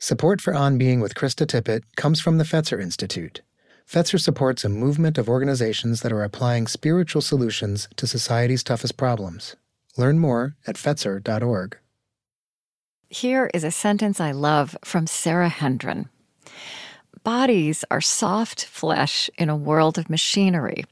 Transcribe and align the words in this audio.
Support 0.00 0.40
for 0.40 0.54
On 0.54 0.78
Being 0.78 1.00
with 1.00 1.16
Krista 1.16 1.44
Tippett 1.44 1.82
comes 1.96 2.20
from 2.20 2.38
the 2.38 2.44
Fetzer 2.44 2.80
Institute. 2.80 3.42
Fetzer 3.84 4.20
supports 4.20 4.64
a 4.64 4.68
movement 4.68 5.18
of 5.18 5.28
organizations 5.28 6.02
that 6.02 6.12
are 6.12 6.22
applying 6.22 6.68
spiritual 6.68 7.20
solutions 7.20 7.88
to 7.96 8.06
society's 8.06 8.62
toughest 8.62 8.96
problems. 8.96 9.56
Learn 9.96 10.20
more 10.20 10.54
at 10.68 10.76
Fetzer.org. 10.76 11.76
Here 13.08 13.50
is 13.52 13.64
a 13.64 13.72
sentence 13.72 14.20
I 14.20 14.30
love 14.30 14.76
from 14.84 15.08
Sara 15.08 15.48
Hendren. 15.48 16.08
Bodies 17.24 17.84
are 17.90 18.00
soft 18.00 18.66
flesh 18.66 19.28
in 19.36 19.48
a 19.48 19.56
world 19.56 19.98
of 19.98 20.08
machinery, 20.08 20.84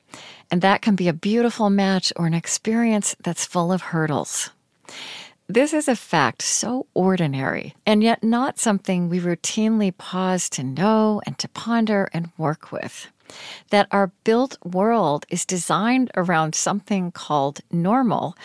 and 0.50 0.62
that 0.62 0.82
can 0.82 0.96
be 0.96 1.07
a 1.07 1.12
beautiful 1.12 1.70
match 1.70 2.12
or 2.16 2.27
an 2.27 2.34
experience 2.34 3.14
that's 3.23 3.46
full 3.46 3.70
of 3.70 3.82
hurdles. 3.82 4.50
This 5.48 5.72
is 5.72 5.86
a 5.86 5.94
fact 5.94 6.42
so 6.42 6.86
ordinary, 6.92 7.76
and 7.86 8.02
yet 8.02 8.24
not 8.24 8.58
something 8.58 9.08
we 9.08 9.20
routinely 9.20 9.96
pause 9.96 10.50
to 10.50 10.64
know 10.64 11.22
and 11.25 11.38
to 11.38 11.48
ponder 11.48 12.08
and 12.12 12.32
work 12.36 12.72
with. 12.72 13.07
That 13.71 13.86
our 13.93 14.08
built 14.24 14.58
world 14.64 15.24
is 15.29 15.46
designed 15.46 16.11
around 16.16 16.57
something 16.57 17.12
called 17.12 17.61
normal, 17.71 18.36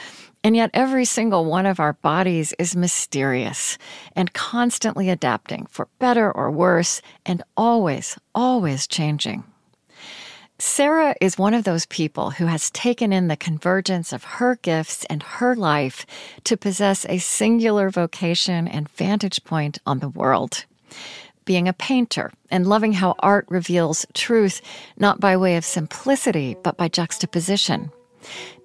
and 0.44 0.56
yet 0.56 0.70
every 0.76 1.06
single 1.06 1.46
one 1.46 1.66
of 1.66 1.80
our 1.80 1.94
bodies 1.94 2.54
is 2.60 2.76
mysterious 2.76 3.80
and 4.16 4.34
constantly 4.34 5.10
adapting 5.10 5.66
for 5.72 5.88
better 5.98 6.32
or 6.32 6.52
worse, 6.52 7.02
and 7.26 7.42
always, 7.58 8.20
always 8.36 8.86
changing. 8.86 9.44
Sara 10.64 11.16
is 11.20 11.40
one 11.40 11.56
of 11.56 11.64
those 11.64 11.88
people 11.88 12.30
who 12.30 12.46
has 12.46 12.70
taken 12.70 13.12
in 13.12 13.30
the 13.30 13.36
convergence 13.36 14.14
of 14.14 14.24
her 14.24 14.58
gifts 14.58 15.04
and 15.06 15.24
her 15.24 15.56
life 15.56 16.06
to 16.44 16.56
possess 16.56 17.04
a 17.10 17.18
singular 17.18 17.90
vocation 17.90 18.68
and 18.68 18.88
vantage 18.90 19.44
point 19.44 19.80
on 19.88 19.98
the 19.98 20.10
world. 20.10 20.66
Being 21.46 21.68
a 21.68 21.74
painter 21.74 22.32
and 22.52 22.68
loving 22.68 22.94
how 22.94 23.16
art 23.18 23.48
reveals 23.50 24.06
truth, 24.14 24.62
not 24.98 25.20
by 25.20 25.36
way 25.36 25.56
of 25.56 25.66
simplicity, 25.66 26.56
but 26.62 26.78
by 26.78 26.90
juxtaposition. 26.90 27.92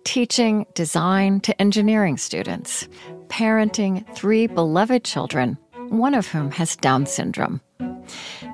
Teaching 0.05 0.67
design 0.75 1.41
to 1.41 1.59
engineering 1.59 2.19
students. 2.19 2.87
Parenting 3.29 4.07
three 4.15 4.47
beloved 4.47 5.03
children, 5.03 5.57
one 5.89 6.13
of 6.13 6.27
whom 6.27 6.51
has 6.51 6.77
Down 6.77 7.07
syndrome. 7.07 7.63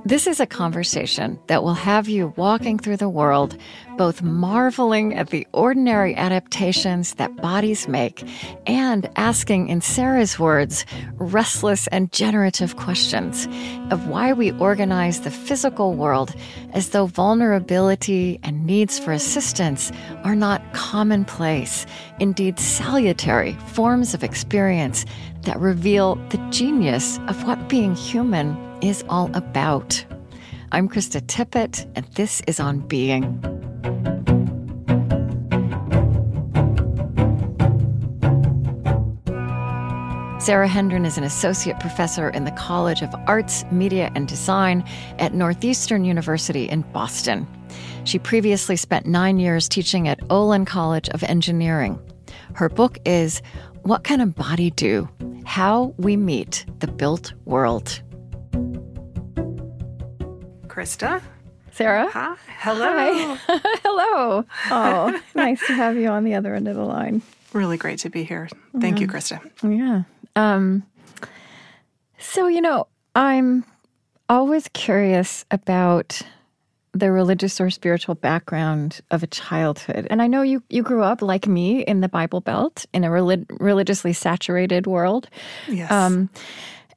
This 0.05 0.27
is 0.27 0.41
a 0.41 0.47
conversation 0.47 1.39
that 1.47 1.62
will 1.62 1.75
have 1.75 2.08
you 2.08 2.33
walking 2.36 2.78
through 2.78 2.97
the 2.97 3.08
world, 3.08 3.56
both 3.97 4.22
marveling 4.22 5.14
at 5.14 5.31
the 5.31 5.47
ordinary 5.53 6.14
adaptations 6.17 7.14
that 7.14 7.36
bodies 7.36 7.86
make 7.86 8.25
and 8.67 9.08
asking, 9.17 9.69
in 9.69 9.80
Sara's 9.80 10.39
words, 10.39 10.84
restless 11.14 11.86
and 11.89 12.11
generative 12.12 12.77
questions 12.77 13.47
of 13.91 14.08
why 14.08 14.33
we 14.33 14.53
organize 14.53 15.20
the 15.20 15.30
physical 15.30 15.95
world 15.95 16.34
as 16.73 16.91
though 16.91 17.06
vulnerability 17.06 18.41
and 18.42 18.67
needs 18.67 18.98
for 18.98 19.12
assistance 19.12 19.92
are 20.25 20.36
not 20.36 20.62
commonplace, 20.73 21.86
indeed 22.19 22.58
salutary 22.58 23.53
forms 23.67 24.14
of 24.14 24.25
experience 24.25 25.05
that 25.42 25.58
reveal 25.58 26.17
the 26.30 26.39
genius 26.50 27.19
of 27.28 27.45
what 27.47 27.69
being 27.69 27.95
human 27.95 28.56
is 28.83 29.05
all 29.08 29.30
about. 29.34 30.05
I'm 30.72 30.88
Krista 30.88 31.20
Tippett, 31.20 31.91
and 31.94 32.05
this 32.14 32.42
is 32.47 32.58
On 32.58 32.80
Being. 32.80 33.41
Sara 40.41 40.66
Hendren 40.66 41.06
is 41.06 41.16
an 41.16 41.22
associate 41.22 41.78
professor 41.78 42.28
in 42.28 42.44
the 42.44 42.50
College 42.50 43.00
of 43.00 43.14
Arts, 43.28 43.64
Media, 43.70 44.11
and 44.16 44.27
Design 44.27 44.84
at 45.20 45.34
Northeastern 45.34 46.05
University 46.05 46.69
in 46.69 46.83
Boston. 46.92 47.46
She 48.02 48.19
previously 48.19 48.74
spent 48.74 49.06
nine 49.06 49.39
years 49.39 49.69
teaching 49.69 50.08
at 50.08 50.19
Olin 50.30 50.64
College 50.64 51.08
of 51.11 51.23
Engineering. 51.23 51.96
Her 52.55 52.68
book 52.68 52.98
is 53.05 53.40
What 53.83 54.02
Can 54.02 54.20
a 54.20 54.27
Body 54.27 54.70
Do? 54.70 55.08
How 55.45 55.95
We 55.96 56.17
Meet 56.17 56.67
the 56.80 56.89
Built 56.89 57.33
World. 57.45 58.02
Krista. 60.72 61.20
Sara. 61.72 62.08
Hi. 62.12 62.34
Hello. 62.60 62.92
Hi. 62.96 63.36
Hello. 63.84 64.44
Oh, 64.70 65.20
nice 65.34 65.60
to 65.66 65.74
have 65.74 65.98
you 65.98 66.08
on 66.08 66.24
the 66.24 66.34
other 66.34 66.55
end 66.55 66.66
of 66.66 66.77
the 66.77 66.84
line. 66.84 67.20
Really 67.52 67.77
great 67.77 67.98
to 68.00 68.08
be 68.08 68.24
here. 68.24 68.48
Thank 68.80 68.98
you, 68.98 69.06
Krista. 69.06 69.38
Yeah. 69.62 70.05
Um, 70.34 70.82
so, 72.18 72.46
you 72.46 72.62
know, 72.62 72.86
I'm 73.14 73.66
always 74.30 74.66
curious 74.68 75.44
about 75.50 76.22
the 76.94 77.11
religious 77.12 77.61
or 77.61 77.68
spiritual 77.68 78.14
background 78.14 79.02
of 79.11 79.22
a 79.22 79.27
childhood. 79.27 80.06
And 80.08 80.22
I 80.22 80.27
know 80.27 80.40
you, 80.40 80.62
you 80.70 80.82
grew 80.82 81.02
up, 81.02 81.20
like 81.20 81.46
me, 81.46 81.82
in 81.82 82.00
the 82.00 82.08
Bible 82.08 82.40
Belt, 82.40 82.86
in 82.94 83.05
a 83.05 83.11
relig- 83.11 83.44
religiously 83.61 84.14
saturated 84.14 84.86
world. 84.86 85.28
Yes. 85.68 85.90
Um, 85.90 86.30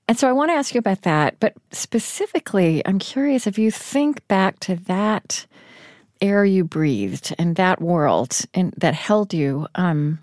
and 0.08 0.18
so 0.18 0.30
I 0.30 0.34
want 0.34 0.50
to 0.50 0.56
ask 0.56 0.74
you 0.74 0.80
about 0.80 1.02
that. 1.04 1.40
But 1.40 1.54
specifically, 1.72 2.82
I'm 2.86 3.00
curious 3.00 3.48
if 3.48 3.58
you 3.58 3.72
think 3.72 4.28
back 4.28 4.60
to 4.62 4.76
that 4.76 5.46
air 6.22 6.46
you 6.46 6.64
breathed 6.64 7.34
and 7.38 7.56
that 7.56 7.82
world 7.82 8.40
and 8.54 8.74
that 8.78 8.94
held 8.94 9.34
you. 9.34 9.68
Um, 9.76 10.20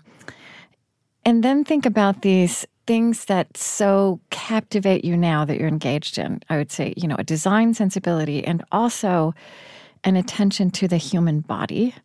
and 1.25 1.43
then 1.43 1.63
think 1.63 1.85
about 1.85 2.21
these 2.21 2.65
things 2.85 3.25
that 3.25 3.55
so 3.55 4.19
captivate 4.29 5.05
you 5.05 5.15
now 5.15 5.45
that 5.45 5.57
you're 5.57 5.67
engaged 5.67 6.17
in. 6.17 6.41
I 6.49 6.57
would 6.57 6.71
say, 6.71 6.93
you 6.97 7.07
know, 7.07 7.15
a 7.17 7.23
design 7.23 7.73
sensibility 7.73 8.43
and 8.43 8.63
also 8.71 9.33
an 10.03 10.15
attention 10.17 10.69
to 10.71 10.87
the 10.87 10.97
human 10.97 11.39
body. 11.39 11.95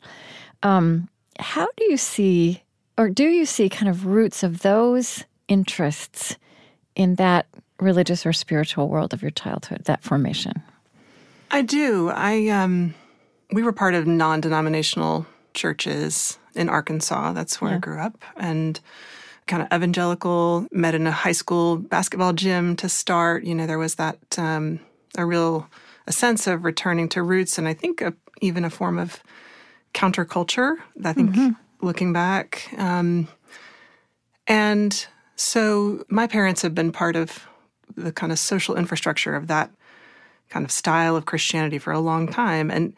Um, 0.62 1.09
how 1.38 1.69
do 1.77 1.84
you 1.84 1.97
see, 1.97 2.62
or 2.97 3.09
do 3.09 3.25
you 3.25 3.44
see 3.44 3.69
kind 3.69 3.88
of 3.88 4.06
roots 4.06 4.43
of 4.43 4.61
those 4.61 5.25
interests 5.49 6.37
in 6.94 7.17
that 7.17 7.47
religious 7.81 8.27
or 8.27 8.33
spiritual 8.33 8.89
world 8.89 9.15
of 9.15 9.22
your 9.22 9.31
childhood, 9.31 9.84
that 9.84 10.03
formation? 10.03 10.62
I 11.50 11.62
do. 11.62 12.11
I 12.11 12.49
um 12.49 12.94
we 13.53 13.62
were 13.62 13.72
part 13.72 13.94
of 13.94 14.06
non-denominational 14.06 15.27
churches 15.55 16.38
in 16.55 16.69
Arkansas. 16.69 17.33
That's 17.33 17.61
where 17.61 17.71
yeah. 17.71 17.77
I 17.77 17.81
grew 17.81 17.99
up 17.99 18.22
and 18.37 18.78
kind 19.47 19.62
of 19.62 19.69
evangelical, 19.72 20.67
met 20.71 20.94
in 20.94 21.06
a 21.06 21.11
high 21.11 21.33
school 21.33 21.78
basketball 21.78 22.34
gym 22.34 22.77
to 22.77 22.88
start. 22.88 23.44
You 23.44 23.55
know, 23.55 23.67
there 23.67 23.78
was 23.78 23.94
that 23.97 24.19
um 24.38 24.81
a 25.17 25.25
real 25.25 25.69
a 26.06 26.12
sense 26.12 26.47
of 26.47 26.65
returning 26.65 27.09
to 27.11 27.22
roots 27.22 27.59
and 27.59 27.69
I 27.69 27.75
think 27.75 28.00
a, 28.00 28.15
even 28.41 28.65
a 28.65 28.71
form 28.71 28.99
of 28.99 29.22
counterculture. 29.94 30.77
I 31.05 31.12
think 31.12 31.31
mm-hmm. 31.31 31.87
looking 31.87 32.12
back 32.12 32.69
um 32.77 33.28
and 34.47 35.06
so 35.37 36.05
my 36.09 36.27
parents 36.27 36.62
have 36.62 36.75
been 36.75 36.93
part 36.93 37.15
of 37.15 37.47
the 37.97 38.12
kind 38.12 38.32
of 38.32 38.38
social 38.38 38.76
infrastructure 38.76 39.34
of 39.34 39.47
that 39.47 39.71
kind 40.49 40.65
of 40.65 40.71
style 40.71 41.16
of 41.16 41.26
Christianity 41.26 41.78
for 41.78 41.93
a 41.93 42.00
long 42.00 42.26
time. 42.26 42.71
And 42.71 42.94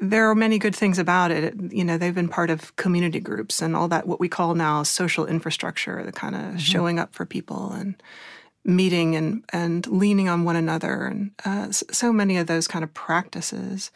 there 0.00 0.28
are 0.28 0.34
many 0.34 0.58
good 0.58 0.74
things 0.74 0.98
about 0.98 1.30
it. 1.30 1.54
You 1.70 1.84
know, 1.84 1.96
they've 1.96 2.14
been 2.14 2.28
part 2.28 2.50
of 2.50 2.74
community 2.76 3.20
groups 3.20 3.62
and 3.62 3.76
all 3.76 3.88
that, 3.88 4.06
what 4.06 4.20
we 4.20 4.28
call 4.28 4.54
now 4.54 4.82
social 4.82 5.26
infrastructure, 5.26 6.02
the 6.04 6.12
kind 6.12 6.34
of 6.34 6.40
mm-hmm. 6.40 6.56
showing 6.58 6.98
up 6.98 7.14
for 7.14 7.24
people 7.24 7.72
and 7.72 8.02
meeting 8.64 9.16
and, 9.16 9.44
and 9.52 9.86
leaning 9.86 10.28
on 10.28 10.44
one 10.44 10.56
another, 10.56 11.06
and 11.06 11.30
uh, 11.44 11.70
so 11.72 12.12
many 12.12 12.36
of 12.36 12.46
those 12.46 12.68
kind 12.68 12.84
of 12.84 12.94
practices. 12.94 13.90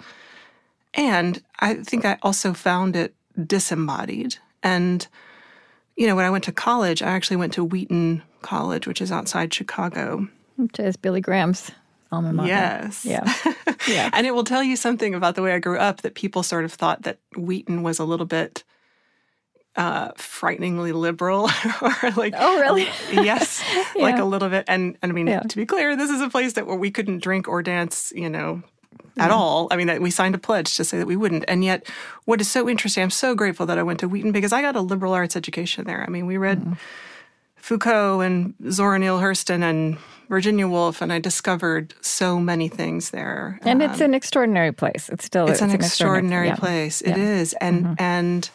And 0.94 1.42
I 1.60 1.74
think 1.74 2.04
I 2.04 2.18
also 2.22 2.52
found 2.52 2.96
it 2.96 3.14
disembodied. 3.46 4.36
And, 4.62 5.06
you 5.96 6.06
know, 6.06 6.16
when 6.16 6.24
I 6.24 6.30
went 6.30 6.44
to 6.44 6.52
college, 6.52 7.02
I 7.02 7.10
actually 7.10 7.36
went 7.36 7.52
to 7.52 7.64
Wheaton 7.64 8.22
College, 8.46 8.86
which 8.86 9.00
is 9.00 9.10
outside 9.10 9.52
Chicago. 9.52 10.28
Which 10.56 10.78
is 10.78 10.96
Billy 10.96 11.20
Graham's 11.20 11.72
alma 12.12 12.32
mater. 12.32 12.48
Yes. 12.48 13.04
Yeah. 13.04 13.32
yeah. 13.88 14.10
and 14.12 14.24
it 14.24 14.34
will 14.34 14.44
tell 14.44 14.62
you 14.62 14.76
something 14.76 15.14
about 15.14 15.34
the 15.34 15.42
way 15.42 15.52
I 15.52 15.58
grew 15.58 15.78
up 15.78 16.02
that 16.02 16.14
people 16.14 16.44
sort 16.44 16.64
of 16.64 16.72
thought 16.72 17.02
that 17.02 17.18
Wheaton 17.36 17.82
was 17.82 17.98
a 17.98 18.04
little 18.04 18.24
bit 18.26 18.62
uh, 19.74 20.12
frighteningly 20.16 20.92
liberal 20.92 21.50
or 21.82 22.10
like 22.16 22.32
oh 22.38 22.60
really 22.60 22.84
yes 23.12 23.62
yeah. 23.74 24.02
like 24.02 24.18
a 24.18 24.24
little 24.24 24.48
bit 24.48 24.64
and, 24.68 24.96
and 25.02 25.12
i 25.12 25.14
mean 25.14 25.26
yeah. 25.26 25.40
to 25.40 25.54
be 25.54 25.66
clear 25.66 25.94
this 25.94 26.08
is 26.08 26.22
a 26.22 26.30
place 26.30 26.54
that 26.54 26.66
where 26.66 26.78
we 26.78 26.90
couldn't 26.90 27.18
drink 27.18 27.46
or 27.46 27.62
dance 27.62 28.10
you 28.16 28.30
know 28.30 28.62
at 29.18 29.30
all. 29.30 29.68
I 29.70 29.76
mean, 29.76 30.02
we 30.02 30.10
signed 30.10 30.34
a 30.34 30.38
pledge 30.38 30.76
to 30.76 30.84
say 30.84 30.98
that 30.98 31.06
we 31.06 31.16
wouldn't. 31.16 31.44
And 31.48 31.64
yet, 31.64 31.88
what 32.24 32.40
is 32.40 32.50
so 32.50 32.68
interesting, 32.68 33.02
I'm 33.02 33.10
so 33.10 33.34
grateful 33.34 33.66
that 33.66 33.78
I 33.78 33.82
went 33.82 34.00
to 34.00 34.08
Wheaton 34.08 34.32
because 34.32 34.52
I 34.52 34.62
got 34.62 34.76
a 34.76 34.80
liberal 34.80 35.12
arts 35.12 35.36
education 35.36 35.84
there. 35.84 36.04
I 36.06 36.10
mean, 36.10 36.26
we 36.26 36.36
read 36.36 36.60
mm. 36.60 36.78
Foucault 37.66 38.20
and 38.20 38.54
Zora 38.70 38.96
Neale 38.96 39.18
Hurston 39.18 39.64
and 39.64 39.98
Virginia 40.28 40.68
Woolf, 40.68 41.02
and 41.02 41.12
I 41.12 41.18
discovered 41.18 41.94
so 42.00 42.38
many 42.38 42.68
things 42.68 43.10
there. 43.10 43.58
And 43.62 43.82
um, 43.82 43.90
it's 43.90 44.00
an 44.00 44.14
extraordinary 44.14 44.70
place. 44.70 45.08
It's 45.08 45.24
still 45.24 45.46
it's, 45.46 45.54
it's 45.54 45.62
an, 45.62 45.70
an, 45.70 45.74
extraordinary, 45.74 46.50
extraordinary 46.50 46.84
place. 46.84 47.02
Yeah. 47.04 47.10
It 47.10 47.18
yeah. 47.18 47.40
is, 47.40 47.54
and 47.54 47.84
mm-hmm. 47.84 47.94
and 47.98 48.50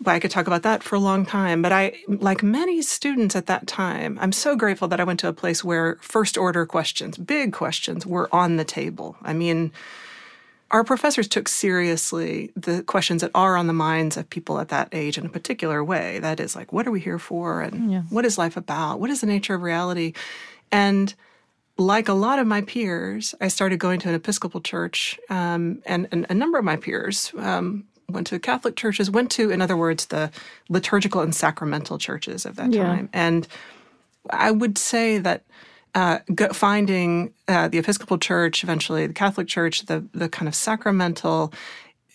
but 0.00 0.16
I 0.16 0.18
could 0.18 0.32
talk 0.32 0.48
about 0.48 0.64
that 0.64 0.82
for 0.82 0.96
a 0.96 0.98
long 0.98 1.26
time. 1.26 1.62
But 1.62 1.70
I, 1.70 1.96
like 2.08 2.42
many 2.42 2.82
students 2.82 3.36
at 3.36 3.46
that 3.46 3.68
time, 3.68 4.18
I'm 4.20 4.32
so 4.32 4.56
grateful 4.56 4.88
that 4.88 4.98
I 4.98 5.04
went 5.04 5.20
to 5.20 5.28
a 5.28 5.32
place 5.32 5.62
where 5.62 5.96
first 6.00 6.36
order 6.36 6.66
questions, 6.66 7.18
big 7.18 7.52
questions, 7.52 8.04
were 8.04 8.28
on 8.34 8.56
the 8.56 8.64
table. 8.64 9.16
I 9.22 9.32
mean, 9.32 9.70
our 10.70 10.84
professors 10.84 11.28
took 11.28 11.48
seriously 11.48 12.52
the 12.54 12.82
questions 12.82 13.22
that 13.22 13.30
are 13.34 13.56
on 13.56 13.66
the 13.66 13.72
minds 13.72 14.16
of 14.16 14.28
people 14.28 14.60
at 14.60 14.68
that 14.68 14.88
age 14.92 15.16
in 15.16 15.24
a 15.24 15.28
particular 15.30 15.82
way. 15.82 16.18
That 16.18 16.40
is, 16.40 16.54
like, 16.54 16.72
what 16.72 16.86
are 16.86 16.90
we 16.90 17.00
here 17.00 17.18
for? 17.18 17.62
And 17.62 17.90
yeah. 17.90 18.02
what 18.10 18.26
is 18.26 18.36
life 18.36 18.56
about? 18.56 19.00
What 19.00 19.10
is 19.10 19.22
the 19.22 19.26
nature 19.26 19.54
of 19.54 19.62
reality? 19.62 20.12
And 20.70 21.14
like 21.78 22.08
a 22.08 22.12
lot 22.12 22.38
of 22.38 22.46
my 22.46 22.60
peers, 22.62 23.34
I 23.40 23.48
started 23.48 23.78
going 23.78 24.00
to 24.00 24.08
an 24.08 24.14
Episcopal 24.14 24.60
church, 24.60 25.18
um, 25.30 25.80
and, 25.86 26.08
and, 26.10 26.26
a 26.28 26.34
number 26.34 26.58
of 26.58 26.64
my 26.64 26.76
peers 26.76 27.32
um, 27.38 27.84
went 28.08 28.26
to 28.26 28.38
Catholic 28.38 28.76
churches, 28.76 29.10
went 29.10 29.30
to, 29.32 29.50
in 29.50 29.62
other 29.62 29.76
words, 29.76 30.06
the 30.06 30.30
liturgical 30.68 31.22
and 31.22 31.34
sacramental 31.34 31.96
churches 31.96 32.44
of 32.44 32.56
that 32.56 32.72
yeah. 32.72 32.84
time. 32.84 33.08
And 33.12 33.46
I 34.28 34.50
would 34.50 34.76
say 34.76 35.18
that 35.18 35.44
uh, 35.98 36.20
finding 36.52 37.34
uh, 37.48 37.66
the 37.66 37.78
Episcopal 37.78 38.18
Church, 38.18 38.62
eventually 38.62 39.06
the 39.08 39.12
Catholic 39.12 39.48
Church, 39.48 39.86
the 39.86 40.06
the 40.12 40.28
kind 40.28 40.46
of 40.46 40.54
sacramental 40.54 41.52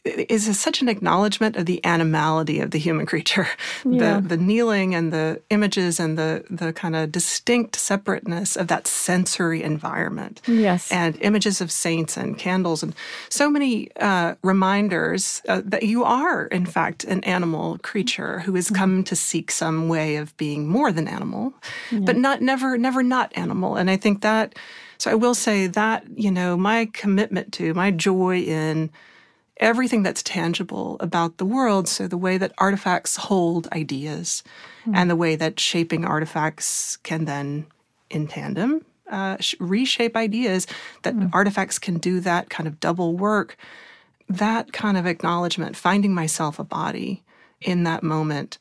is 0.05 0.59
such 0.59 0.81
an 0.81 0.89
acknowledgement 0.89 1.55
of 1.55 1.65
the 1.65 1.83
animality 1.85 2.59
of 2.59 2.71
the 2.71 2.79
human 2.79 3.05
creature. 3.05 3.47
Yeah. 3.85 4.21
The 4.21 4.29
the 4.29 4.37
kneeling 4.37 4.95
and 4.95 5.11
the 5.11 5.41
images 5.49 5.99
and 5.99 6.17
the 6.17 6.45
the 6.49 6.73
kind 6.73 6.95
of 6.95 7.11
distinct 7.11 7.75
separateness 7.75 8.55
of 8.55 8.67
that 8.67 8.87
sensory 8.87 9.61
environment. 9.61 10.41
Yes. 10.47 10.91
And 10.91 11.17
images 11.21 11.59
of 11.59 11.71
saints 11.71 12.15
and 12.15 12.37
candles 12.37 12.81
and 12.81 12.95
so 13.29 13.49
many 13.49 13.89
uh, 13.97 14.35
reminders 14.41 15.41
uh, 15.47 15.61
that 15.65 15.83
you 15.83 16.03
are 16.03 16.47
in 16.47 16.65
fact 16.65 17.03
an 17.03 17.23
animal 17.23 17.77
creature 17.79 18.39
who 18.39 18.55
has 18.55 18.69
come 18.69 19.03
to 19.03 19.15
seek 19.15 19.51
some 19.51 19.89
way 19.89 20.15
of 20.15 20.35
being 20.37 20.67
more 20.67 20.91
than 20.91 21.07
animal, 21.07 21.53
yeah. 21.91 21.99
but 21.99 22.15
not 22.15 22.41
never 22.41 22.77
never 22.77 23.03
not 23.03 23.31
animal. 23.35 23.75
And 23.75 23.89
I 23.89 23.97
think 23.97 24.21
that 24.21 24.55
so 24.97 25.11
I 25.11 25.15
will 25.15 25.35
say 25.35 25.67
that, 25.67 26.05
you 26.15 26.31
know, 26.31 26.55
my 26.55 26.89
commitment 26.93 27.51
to, 27.53 27.73
my 27.73 27.91
joy 27.91 28.39
in 28.39 28.89
everything 29.57 30.03
that's 30.03 30.23
tangible 30.23 30.97
about 30.99 31.37
the 31.37 31.45
world. 31.45 31.87
So, 31.87 32.07
the 32.07 32.17
way 32.17 32.37
that 32.37 32.53
artifacts 32.57 33.15
hold 33.15 33.67
ideas 33.71 34.43
mm. 34.85 34.93
and 34.95 35.09
the 35.09 35.15
way 35.15 35.35
that 35.35 35.59
shaping 35.59 36.05
artifacts 36.05 36.97
can 36.97 37.25
then, 37.25 37.65
in 38.09 38.27
tandem, 38.27 38.85
uh, 39.09 39.37
reshape 39.59 40.15
ideas, 40.15 40.67
that 41.03 41.15
mm. 41.15 41.29
artifacts 41.33 41.79
can 41.79 41.97
do 41.97 42.19
that 42.21 42.49
kind 42.49 42.67
of 42.67 42.79
double 42.79 43.15
work. 43.15 43.57
That 44.29 44.73
kind 44.73 44.97
of 44.97 45.05
acknowledgement, 45.05 45.75
finding 45.75 46.13
myself 46.13 46.57
a 46.57 46.63
body 46.63 47.23
in 47.61 47.83
that 47.83 48.03
moment, 48.03 48.57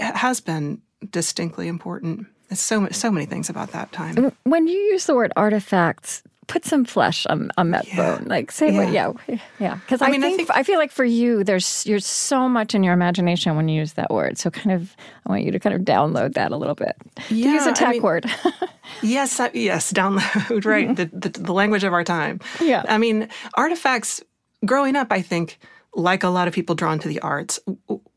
has 0.00 0.40
been 0.40 0.80
distinctly 1.10 1.68
important. 1.68 2.26
There's 2.48 2.60
so 2.60 2.88
so 2.90 3.10
many 3.10 3.26
things 3.26 3.50
about 3.50 3.72
that 3.72 3.92
time. 3.92 4.32
When 4.44 4.66
you 4.68 4.78
use 4.78 5.06
the 5.06 5.14
word 5.14 5.32
artifacts, 5.36 6.22
put 6.48 6.64
some 6.64 6.84
flesh 6.84 7.26
on, 7.26 7.50
on 7.56 7.70
that 7.70 7.86
yeah. 7.86 7.96
bone. 7.96 8.26
Like 8.26 8.50
say 8.50 8.72
yeah. 8.72 8.76
what 8.76 8.92
yeah. 8.92 9.38
Yeah. 9.60 9.74
Because 9.76 10.02
I, 10.02 10.06
I, 10.06 10.10
mean, 10.10 10.20
think, 10.20 10.34
I 10.34 10.36
think 10.36 10.50
I 10.50 10.62
feel 10.64 10.78
like 10.78 10.90
for 10.90 11.04
you 11.04 11.44
there's 11.44 11.86
you're 11.86 12.00
so 12.00 12.48
much 12.48 12.74
in 12.74 12.82
your 12.82 12.94
imagination 12.94 13.54
when 13.54 13.68
you 13.68 13.78
use 13.78 13.92
that 13.92 14.10
word. 14.10 14.38
So 14.38 14.50
kind 14.50 14.72
of 14.72 14.96
I 15.26 15.30
want 15.30 15.44
you 15.44 15.52
to 15.52 15.60
kind 15.60 15.76
of 15.76 15.82
download 15.82 16.34
that 16.34 16.50
a 16.50 16.56
little 16.56 16.74
bit. 16.74 16.96
Yeah, 17.30 17.52
use 17.52 17.66
a 17.66 17.72
tech 17.72 17.88
I 17.88 17.92
mean, 17.92 18.02
word. 18.02 18.26
yes, 19.02 19.40
yes, 19.52 19.92
download, 19.92 20.64
right. 20.64 20.88
Mm-hmm. 20.88 20.94
The, 20.94 21.30
the 21.30 21.40
the 21.40 21.52
language 21.52 21.84
of 21.84 21.92
our 21.92 22.04
time. 22.04 22.40
Yeah. 22.60 22.82
I 22.88 22.98
mean, 22.98 23.28
artifacts 23.54 24.22
growing 24.64 24.96
up, 24.96 25.12
I 25.12 25.22
think 25.22 25.58
like 25.94 26.22
a 26.22 26.28
lot 26.28 26.48
of 26.48 26.54
people 26.54 26.74
drawn 26.74 26.98
to 27.00 27.08
the 27.08 27.20
arts, 27.20 27.60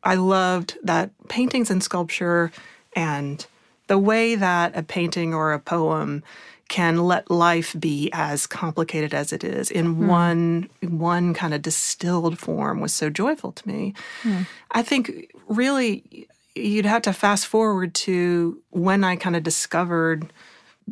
I 0.03 0.15
loved 0.15 0.77
that 0.83 1.11
paintings 1.29 1.69
and 1.69 1.83
sculpture 1.83 2.51
and 2.95 3.45
the 3.87 3.97
way 3.97 4.35
that 4.35 4.75
a 4.77 4.83
painting 4.83 5.33
or 5.33 5.51
a 5.51 5.59
poem 5.59 6.23
can 6.71 7.03
let 7.03 7.29
life 7.29 7.75
be 7.77 8.09
as 8.13 8.47
complicated 8.47 9.13
as 9.13 9.33
it 9.33 9.43
is 9.43 9.69
in 9.69 9.93
mm. 9.93 10.07
one 10.07 10.69
one 10.81 11.33
kind 11.33 11.53
of 11.53 11.61
distilled 11.61 12.39
form 12.39 12.79
was 12.79 12.93
so 12.93 13.09
joyful 13.09 13.51
to 13.51 13.67
me. 13.67 13.93
Mm. 14.23 14.47
I 14.71 14.81
think 14.81 15.35
really 15.49 16.29
you'd 16.55 16.85
have 16.85 17.01
to 17.01 17.11
fast 17.11 17.45
forward 17.45 17.93
to 17.93 18.57
when 18.69 19.03
I 19.03 19.17
kind 19.17 19.35
of 19.35 19.43
discovered 19.43 20.31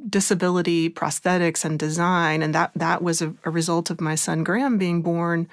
disability 0.10 0.90
prosthetics 0.90 1.64
and 1.64 1.80
design 1.80 2.42
and 2.42 2.54
that 2.54 2.72
that 2.76 3.02
was 3.02 3.22
a, 3.22 3.34
a 3.46 3.50
result 3.50 3.90
of 3.90 4.02
my 4.02 4.16
son 4.16 4.44
Graham 4.44 4.78
being 4.78 5.02
born 5.02 5.48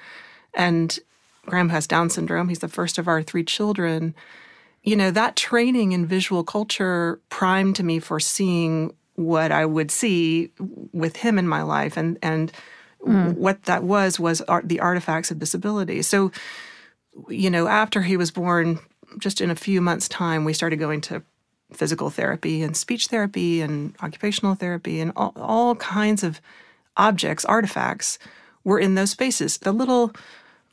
and 0.53 0.99
Graham 1.45 1.69
has 1.69 1.87
down 1.87 2.09
syndrome 2.09 2.49
he's 2.49 2.59
the 2.59 2.67
first 2.67 2.97
of 2.97 3.07
our 3.07 3.23
three 3.23 3.45
children 3.45 4.13
you 4.83 4.97
know 4.97 5.09
that 5.09 5.37
training 5.37 5.93
in 5.93 6.05
visual 6.05 6.43
culture 6.43 7.21
primed 7.29 7.81
me 7.81 7.99
for 7.99 8.19
seeing 8.19 8.93
what 9.17 9.51
I 9.51 9.65
would 9.65 9.91
see 9.91 10.51
with 10.93 11.17
him 11.17 11.37
in 11.37 11.47
my 11.47 11.63
life, 11.63 11.97
and 11.97 12.17
and 12.21 12.51
mm. 13.05 13.33
what 13.35 13.63
that 13.63 13.83
was 13.83 14.19
was 14.19 14.41
art, 14.41 14.69
the 14.69 14.79
artifacts 14.79 15.31
of 15.31 15.39
disability. 15.39 16.01
So, 16.01 16.31
you 17.27 17.49
know, 17.49 17.67
after 17.67 18.03
he 18.03 18.15
was 18.15 18.31
born, 18.31 18.79
just 19.17 19.41
in 19.41 19.51
a 19.51 19.55
few 19.55 19.81
months' 19.81 20.07
time, 20.07 20.45
we 20.45 20.53
started 20.53 20.77
going 20.77 21.01
to 21.01 21.23
physical 21.73 22.09
therapy 22.09 22.61
and 22.61 22.77
speech 22.77 23.07
therapy 23.07 23.61
and 23.61 23.93
occupational 24.01 24.55
therapy 24.55 25.01
and 25.01 25.11
all, 25.15 25.33
all 25.35 25.75
kinds 25.75 26.23
of 26.23 26.39
objects, 26.95 27.43
artifacts 27.45 28.17
were 28.63 28.79
in 28.79 28.95
those 28.95 29.11
spaces. 29.11 29.57
The 29.57 29.71
little 29.71 30.13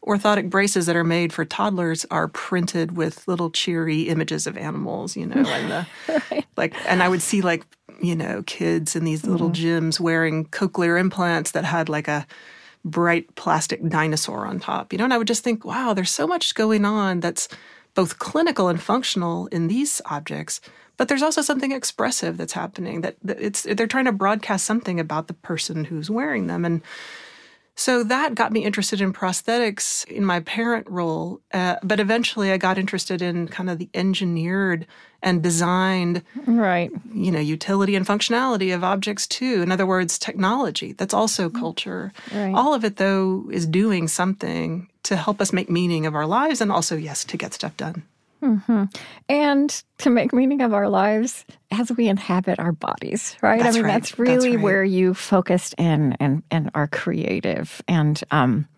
orthotic 0.07 0.51
braces 0.51 0.87
that 0.87 0.97
are 0.97 1.05
made 1.05 1.33
for 1.33 1.45
toddlers 1.45 2.05
are 2.11 2.29
printed 2.29 2.97
with 2.97 3.27
little 3.27 3.51
cheery 3.51 4.03
images 4.03 4.47
of 4.47 4.57
animals, 4.57 5.17
you 5.17 5.27
know, 5.27 5.43
and 5.49 5.71
the 5.71 5.87
right. 6.31 6.47
like 6.57 6.75
and 6.87 7.03
I 7.03 7.09
would 7.09 7.23
see 7.23 7.41
like 7.41 7.65
you 8.01 8.15
know, 8.15 8.43
kids 8.47 8.97
in 8.97 9.05
these 9.05 9.25
little 9.25 9.51
mm-hmm. 9.51 9.87
gyms 9.87 10.01
wearing 10.01 10.47
cochlear 10.47 10.99
implants 10.99 11.53
that 11.53 11.65
had 11.65 11.89
like 11.89 12.09
a 12.09 12.27
bright 12.85 13.35
plastic 13.35 13.87
dinosaur 13.89 14.47
on 14.47 14.61
top. 14.61 14.93
You 14.93 14.99
know, 14.99 15.05
and 15.05 15.15
I 15.15 15.19
would 15.19 15.27
just 15.27 15.45
think, 15.45 15.65
wow, 15.65 15.95
there's 15.95 16.11
so 16.11 16.27
much 16.27 16.55
going 16.55 16.85
on 16.85 17.21
that's 17.21 17.49
both 17.95 18.19
clinical 18.19 18.69
and 18.69 18.83
functional 18.83 19.47
in 19.47 19.69
these 19.69 20.03
objects, 20.07 20.61
but 20.97 21.09
there's 21.09 21.23
also 21.23 21.43
something 21.43 21.73
expressive 21.73 22.37
that's 22.37 22.53
happening 22.53 23.01
that, 23.01 23.17
that 23.23 23.41
it's 23.41 23.63
they're 23.63 23.87
trying 23.87 24.05
to 24.05 24.13
broadcast 24.13 24.65
something 24.65 25.01
about 25.01 25.29
the 25.29 25.35
person 25.35 25.85
who's 25.85 26.11
wearing 26.11 26.47
them 26.47 26.65
and 26.65 26.83
so 27.77 28.05
that 28.05 28.35
got 28.35 28.53
me 28.53 28.65
interested 28.65 29.01
in 29.01 29.13
prosthetics 29.13 30.07
in 30.07 30.25
my 30.25 30.41
parent 30.41 30.89
role. 30.89 31.41
Uh, 31.53 31.77
but 31.83 31.99
eventually 31.99 32.53
I 32.53 32.57
got 32.57 32.79
interested 32.79 33.21
in 33.21 33.49
kind 33.49 33.69
of 33.69 33.79
the 33.79 33.89
engineered 33.95 34.87
and 35.23 35.43
designed, 35.43 36.23
right? 36.47 36.91
You 37.13 37.33
know, 37.33 37.41
utility 37.41 37.97
and 37.97 38.07
functionality 38.07 38.75
of 38.75 38.85
objects 38.85 39.27
too. 39.27 39.63
In 39.63 39.73
other 39.73 39.87
words, 39.87 40.19
technology. 40.19 40.93
That's 40.93 41.15
also 41.15 41.49
mm-hmm. 41.49 41.59
culture. 41.59 42.13
Right. 42.33 42.55
All 42.55 42.75
of 42.75 42.85
it, 42.85 42.97
though, 42.97 43.49
is 43.51 43.67
doing 43.67 44.07
something 44.07 44.89
to 45.05 45.17
help 45.17 45.41
us 45.41 45.53
make 45.53 45.69
meaning 45.69 46.07
of 46.07 46.15
our 46.15 46.27
lives 46.27 46.61
and 46.61 46.71
also, 46.71 46.97
yes, 46.97 47.25
to 47.25 47.37
get 47.37 47.55
stuff 47.55 47.77
done. 47.77 48.05
Mm-hmm. 48.45 48.85
And 49.29 49.83
to 49.99 50.11
make 50.11 50.35
meaning 50.35 50.61
of 50.61 50.75
our 50.75 50.89
lives 50.89 51.47
as 51.71 51.91
we 51.93 52.09
inhabit 52.09 52.61
our 52.61 52.73
bodies, 52.73 53.37
right? 53.41 53.63
That's 53.63 53.77
I 53.77 53.79
mean, 53.79 53.87
right. 53.87 53.93
that's 53.95 54.19
really 54.19 54.35
that's 54.35 54.57
right. 54.57 54.63
where 54.63 54.85
you 54.85 55.15
focused 55.15 55.75
in 55.79 56.13
and, 56.21 56.43
and 56.51 56.71
are 56.75 56.87
creative. 56.87 57.81
And 57.89 58.23
um, 58.31 58.69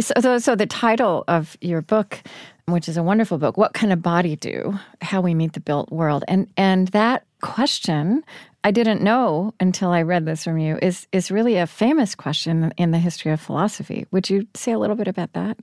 so, 0.00 0.38
so 0.38 0.54
the 0.54 0.66
title 0.66 1.24
of 1.26 1.56
your 1.60 1.82
book, 1.82 2.22
which 2.66 2.88
is 2.88 2.96
a 2.96 3.02
wonderful 3.02 3.38
book, 3.38 3.56
"What 3.56 3.74
Can 3.74 3.90
a 3.90 3.96
Body 3.96 4.36
Do? 4.36 4.78
How 5.02 5.20
We 5.20 5.34
Meet 5.34 5.54
the 5.54 5.60
Built 5.60 5.90
World," 5.90 6.24
and 6.28 6.48
and 6.56 6.88
that 6.88 7.24
question 7.40 8.22
I 8.64 8.70
didn't 8.70 9.02
know 9.02 9.54
until 9.60 9.90
I 9.90 10.02
read 10.02 10.26
this 10.26 10.44
from 10.44 10.58
you 10.58 10.78
is 10.82 11.06
is 11.12 11.30
really 11.30 11.56
a 11.56 11.66
famous 11.66 12.14
question 12.14 12.72
in 12.76 12.90
the 12.90 12.98
history 12.98 13.32
of 13.32 13.40
philosophy. 13.40 14.06
Would 14.10 14.28
you 14.30 14.46
say 14.54 14.72
a 14.72 14.78
little 14.78 14.96
bit 14.96 15.08
about 15.08 15.32
that? 15.32 15.58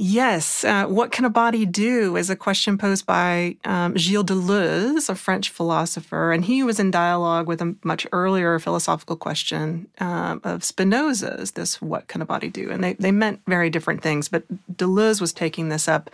Yes. 0.00 0.62
Uh, 0.62 0.86
what 0.86 1.10
can 1.10 1.24
a 1.24 1.30
body 1.30 1.66
do 1.66 2.16
is 2.16 2.30
a 2.30 2.36
question 2.36 2.78
posed 2.78 3.04
by 3.04 3.56
um, 3.64 3.98
Gilles 3.98 4.22
Deleuze, 4.22 5.08
a 5.08 5.16
French 5.16 5.50
philosopher. 5.50 6.30
And 6.30 6.44
he 6.44 6.62
was 6.62 6.78
in 6.78 6.92
dialogue 6.92 7.48
with 7.48 7.60
a 7.60 7.74
much 7.82 8.06
earlier 8.12 8.60
philosophical 8.60 9.16
question 9.16 9.88
um, 9.98 10.40
of 10.44 10.62
Spinoza's, 10.62 11.50
this 11.50 11.82
what 11.82 12.06
can 12.06 12.22
a 12.22 12.24
body 12.24 12.48
do? 12.48 12.70
And 12.70 12.84
they, 12.84 12.92
they 12.92 13.10
meant 13.10 13.40
very 13.48 13.70
different 13.70 14.00
things. 14.00 14.28
But 14.28 14.44
Deleuze 14.72 15.20
was 15.20 15.32
taking 15.32 15.68
this 15.68 15.88
up 15.88 16.10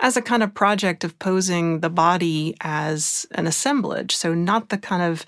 as 0.00 0.18
a 0.18 0.22
kind 0.22 0.42
of 0.42 0.52
project 0.52 1.02
of 1.02 1.18
posing 1.18 1.80
the 1.80 1.88
body 1.88 2.54
as 2.60 3.26
an 3.30 3.46
assemblage. 3.46 4.14
So, 4.14 4.34
not 4.34 4.68
the 4.68 4.76
kind 4.76 5.02
of 5.02 5.24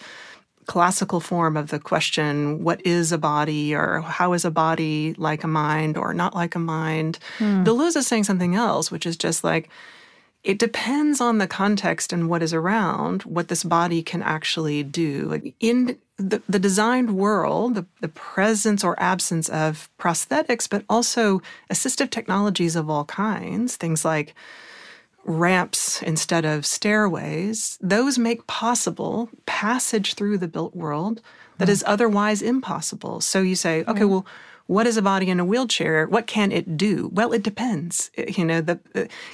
classical 0.69 1.19
form 1.19 1.57
of 1.57 1.71
the 1.71 1.81
question, 1.81 2.63
what 2.63 2.81
is 2.87 3.11
a 3.11 3.19
body 3.19 3.75
or 3.75 4.03
how 4.03 4.35
is 4.35 4.45
a 4.45 4.51
body 4.51 5.15
like 5.19 5.43
a 5.43 5.49
mind 5.49 5.97
or 5.97 6.15
not 6.15 6.35
like 6.35 6.55
a 6.55 6.61
mind? 6.61 7.19
Hmm. 7.39 7.65
Deleuze 7.65 7.97
is 7.97 8.07
saying 8.07 8.25
something 8.25 8.55
else, 8.55 8.91
which 8.91 9.07
is 9.07 9.17
just 9.17 9.43
like, 9.43 9.69
it 10.45 10.59
depends 10.59 11.21
on 11.21 11.39
the 11.39 11.49
context 11.49 12.13
and 12.13 12.29
what 12.29 12.43
is 12.43 12.55
around 12.55 13.23
what 13.23 13.49
this 13.49 13.65
body 13.65 14.03
can 14.03 14.23
actually 14.23 14.85
do. 14.85 15.53
In 15.59 15.99
the, 16.17 16.43
the 16.49 16.59
designed 16.59 17.17
world, 17.17 17.75
the, 17.75 17.87
the 18.01 18.09
presence 18.09 18.85
or 18.85 18.95
absence 19.01 19.49
of 19.49 19.89
prosthetics, 19.99 20.69
but 20.69 20.85
also 20.89 21.41
assistive 21.71 22.11
technologies 22.11 22.77
of 22.77 22.89
all 22.89 23.05
kinds, 23.07 23.77
things 23.77 24.05
like 24.05 24.35
ramps 25.29 26.03
instead 26.03 26.45
of 26.45 26.65
stairways, 26.65 27.79
those 27.81 28.19
make 28.19 28.47
possible 28.47 29.29
passage 29.47 30.15
through 30.15 30.39
the 30.39 30.49
built 30.49 30.75
world 30.75 31.21
that 31.59 31.69
mm. 31.69 31.73
is 31.73 31.85
otherwise 31.87 32.41
impossible. 32.41 33.21
So 33.21 33.43
you 33.43 33.55
say, 33.55 33.85
okay, 33.87 34.03
mm. 34.03 34.09
well, 34.09 34.27
what 34.67 34.87
is 34.87 34.97
a 34.97 35.03
body 35.03 35.29
in 35.31 35.39
a 35.39 35.45
wheelchair? 35.45 36.07
What 36.07 36.27
can 36.27 36.51
it 36.51 36.77
do? 36.77 37.11
Well, 37.13 37.33
it 37.33 37.43
depends. 37.43 38.11
You 38.17 38.45
know, 38.45 38.61
the, 38.61 38.79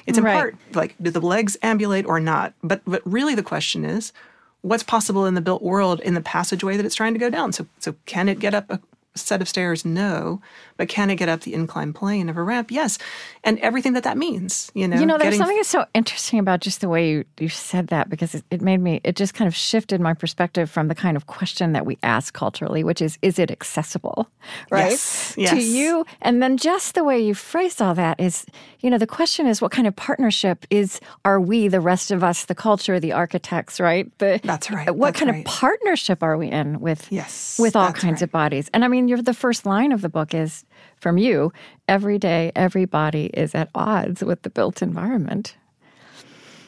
it's 0.05 0.17
in 0.17 0.23
right. 0.23 0.33
part 0.33 0.55
like 0.73 0.95
do 1.01 1.11
the 1.11 1.21
legs 1.21 1.57
ambulate 1.61 2.05
or 2.05 2.19
not? 2.19 2.53
But 2.61 2.81
but 2.85 3.01
really 3.05 3.35
the 3.35 3.43
question 3.43 3.83
is, 3.83 4.13
what's 4.61 4.83
possible 4.83 5.25
in 5.25 5.33
the 5.33 5.41
built 5.41 5.61
world 5.61 5.99
in 6.01 6.13
the 6.13 6.21
passageway 6.21 6.77
that 6.77 6.85
it's 6.85 6.95
trying 6.95 7.13
to 7.13 7.19
go 7.19 7.29
down? 7.29 7.51
So 7.51 7.67
so 7.79 7.95
can 8.05 8.29
it 8.29 8.39
get 8.39 8.53
up 8.53 8.69
a 8.69 8.79
set 9.15 9.41
of 9.41 9.49
stairs? 9.49 9.83
No. 9.83 10.41
But 10.77 10.89
can 10.89 11.09
it 11.09 11.15
get 11.15 11.29
up 11.29 11.41
the 11.41 11.53
inclined 11.53 11.95
plane 11.95 12.27
of 12.27 12.35
a 12.35 12.43
ramp? 12.43 12.69
Yes. 12.69 12.97
And 13.43 13.59
everything 13.59 13.93
that 13.93 14.03
that 14.03 14.17
means, 14.17 14.71
you 14.73 14.87
know. 14.87 14.99
You 14.99 15.05
know, 15.05 15.17
there's 15.17 15.31
getting... 15.31 15.39
something 15.39 15.57
that's 15.57 15.69
so 15.69 15.85
interesting 15.93 16.37
about 16.37 16.59
just 16.59 16.81
the 16.81 16.89
way 16.89 17.09
you, 17.09 17.25
you 17.39 17.47
said 17.47 17.87
that 17.87 18.09
because 18.09 18.35
it, 18.35 18.43
it 18.51 18.61
made 18.61 18.81
me, 18.81 18.99
it 19.03 19.15
just 19.15 19.33
kind 19.33 19.47
of 19.47 19.55
shifted 19.55 20.01
my 20.01 20.13
perspective 20.13 20.69
from 20.69 20.89
the 20.89 20.95
kind 20.95 21.15
of 21.15 21.27
question 21.27 21.71
that 21.73 21.85
we 21.85 21.97
ask 22.03 22.33
culturally, 22.33 22.83
which 22.83 23.01
is, 23.01 23.17
is 23.21 23.39
it 23.39 23.51
accessible? 23.51 24.29
Right? 24.69 24.91
Yes. 24.91 25.33
yes. 25.37 25.51
To 25.51 25.61
you. 25.61 26.05
And 26.21 26.43
then 26.43 26.57
just 26.57 26.95
the 26.95 27.03
way 27.03 27.19
you 27.19 27.33
phrased 27.33 27.81
all 27.81 27.95
that 27.95 28.19
is, 28.19 28.45
you 28.81 28.89
know, 28.89 28.97
the 28.97 29.07
question 29.07 29.47
is 29.47 29.61
what 29.61 29.71
kind 29.71 29.87
of 29.87 29.95
partnership 29.95 30.65
is, 30.69 30.99
are 31.23 31.39
we, 31.39 31.69
the 31.69 31.79
rest 31.79 32.11
of 32.11 32.21
us, 32.23 32.45
the 32.45 32.55
culture, 32.55 32.99
the 32.99 33.13
architects, 33.13 33.79
right? 33.79 34.11
The, 34.17 34.41
that's 34.43 34.69
right. 34.69 34.93
What 34.93 35.13
that's 35.13 35.19
kind 35.19 35.31
right. 35.31 35.39
of 35.39 35.45
partnership 35.45 36.21
are 36.21 36.37
we 36.37 36.49
in 36.49 36.81
with, 36.81 37.07
yes, 37.11 37.57
with 37.59 37.77
all 37.77 37.93
kinds 37.93 38.15
right. 38.15 38.23
of 38.23 38.31
bodies? 38.31 38.69
And 38.73 38.83
I 38.83 38.89
mean, 38.89 39.07
you're 39.07 39.21
the 39.21 39.33
first 39.33 39.65
line 39.65 39.93
of 39.93 40.01
the 40.01 40.09
book 40.09 40.33
is 40.33 40.64
from 40.99 41.17
you 41.17 41.51
every 41.87 42.17
day, 42.17 42.51
every 42.55 42.85
body 42.85 43.25
is 43.33 43.55
at 43.55 43.69
odds 43.75 44.23
with 44.23 44.41
the 44.41 44.49
built 44.49 44.81
environment. 44.81 45.55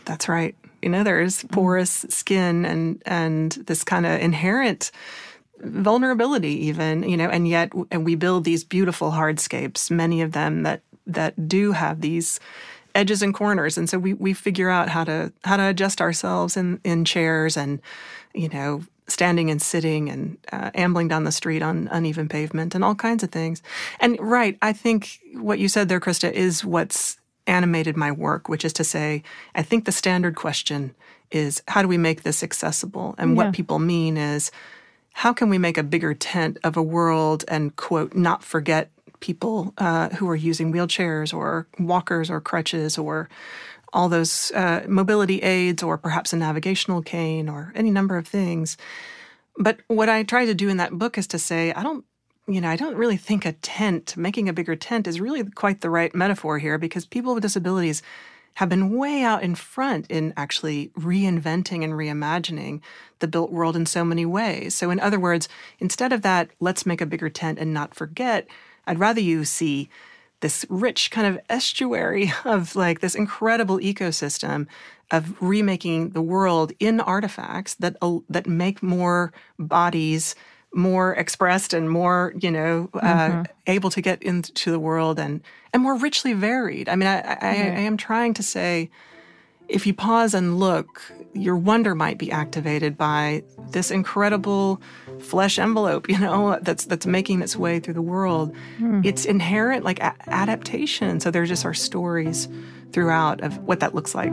That's 0.05 0.29
right. 0.29 0.55
You 0.81 0.89
know, 0.89 1.03
there's 1.03 1.43
mm. 1.43 1.51
porous 1.51 2.05
skin 2.09 2.65
and 2.65 3.01
and 3.05 3.51
this 3.51 3.83
kind 3.83 4.05
of 4.05 4.19
inherent 4.19 4.91
vulnerability 5.59 6.67
even 6.67 7.01
you 7.01 7.17
know 7.17 7.29
and 7.29 7.47
yet 7.47 7.71
and 7.89 8.05
we 8.05 8.13
build 8.13 8.43
these 8.43 8.63
beautiful 8.63 9.09
hardscapes 9.09 9.89
many 9.89 10.21
of 10.21 10.33
them 10.33 10.61
that 10.61 10.81
that 11.07 11.47
do 11.47 11.71
have 11.71 12.01
these 12.01 12.39
edges 12.93 13.23
and 13.23 13.33
corners 13.33 13.75
and 13.75 13.89
so 13.89 13.97
we 13.97 14.13
we 14.13 14.33
figure 14.33 14.69
out 14.69 14.87
how 14.89 15.03
to 15.03 15.33
how 15.43 15.57
to 15.57 15.63
adjust 15.63 15.99
ourselves 15.99 16.55
in 16.55 16.79
in 16.83 17.03
chairs 17.03 17.57
and 17.57 17.81
you 18.35 18.49
know 18.49 18.83
standing 19.07 19.49
and 19.49 19.61
sitting 19.61 20.09
and 20.09 20.37
uh, 20.51 20.69
ambling 20.75 21.07
down 21.07 21.23
the 21.23 21.31
street 21.31 21.61
on 21.61 21.87
uneven 21.91 22.27
pavement 22.27 22.75
and 22.75 22.83
all 22.83 22.95
kinds 22.95 23.23
of 23.23 23.31
things. 23.31 23.61
And 23.99 24.17
right, 24.19 24.57
I 24.61 24.73
think 24.73 25.19
what 25.35 25.59
you 25.59 25.69
said 25.69 25.87
there, 25.87 25.99
Krista, 25.99 26.31
is 26.31 26.65
what's 26.65 27.17
animated 27.45 27.95
my 27.95 28.11
work, 28.11 28.49
which 28.49 28.65
is 28.65 28.73
to 28.73 28.83
say, 28.83 29.23
I 29.55 29.63
think 29.63 29.85
the 29.85 29.91
standard 29.91 30.35
question 30.35 30.93
is 31.31 31.63
how 31.67 31.81
do 31.81 31.87
we 31.87 31.97
make 31.97 32.23
this 32.23 32.43
accessible? 32.43 33.15
And 33.17 33.31
yeah. 33.31 33.35
what 33.37 33.53
people 33.53 33.79
mean 33.79 34.17
is 34.17 34.51
how 35.13 35.33
can 35.33 35.49
we 35.49 35.57
make 35.57 35.77
a 35.77 35.83
bigger 35.83 36.13
tent 36.13 36.57
of 36.63 36.77
a 36.77 36.83
world 36.83 37.45
and, 37.47 37.75
quote, 37.75 38.13
not 38.13 38.43
forget 38.43 38.91
people 39.19 39.73
uh, 39.77 40.09
who 40.09 40.29
are 40.29 40.35
using 40.35 40.71
wheelchairs 40.71 41.33
or 41.33 41.67
walkers 41.79 42.29
or 42.29 42.39
crutches 42.39 42.97
or 42.97 43.29
all 43.93 44.09
those 44.09 44.51
uh, 44.51 44.83
mobility 44.87 45.39
aids 45.39 45.83
or 45.83 45.97
perhaps 45.97 46.33
a 46.33 46.37
navigational 46.37 47.01
cane 47.01 47.49
or 47.49 47.71
any 47.75 47.91
number 47.91 48.17
of 48.17 48.27
things. 48.27 48.77
But 49.57 49.79
what 49.87 50.09
I 50.09 50.23
try 50.23 50.45
to 50.45 50.53
do 50.53 50.69
in 50.69 50.77
that 50.77 50.97
book 50.97 51.17
is 51.17 51.27
to 51.27 51.39
say, 51.39 51.73
I 51.73 51.83
don't, 51.83 52.05
you 52.47 52.61
know, 52.61 52.69
I 52.69 52.75
don't 52.75 52.95
really 52.95 53.17
think 53.17 53.45
a 53.45 53.53
tent, 53.53 54.15
making 54.15 54.47
a 54.47 54.53
bigger 54.53 54.75
tent 54.75 55.07
is 55.07 55.19
really 55.19 55.43
quite 55.43 55.81
the 55.81 55.89
right 55.89 56.13
metaphor 56.13 56.59
here 56.59 56.77
because 56.77 57.05
people 57.05 57.33
with 57.33 57.41
disabilities 57.41 58.01
have 58.55 58.69
been 58.69 58.97
way 58.97 59.21
out 59.21 59.43
in 59.43 59.53
front 59.53 60.09
in 60.09 60.33
actually 60.35 60.87
reinventing 60.97 61.83
and 61.83 61.93
reimagining 61.93 62.81
the 63.19 63.27
built 63.27 63.51
world 63.51 63.75
in 63.75 63.85
so 63.85 64.03
many 64.03 64.25
ways. 64.25 64.73
So, 64.73 64.89
in 64.89 64.99
other 64.99 65.19
words, 65.19 65.47
instead 65.79 66.11
of 66.11 66.23
that, 66.23 66.49
let's 66.59 66.85
make 66.85 66.99
a 66.99 67.05
bigger 67.05 67.29
tent 67.29 67.59
and 67.59 67.71
not 67.71 67.93
forget, 67.93 68.47
I'd 68.87 68.97
rather 68.97 69.21
you 69.21 69.45
see 69.45 69.89
this 70.41 70.65
rich 70.69 71.11
kind 71.11 71.27
of 71.27 71.39
estuary 71.49 72.31
of 72.45 72.75
like 72.75 72.99
this 72.99 73.15
incredible 73.15 73.79
ecosystem 73.79 74.67
of 75.11 75.41
remaking 75.41 76.09
the 76.09 76.21
world 76.21 76.73
in 76.79 76.99
artifacts 76.99 77.75
that 77.75 77.95
uh, 78.01 78.17
that 78.29 78.47
make 78.47 78.83
more 78.83 79.31
bodies 79.57 80.35
more 80.73 81.15
expressed 81.15 81.73
and 81.73 81.89
more 81.89 82.33
you 82.39 82.51
know 82.51 82.89
uh, 82.95 82.99
mm-hmm. 82.99 83.41
able 83.67 83.89
to 83.89 84.01
get 84.01 84.21
into 84.21 84.69
the 84.69 84.79
world 84.79 85.17
and 85.17 85.41
and 85.73 85.81
more 85.81 85.95
richly 85.95 86.33
varied 86.33 86.89
i 86.89 86.95
mean 86.95 87.07
i, 87.07 87.19
I, 87.19 87.21
mm-hmm. 87.21 87.77
I 87.77 87.81
am 87.81 87.95
trying 87.95 88.33
to 88.35 88.43
say 88.43 88.89
if 89.67 89.85
you 89.85 89.93
pause 89.93 90.33
and 90.33 90.59
look, 90.59 91.01
your 91.37 91.55
wonder 91.55 91.95
might 91.95 92.17
be 92.17 92.31
activated 92.31 92.97
by 92.97 93.43
this 93.71 93.91
incredible 93.91 94.81
flesh 95.19 95.59
envelope, 95.59 96.09
you 96.09 96.19
know, 96.19 96.59
that's 96.61 96.85
that's 96.85 97.05
making 97.05 97.41
its 97.41 97.55
way 97.55 97.79
through 97.79 97.93
the 97.93 98.01
world. 98.01 98.55
Mm. 98.79 99.05
It's 99.05 99.25
inherent 99.25 99.83
like 99.83 99.99
a- 99.99 100.15
adaptation. 100.27 101.19
So 101.19 101.31
there 101.31 101.45
just 101.45 101.65
are 101.65 101.73
stories 101.73 102.47
throughout 102.91 103.41
of 103.41 103.57
what 103.59 103.79
that 103.81 103.93
looks 103.93 104.15
like. 104.15 104.31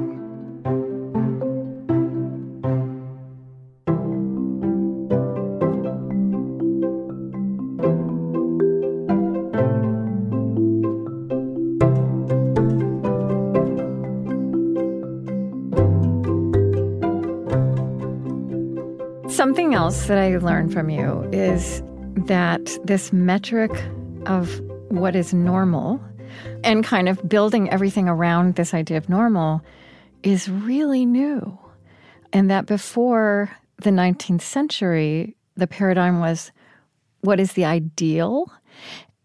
Else 19.84 20.06
that 20.06 20.16
I 20.16 20.38
learned 20.38 20.72
from 20.72 20.88
you 20.88 21.28
is 21.30 21.82
that 22.24 22.74
this 22.84 23.12
metric 23.12 23.70
of 24.24 24.58
what 24.88 25.14
is 25.14 25.34
normal 25.34 26.00
and 26.62 26.82
kind 26.82 27.06
of 27.06 27.28
building 27.28 27.68
everything 27.68 28.08
around 28.08 28.54
this 28.54 28.72
idea 28.72 28.96
of 28.96 29.10
normal 29.10 29.60
is 30.22 30.48
really 30.48 31.04
new. 31.04 31.58
And 32.32 32.50
that 32.50 32.64
before 32.64 33.50
the 33.82 33.90
19th 33.90 34.40
century, 34.40 35.36
the 35.54 35.66
paradigm 35.66 36.18
was 36.18 36.50
what 37.20 37.38
is 37.38 37.52
the 37.52 37.66
ideal? 37.66 38.50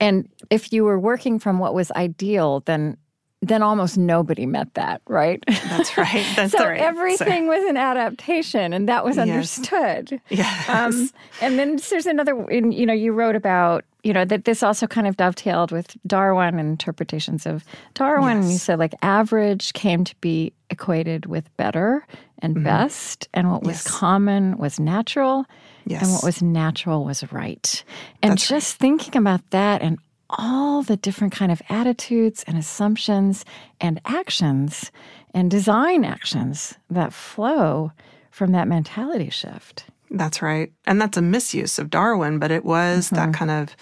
And 0.01 0.27
if 0.49 0.73
you 0.73 0.83
were 0.83 0.99
working 0.99 1.39
from 1.39 1.59
what 1.59 1.73
was 1.73 1.89
ideal, 1.91 2.63
then 2.65 2.97
then 3.41 3.63
almost 3.63 3.97
nobody 3.97 4.45
met 4.45 4.73
that, 4.73 5.01
right? 5.07 5.43
That's 5.47 5.97
right. 5.97 6.25
That's 6.35 6.51
so 6.51 6.65
right. 6.65 6.79
everything 6.79 7.45
so. 7.45 7.49
was 7.49 7.69
an 7.69 7.77
adaptation, 7.77 8.73
and 8.73 8.89
that 8.89 9.05
was 9.05 9.17
understood. 9.17 10.21
Yes. 10.29 10.69
Um, 10.69 11.09
and 11.41 11.57
then 11.57 11.79
there's 11.89 12.05
another. 12.05 12.33
You 12.51 12.85
know, 12.85 12.93
you 12.93 13.13
wrote 13.13 13.35
about 13.35 13.85
you 14.03 14.11
know 14.11 14.25
that 14.25 14.43
this 14.43 14.61
also 14.61 14.87
kind 14.87 15.07
of 15.07 15.15
dovetailed 15.15 15.71
with 15.71 15.95
Darwin 16.05 16.59
and 16.59 16.69
interpretations 16.69 17.45
of 17.45 17.63
Darwin. 17.93 18.37
Yes. 18.37 18.43
And 18.43 18.51
you 18.51 18.59
said 18.59 18.79
like 18.79 18.93
average 19.01 19.71
came 19.73 20.03
to 20.03 20.15
be 20.17 20.51
equated 20.69 21.25
with 21.25 21.55
better 21.55 22.05
and 22.39 22.55
mm-hmm. 22.55 22.65
best, 22.65 23.29
and 23.33 23.49
what 23.51 23.63
was 23.63 23.85
yes. 23.85 23.87
common 23.87 24.57
was 24.57 24.79
natural. 24.79 25.45
Yes. 25.85 26.03
And 26.03 26.11
what 26.11 26.23
was 26.23 26.41
natural 26.41 27.05
was 27.05 27.23
right. 27.31 27.83
And 28.21 28.33
That's 28.33 28.47
just 28.47 28.75
right. 28.75 28.79
thinking 28.79 29.15
about 29.15 29.49
that 29.49 29.81
and 29.81 29.97
all 30.29 30.81
the 30.83 30.97
different 30.97 31.33
kind 31.33 31.51
of 31.51 31.61
attitudes 31.69 32.43
and 32.47 32.57
assumptions 32.57 33.45
and 33.81 33.99
actions 34.05 34.91
and 35.33 35.49
design 35.49 36.03
actions 36.03 36.75
that 36.89 37.13
flow 37.13 37.91
from 38.31 38.51
that 38.51 38.67
mentality 38.67 39.29
shift. 39.29 39.85
That's 40.11 40.41
right. 40.41 40.71
And 40.85 41.01
that's 41.01 41.17
a 41.17 41.21
misuse 41.21 41.77
of 41.77 41.89
Darwin, 41.89 42.39
but 42.39 42.51
it 42.51 42.65
was 42.65 43.07
mm-hmm. 43.07 43.15
that 43.15 43.33
kind 43.33 43.51
of 43.51 43.75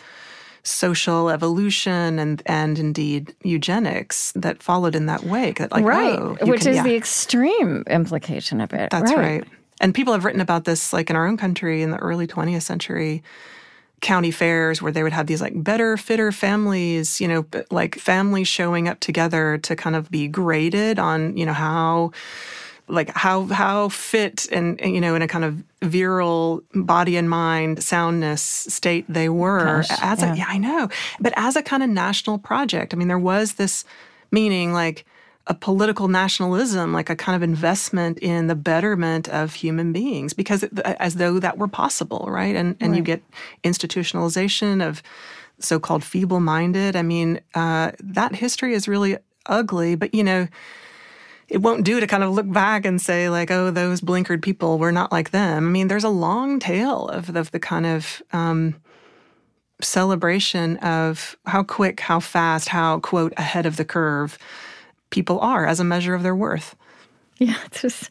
social 0.64 1.30
evolution 1.30 2.20
and 2.20 2.44
and 2.46 2.78
indeed 2.78 3.34
eugenics 3.44 4.34
that 4.34 4.62
followed 4.62 4.96
in 4.96 5.06
that 5.06 5.24
wake. 5.24 5.60
That 5.60 5.72
like, 5.72 5.86
right, 5.86 6.20
oh, 6.20 6.38
which 6.42 6.62
can, 6.62 6.72
is 6.72 6.76
yeah. 6.78 6.84
the 6.84 6.96
extreme 6.96 7.84
implication 7.90 8.60
of 8.60 8.74
it. 8.74 8.90
That's 8.92 9.14
right. 9.14 9.42
right. 9.42 9.44
And 9.80 9.94
people 9.94 10.12
have 10.14 10.26
written 10.26 10.42
about 10.42 10.66
this, 10.66 10.92
like 10.92 11.10
in 11.10 11.16
our 11.16 11.28
own 11.28 11.38
country 11.38 11.84
in 11.84 11.92
the 11.92 11.98
early 11.98 12.28
20th 12.28 12.64
century 12.64 13.24
county 14.02 14.32
fairs 14.32 14.82
where 14.82 14.92
they 14.92 15.04
would 15.04 15.14
have 15.14 15.28
these 15.28 15.42
like 15.42 15.62
better, 15.64 15.98
fitter 15.98 16.32
families, 16.32 17.20
you 17.20 17.28
know, 17.28 17.46
like 17.72 17.96
families 17.96 18.48
showing 18.48 18.88
up 18.88 19.00
together 19.00 19.58
to 19.60 19.76
kind 19.76 19.96
of 19.96 20.12
be 20.12 20.28
graded 20.28 21.00
on, 21.00 21.36
you 21.36 21.46
know, 21.46 21.54
how 21.54 22.12
like 22.88 23.10
how 23.16 23.46
how 23.48 23.90
fit 23.90 24.48
and 24.52 24.80
you 24.80 25.02
know 25.02 25.14
in 25.14 25.22
a 25.22 25.28
kind 25.28 25.44
of 25.44 25.62
virile 25.82 26.64
body 26.74 27.18
and 27.18 27.30
mind 27.30 27.84
soundness 27.84 28.42
state 28.42 29.06
they 29.10 29.28
were 29.28 29.82
Gosh, 29.82 30.02
as 30.02 30.22
yeah. 30.22 30.34
a 30.34 30.38
yeah 30.38 30.46
I 30.48 30.58
know 30.58 30.90
but 31.20 31.34
as 31.36 31.58
a 31.58 31.62
kind 31.62 31.84
of 31.84 31.90
national 31.90 32.38
project 32.38 32.94
I 32.94 32.98
mean 32.98 33.10
there 33.10 33.20
was 33.20 33.56
this 33.56 33.84
meaning 34.32 34.72
like 34.72 35.06
a 35.48 35.54
political 35.54 36.08
nationalism, 36.08 36.94
like 36.94 37.10
a 37.10 37.16
kind 37.16 37.36
of 37.36 37.42
investment 37.44 38.20
in 38.20 38.48
the 38.48 38.56
betterment 38.56 39.28
of 39.30 39.54
human 39.54 39.94
beings, 39.94 40.34
because 40.34 40.64
it, 40.64 40.78
as 40.80 41.16
though 41.16 41.40
that 41.40 41.58
were 41.58 41.68
possible, 41.70 42.26
right? 42.30 42.56
And 42.56 42.76
and 42.80 42.92
right. 42.92 42.98
you 42.98 43.04
get 43.04 43.24
institutionalization 43.64 44.88
of 44.88 45.02
so-called 45.60 46.04
feeble-minded. 46.04 46.96
I 46.96 47.02
mean, 47.02 47.40
uh, 47.56 47.92
that 48.00 48.36
history 48.36 48.74
is 48.74 48.88
really 48.88 49.18
ugly, 49.46 49.96
but 49.96 50.14
you 50.14 50.24
know. 50.24 50.48
It 51.50 51.62
won't 51.62 51.86
do 51.86 52.02
to 52.02 52.08
kind 52.08 52.24
of 52.24 52.34
look 52.34 52.52
back 52.52 52.86
and 52.86 53.02
say 53.02 53.30
like, 53.30 53.50
oh, 53.50 53.72
those 53.72 54.02
blinkered 54.02 54.42
people 54.42 54.78
were 54.78 54.92
not 54.92 55.14
like 55.14 55.32
them. 55.32 55.66
I 55.66 55.72
mean, 55.72 55.88
there's 55.88 56.04
a 56.04 56.10
long 56.10 56.60
tail 56.60 57.08
of, 57.08 57.34
of 57.38 57.52
the 57.52 57.60
kind 57.60 57.86
of 57.86 58.22
um, 58.34 58.76
celebration 59.80 60.76
of 60.80 61.38
how 61.46 61.64
quick, 61.64 62.02
how 62.02 62.20
fast, 62.20 62.68
how 62.68 63.00
quote 63.00 63.34
ahead 63.38 63.66
of 63.66 63.78
the 63.78 63.86
curve 63.86 64.38
people 65.10 65.40
are 65.40 65.66
as 65.66 65.80
a 65.80 65.84
measure 65.84 66.14
of 66.14 66.24
their 66.24 66.36
worth. 66.36 66.76
Yeah, 67.38 67.58
it's 67.66 67.82
just, 67.82 68.10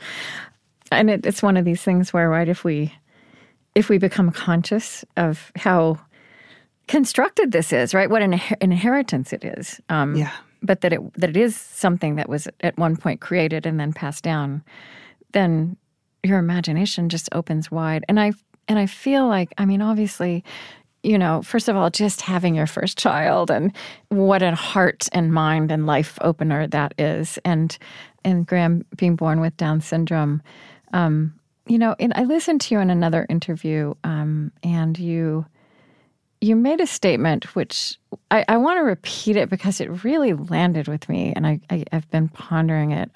and 0.90 1.10
it, 1.10 1.26
it's 1.26 1.42
one 1.42 1.56
of 1.56 1.64
these 1.64 1.82
things 1.82 2.12
where, 2.12 2.28
right, 2.28 2.48
if 2.48 2.64
we 2.64 2.92
if 3.74 3.90
we 3.90 3.98
become 3.98 4.30
conscious 4.30 5.04
of 5.18 5.52
how 5.54 6.00
constructed 6.88 7.52
this 7.52 7.74
is, 7.74 7.92
right, 7.92 8.08
what 8.08 8.22
an, 8.22 8.32
an 8.32 8.56
inheritance 8.60 9.34
it 9.34 9.44
is, 9.44 9.82
um, 9.90 10.14
yeah, 10.16 10.32
but 10.62 10.80
that 10.80 10.92
it 10.92 11.14
that 11.14 11.30
it 11.30 11.36
is 11.36 11.56
something 11.56 12.16
that 12.16 12.28
was 12.28 12.48
at 12.60 12.76
one 12.78 12.96
point 12.96 13.20
created 13.20 13.66
and 13.66 13.78
then 13.78 13.92
passed 13.92 14.24
down, 14.24 14.62
then 15.32 15.76
your 16.22 16.38
imagination 16.38 17.08
just 17.08 17.28
opens 17.32 17.70
wide. 17.70 18.04
And 18.08 18.18
I 18.18 18.32
and 18.68 18.78
I 18.78 18.86
feel 18.86 19.26
like, 19.28 19.52
I 19.58 19.64
mean, 19.64 19.82
obviously, 19.82 20.44
you 21.06 21.16
know, 21.16 21.40
first 21.42 21.68
of 21.68 21.76
all, 21.76 21.88
just 21.88 22.20
having 22.20 22.56
your 22.56 22.66
first 22.66 22.98
child 22.98 23.50
and 23.50 23.72
what 24.08 24.42
a 24.42 24.54
heart 24.56 25.08
and 25.12 25.32
mind 25.32 25.70
and 25.70 25.86
life 25.86 26.18
opener 26.20 26.66
that 26.66 26.94
is. 26.98 27.38
And 27.44 27.76
and 28.24 28.44
Graham 28.44 28.84
being 28.96 29.14
born 29.14 29.40
with 29.40 29.56
Down 29.56 29.80
syndrome, 29.80 30.42
um, 30.92 31.32
you 31.68 31.78
know, 31.78 31.94
and 32.00 32.12
I 32.16 32.24
listened 32.24 32.60
to 32.62 32.74
you 32.74 32.80
in 32.80 32.90
another 32.90 33.24
interview, 33.28 33.94
um, 34.02 34.50
and 34.64 34.98
you 34.98 35.46
you 36.40 36.56
made 36.56 36.80
a 36.80 36.86
statement 36.86 37.54
which 37.54 37.96
I, 38.30 38.44
I 38.48 38.56
want 38.56 38.78
to 38.78 38.82
repeat 38.82 39.36
it 39.36 39.48
because 39.48 39.80
it 39.80 40.04
really 40.04 40.34
landed 40.34 40.88
with 40.88 41.08
me, 41.08 41.32
and 41.36 41.46
I, 41.46 41.60
I 41.70 41.84
I've 41.92 42.10
been 42.10 42.28
pondering 42.28 42.90
it, 42.90 43.12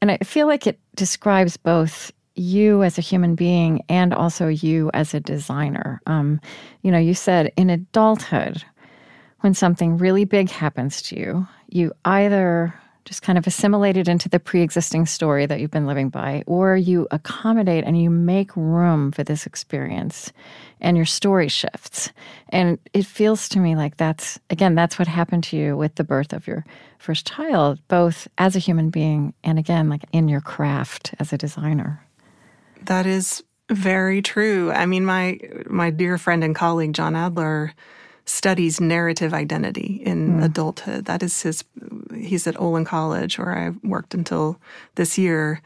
and 0.00 0.10
I 0.10 0.16
feel 0.18 0.46
like 0.46 0.66
it 0.66 0.80
describes 0.94 1.58
both 1.58 2.12
you 2.40 2.82
as 2.82 2.98
a 2.98 3.02
human 3.02 3.34
being 3.34 3.84
and 3.88 4.14
also 4.14 4.48
you 4.48 4.90
as 4.94 5.14
a 5.14 5.20
designer. 5.20 6.00
Um, 6.06 6.40
you 6.82 6.90
know, 6.90 6.98
you 6.98 7.14
said 7.14 7.52
in 7.56 7.70
adulthood, 7.70 8.64
when 9.40 9.54
something 9.54 9.98
really 9.98 10.24
big 10.24 10.50
happens 10.50 11.02
to 11.02 11.18
you, 11.18 11.46
you 11.68 11.92
either 12.04 12.74
just 13.04 13.22
kind 13.22 13.38
of 13.38 13.46
assimilate 13.46 13.96
it 13.96 14.08
into 14.08 14.28
the 14.28 14.38
pre 14.38 14.62
existing 14.62 15.06
story 15.06 15.46
that 15.46 15.60
you've 15.60 15.70
been 15.70 15.86
living 15.86 16.10
by, 16.10 16.44
or 16.46 16.76
you 16.76 17.08
accommodate 17.10 17.84
and 17.84 18.00
you 18.00 18.10
make 18.10 18.54
room 18.54 19.10
for 19.10 19.24
this 19.24 19.46
experience 19.46 20.32
and 20.80 20.96
your 20.96 21.06
story 21.06 21.48
shifts. 21.48 22.12
And 22.50 22.78
it 22.92 23.06
feels 23.06 23.48
to 23.50 23.58
me 23.58 23.74
like 23.74 23.96
that's, 23.96 24.38
again, 24.50 24.74
that's 24.74 24.98
what 24.98 25.08
happened 25.08 25.44
to 25.44 25.56
you 25.56 25.76
with 25.76 25.94
the 25.96 26.04
birth 26.04 26.32
of 26.32 26.46
your 26.46 26.64
first 26.98 27.26
child, 27.26 27.80
both 27.88 28.28
as 28.38 28.54
a 28.54 28.60
human 28.60 28.90
being 28.90 29.34
and 29.42 29.58
again, 29.58 29.88
like 29.88 30.04
in 30.12 30.28
your 30.28 30.40
craft 30.40 31.14
as 31.18 31.32
a 31.32 31.38
designer. 31.38 32.04
That 32.86 33.06
is 33.06 33.42
very 33.70 34.20
true. 34.22 34.72
I 34.72 34.86
mean, 34.86 35.04
my 35.04 35.38
my 35.68 35.90
dear 35.90 36.18
friend 36.18 36.42
and 36.42 36.54
colleague 36.54 36.92
John 36.92 37.14
Adler 37.14 37.72
studies 38.24 38.80
narrative 38.80 39.34
identity 39.34 40.02
in 40.04 40.40
mm. 40.40 40.44
adulthood. 40.44 41.06
That 41.06 41.22
is 41.22 41.42
his. 41.42 41.64
He's 42.14 42.46
at 42.46 42.60
Olin 42.60 42.84
College, 42.84 43.38
where 43.38 43.56
I 43.56 43.70
worked 43.86 44.14
until 44.14 44.60
this 44.96 45.18
year, 45.18 45.62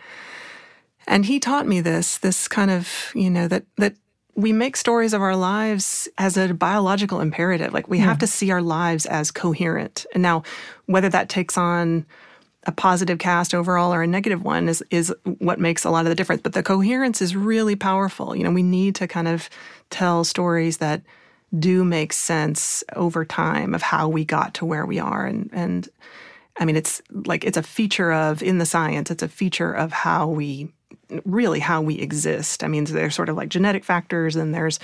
and 1.07 1.25
he 1.27 1.41
taught 1.41 1.67
me 1.67 1.81
this. 1.81 2.19
This 2.19 2.49
kind 2.49 2.71
of 2.71 3.13
you 3.15 3.31
know 3.31 3.49
that 3.49 3.65
that 3.77 3.95
we 4.37 4.53
make 4.53 4.77
stories 4.77 5.13
of 5.13 5.23
our 5.23 5.37
lives 5.37 6.09
as 6.19 6.37
a 6.37 6.53
biological 6.53 7.21
imperative. 7.21 7.73
Like 7.73 7.89
we 7.89 7.99
yeah. 7.99 8.05
have 8.05 8.19
to 8.19 8.27
see 8.27 8.51
our 8.51 8.63
lives 8.63 9.07
as 9.07 9.31
coherent. 9.31 10.07
And 10.13 10.23
now, 10.23 10.43
whether 10.87 11.09
that 11.09 11.29
takes 11.29 11.57
on 11.57 12.05
a 12.67 12.73
positive 12.73 13.19
cast 13.19 13.55
overall 13.55 13.93
or 13.93 14.03
a 14.03 14.07
negative 14.07 14.43
one 14.43 14.69
is 14.69 14.83
is 14.91 15.15
what 15.39 15.61
makes 15.61 15.85
a 15.85 15.91
lot 15.91 16.07
of 16.07 16.11
the 16.11 16.15
difference. 16.15 16.43
But 16.43 16.53
the 16.53 16.63
coherence 16.63 17.21
is 17.21 17.37
really 17.37 17.77
powerful. 17.77 18.35
You 18.35 18.45
know, 18.45 18.51
we 18.51 18.63
need 18.63 18.95
to 18.97 19.07
kind 19.07 19.29
of 19.29 19.49
tell 19.91 20.25
stories 20.25 20.79
that 20.79 21.03
do 21.59 21.85
make 21.85 22.13
sense 22.13 22.83
over 22.97 23.25
time 23.25 23.75
of 23.75 23.83
how 23.83 24.09
we 24.09 24.25
got 24.25 24.55
to 24.55 24.65
where 24.65 24.87
we 24.87 24.99
are 24.99 25.25
and 25.25 25.49
and 25.53 25.89
I 26.59 26.65
mean 26.65 26.75
it's 26.75 27.01
like 27.11 27.45
it's 27.45 27.57
a 27.57 27.63
feature 27.63 28.13
of 28.13 28.43
in 28.43 28.59
the 28.59 28.67
science, 28.67 29.11
it's 29.11 29.23
a 29.23 29.29
feature 29.29 29.73
of 29.73 29.93
how 29.93 30.29
we 30.29 30.73
really 31.25 31.61
how 31.61 31.83
we 31.83 31.99
exist. 31.99 32.65
I 32.65 32.69
mean, 32.69 32.85
there's 32.85 33.15
sort 33.15 33.29
of 33.29 33.37
like 33.37 33.49
genetic 33.49 33.85
factors 33.85 34.37
and 34.37 34.55
there's 34.55 34.79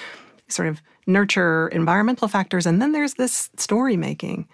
sort 0.48 0.68
of 0.68 0.80
nurture 1.06 1.68
environmental 1.68 2.28
factors 2.28 2.66
and 2.66 2.80
then 2.80 2.92
there's 2.92 3.14
this 3.14 3.50
story 3.56 3.96
making. 3.96 4.48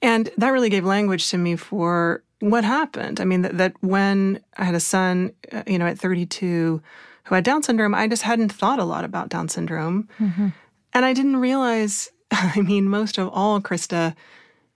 And 0.00 0.30
that 0.38 0.50
really 0.50 0.70
gave 0.70 0.84
language 0.84 1.28
to 1.30 1.38
me 1.38 1.56
for 1.56 2.22
what 2.40 2.64
happened. 2.64 3.20
I 3.20 3.24
mean, 3.24 3.42
that, 3.42 3.58
that 3.58 3.74
when 3.80 4.40
I 4.56 4.64
had 4.64 4.74
a 4.74 4.80
son, 4.80 5.32
uh, 5.52 5.62
you 5.66 5.78
know, 5.78 5.86
at 5.86 5.98
32 5.98 6.80
who 7.24 7.34
had 7.34 7.44
Down 7.44 7.62
syndrome, 7.62 7.94
I 7.94 8.06
just 8.08 8.22
hadn't 8.22 8.52
thought 8.52 8.78
a 8.78 8.84
lot 8.84 9.04
about 9.04 9.28
Down 9.28 9.48
syndrome. 9.48 10.08
Mm-hmm. 10.18 10.48
And 10.94 11.04
I 11.04 11.12
didn't 11.12 11.36
realize, 11.36 12.10
I 12.30 12.60
mean, 12.60 12.88
most 12.88 13.18
of 13.18 13.28
all, 13.32 13.60
Krista, 13.60 14.14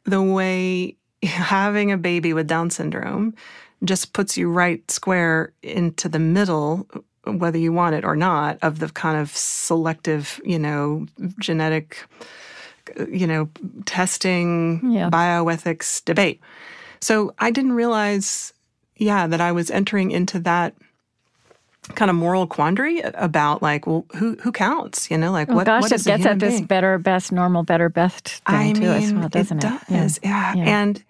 the 0.05 0.22
way 0.22 0.96
having 1.22 1.92
a 1.92 1.98
baby 1.98 2.33
with 2.33 2.46
Down 2.46 2.70
syndrome 2.70 3.35
just 3.85 4.12
puts 4.12 4.37
you 4.37 4.51
right 4.51 4.88
square 4.90 5.53
into 5.62 6.09
the 6.09 6.18
middle, 6.18 6.87
whether 7.25 7.59
you 7.59 7.72
want 7.72 7.96
it 7.96 8.05
or 8.05 8.14
not, 8.14 8.59
of 8.62 8.79
the 8.79 8.88
kind 8.88 9.18
of 9.18 9.31
selective, 9.37 10.40
you 10.44 10.59
know, 10.59 11.07
genetic, 11.38 12.05
you 13.09 13.27
know, 13.27 13.48
testing, 13.85 14.81
yeah. 14.92 15.11
bioethics 15.11 16.05
debate. 16.05 16.40
So 17.03 17.35
I 17.38 17.51
didn't 17.51 17.73
realize, 17.73 18.55
yeah, 18.97 19.27
that 19.27 19.41
I 19.41 19.53
was 19.53 19.71
entering 19.71 20.12
into 20.12 20.38
that 20.41 20.75
kind 21.97 22.11
of 22.11 22.17
moral 22.17 22.47
quandary 22.47 23.01
about 23.01 23.61
like, 23.61 23.88
well, 23.88 24.07
who 24.17 24.37
who 24.37 24.53
counts? 24.53 25.11
You 25.11 25.19
know, 25.19 25.33
like 25.33 25.51
oh, 25.51 25.57
what? 25.57 25.67
Gosh, 25.67 25.83
what 25.83 25.93
it 25.93 26.05
gets 26.05 26.25
at 26.25 26.38
this 26.38 26.55
being? 26.55 26.67
better, 26.67 26.99
best, 26.99 27.33
normal, 27.33 27.65
better, 27.65 27.88
best 27.88 28.29
thing 28.29 28.55
I 28.55 28.73
too, 28.73 28.81
mean, 28.81 28.91
as 28.91 29.12
well, 29.12 29.29
doesn't 29.29 29.65
it? 29.65 29.73
it? 29.73 29.93
Does, 29.93 30.21
yeah. 30.23 30.55
yeah. 30.55 30.81
And 30.81 31.03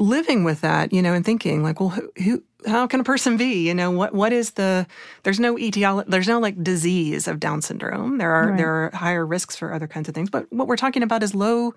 living 0.00 0.42
with 0.42 0.62
that, 0.62 0.92
you 0.92 1.00
know, 1.00 1.14
and 1.14 1.24
thinking 1.24 1.62
like, 1.62 1.78
well, 1.78 1.90
who, 1.90 2.12
who 2.22 2.42
how 2.66 2.86
can 2.88 2.98
a 2.98 3.04
person 3.04 3.36
be? 3.36 3.68
You 3.68 3.74
know, 3.74 3.92
what 3.92 4.14
what 4.14 4.32
is 4.32 4.52
the? 4.52 4.84
There's 5.22 5.38
no 5.38 5.56
etiology. 5.56 6.10
There's 6.10 6.28
no 6.28 6.40
like 6.40 6.60
disease 6.64 7.28
of 7.28 7.38
Down 7.38 7.62
syndrome. 7.62 8.18
There 8.18 8.32
are 8.32 8.48
right. 8.48 8.56
there 8.56 8.74
are 8.74 8.90
higher 8.92 9.24
risks 9.24 9.54
for 9.54 9.72
other 9.72 9.86
kinds 9.86 10.08
of 10.08 10.14
things, 10.14 10.28
but 10.28 10.52
what 10.52 10.66
we're 10.66 10.76
talking 10.76 11.04
about 11.04 11.22
is 11.22 11.36
low 11.36 11.72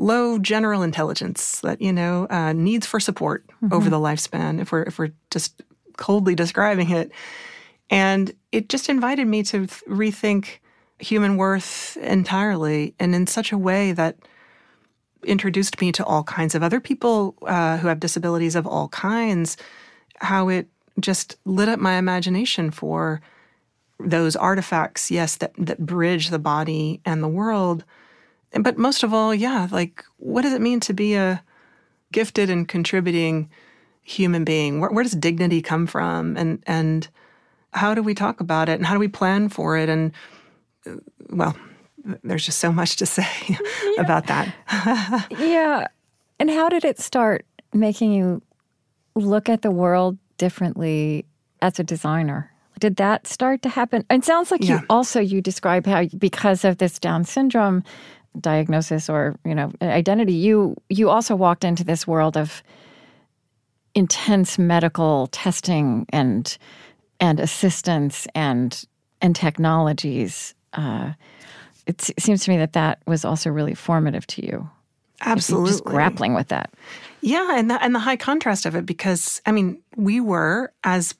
low 0.00 0.38
general 0.38 0.82
intelligence 0.82 1.60
that 1.60 1.80
you 1.80 1.92
know 1.92 2.26
uh, 2.30 2.54
needs 2.54 2.86
for 2.86 2.98
support 2.98 3.46
mm-hmm. 3.62 3.72
over 3.72 3.90
the 3.90 3.98
lifespan 3.98 4.58
if 4.58 4.72
we're 4.72 4.82
if 4.84 4.98
we're 4.98 5.12
just 5.30 5.62
coldly 5.98 6.34
describing 6.34 6.90
it 6.90 7.12
and 7.90 8.32
it 8.50 8.70
just 8.70 8.88
invited 8.88 9.26
me 9.26 9.42
to 9.42 9.66
rethink 9.86 10.58
human 10.98 11.36
worth 11.36 11.98
entirely 11.98 12.94
and 12.98 13.14
in 13.14 13.26
such 13.26 13.52
a 13.52 13.58
way 13.58 13.92
that 13.92 14.16
introduced 15.24 15.78
me 15.82 15.92
to 15.92 16.04
all 16.06 16.24
kinds 16.24 16.54
of 16.54 16.62
other 16.62 16.80
people 16.80 17.36
uh, 17.42 17.76
who 17.76 17.88
have 17.88 18.00
disabilities 18.00 18.56
of 18.56 18.66
all 18.66 18.88
kinds 18.88 19.58
how 20.16 20.48
it 20.48 20.66
just 20.98 21.36
lit 21.44 21.68
up 21.68 21.78
my 21.78 21.96
imagination 21.96 22.70
for 22.70 23.20
those 23.98 24.34
artifacts 24.34 25.10
yes 25.10 25.36
that 25.36 25.52
that 25.58 25.84
bridge 25.84 26.30
the 26.30 26.38
body 26.38 27.02
and 27.04 27.22
the 27.22 27.28
world 27.28 27.84
but 28.52 28.78
most 28.78 29.02
of 29.02 29.14
all, 29.14 29.34
yeah, 29.34 29.68
like 29.70 30.04
what 30.16 30.42
does 30.42 30.52
it 30.52 30.60
mean 30.60 30.80
to 30.80 30.92
be 30.92 31.14
a 31.14 31.42
gifted 32.12 32.50
and 32.50 32.68
contributing 32.68 33.48
human 34.02 34.44
being? 34.44 34.80
Where, 34.80 34.90
where 34.90 35.04
does 35.04 35.12
dignity 35.12 35.62
come 35.62 35.86
from? 35.86 36.36
And 36.36 36.62
and 36.66 37.08
how 37.72 37.94
do 37.94 38.02
we 38.02 38.14
talk 38.14 38.40
about 38.40 38.68
it? 38.68 38.72
And 38.72 38.86
how 38.86 38.94
do 38.94 39.00
we 39.00 39.08
plan 39.08 39.48
for 39.48 39.76
it? 39.76 39.88
And 39.88 40.12
uh, 40.86 40.96
well, 41.30 41.56
there's 42.24 42.44
just 42.44 42.58
so 42.58 42.72
much 42.72 42.96
to 42.96 43.06
say 43.06 43.26
yeah. 43.48 43.56
about 43.98 44.26
that. 44.26 45.26
yeah. 45.38 45.86
And 46.38 46.50
how 46.50 46.68
did 46.68 46.84
it 46.84 46.98
start 46.98 47.44
making 47.72 48.12
you 48.12 48.42
look 49.14 49.48
at 49.48 49.62
the 49.62 49.70
world 49.70 50.18
differently 50.38 51.26
as 51.62 51.78
a 51.78 51.84
designer? 51.84 52.50
Did 52.78 52.96
that 52.96 53.26
start 53.26 53.60
to 53.62 53.68
happen? 53.68 54.06
It 54.08 54.24
sounds 54.24 54.50
like 54.50 54.64
yeah. 54.64 54.80
you 54.80 54.86
also 54.88 55.20
you 55.20 55.42
describe 55.42 55.84
how 55.84 56.06
because 56.16 56.64
of 56.64 56.78
this 56.78 56.98
Down 56.98 57.24
syndrome, 57.24 57.84
diagnosis 58.38 59.08
or 59.08 59.36
you 59.44 59.54
know 59.54 59.72
identity 59.82 60.32
you 60.32 60.76
you 60.88 61.10
also 61.10 61.34
walked 61.34 61.64
into 61.64 61.82
this 61.82 62.06
world 62.06 62.36
of 62.36 62.62
intense 63.94 64.58
medical 64.58 65.26
testing 65.28 66.06
and 66.10 66.56
and 67.18 67.40
assistance 67.40 68.26
and 68.34 68.84
and 69.20 69.34
technologies 69.34 70.54
uh, 70.74 71.12
it, 71.86 72.00
seems 72.20 72.44
to 72.44 72.50
me 72.50 72.56
that 72.56 72.74
that 72.74 73.00
was 73.06 73.24
also 73.24 73.50
really 73.50 73.74
formative 73.74 74.26
to 74.28 74.46
you 74.46 74.70
Absolutely. 75.22 75.70
Just 75.70 75.84
grappling 75.84 76.34
with 76.34 76.48
that. 76.48 76.72
Yeah, 77.20 77.58
and 77.58 77.70
the, 77.70 77.82
and 77.82 77.94
the 77.94 77.98
high 77.98 78.16
contrast 78.16 78.64
of 78.64 78.74
it 78.74 78.86
because 78.86 79.42
I 79.44 79.52
mean, 79.52 79.82
we 79.96 80.20
were 80.20 80.72
as 80.84 81.14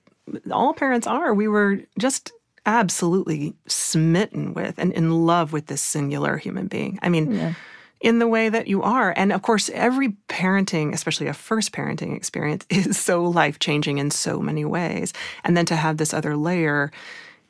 all 0.51 0.73
parents 0.73 1.07
are, 1.07 1.35
we 1.35 1.49
were 1.49 1.81
just 1.99 2.33
absolutely 2.71 3.55
smitten 3.67 4.55
with 4.55 4.79
and 4.79 4.93
in 4.93 5.27
love 5.27 5.53
with 5.53 5.67
this 5.67 5.83
singular 5.83 6.37
human 6.37 6.69
being. 6.69 7.01
I 7.03 7.09
mean, 7.09 7.33
yeah. 7.33 7.55
in 8.01 8.21
the 8.21 8.29
way 8.29 8.49
that 8.49 8.69
you 8.69 8.81
are. 8.83 9.13
And 9.17 9.33
of 9.33 9.43
course, 9.43 9.69
every 9.71 10.11
parenting, 10.29 10.95
especially 10.95 11.27
a 11.27 11.35
first 11.35 11.73
parenting 11.73 12.17
experience, 12.17 12.65
is 12.71 12.97
so 12.97 13.25
life 13.25 13.59
changing 13.59 13.99
in 13.99 14.13
so 14.13 14.39
many 14.39 14.65
ways. 14.65 15.13
And 15.43 15.57
then 15.57 15.67
to 15.67 15.77
have 15.77 15.97
this 15.97 16.15
other 16.15 16.37
layer, 16.37 16.93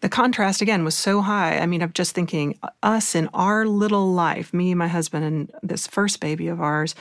the 0.01 0.09
contrast 0.09 0.63
again 0.63 0.85
was 0.85 0.97
so 0.97 1.21
high. 1.21 1.59
I 1.59 1.67
mean, 1.67 1.83
I'm 1.83 1.93
just 1.93 2.15
thinking 2.15 2.59
us 2.83 3.15
in 3.15 3.29
our 3.35 3.67
little 3.67 4.11
life, 4.13 4.55
me, 4.55 4.75
my 4.75 4.89
husband, 4.89 5.27
and 5.27 5.53
this 5.63 5.87
first 5.87 6.21
baby 6.21 6.49
of 6.49 6.63
ours, 6.63 6.95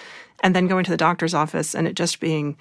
and 0.43 0.53
then 0.53 0.67
going 0.67 0.83
to 0.83 0.91
the 0.91 0.97
doctor's 0.97 1.33
office 1.33 1.73
and 1.73 1.87
it 1.87 1.93
just 1.93 2.19
being 2.19 2.57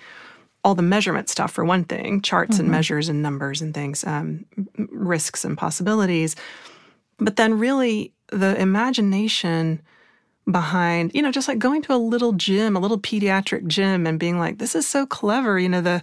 all 0.64 0.74
the 0.74 0.82
measurement 0.82 1.28
stuff 1.28 1.52
for 1.52 1.64
one 1.64 1.84
thing 1.84 2.20
charts 2.20 2.56
mm-hmm. 2.56 2.62
and 2.62 2.70
measures 2.70 3.08
and 3.08 3.22
numbers 3.22 3.62
and 3.62 3.74
things 3.74 4.04
um, 4.04 4.44
risks 4.90 5.44
and 5.44 5.56
possibilities 5.56 6.36
but 7.18 7.36
then 7.36 7.58
really 7.58 8.12
the 8.30 8.60
imagination 8.60 9.80
behind 10.50 11.10
you 11.14 11.22
know 11.22 11.30
just 11.32 11.48
like 11.48 11.58
going 11.58 11.82
to 11.82 11.94
a 11.94 11.96
little 11.96 12.32
gym 12.32 12.76
a 12.76 12.80
little 12.80 12.98
pediatric 12.98 13.66
gym 13.66 14.06
and 14.06 14.18
being 14.18 14.38
like 14.38 14.58
this 14.58 14.74
is 14.74 14.86
so 14.86 15.06
clever 15.06 15.58
you 15.58 15.68
know 15.68 15.80
the 15.80 16.02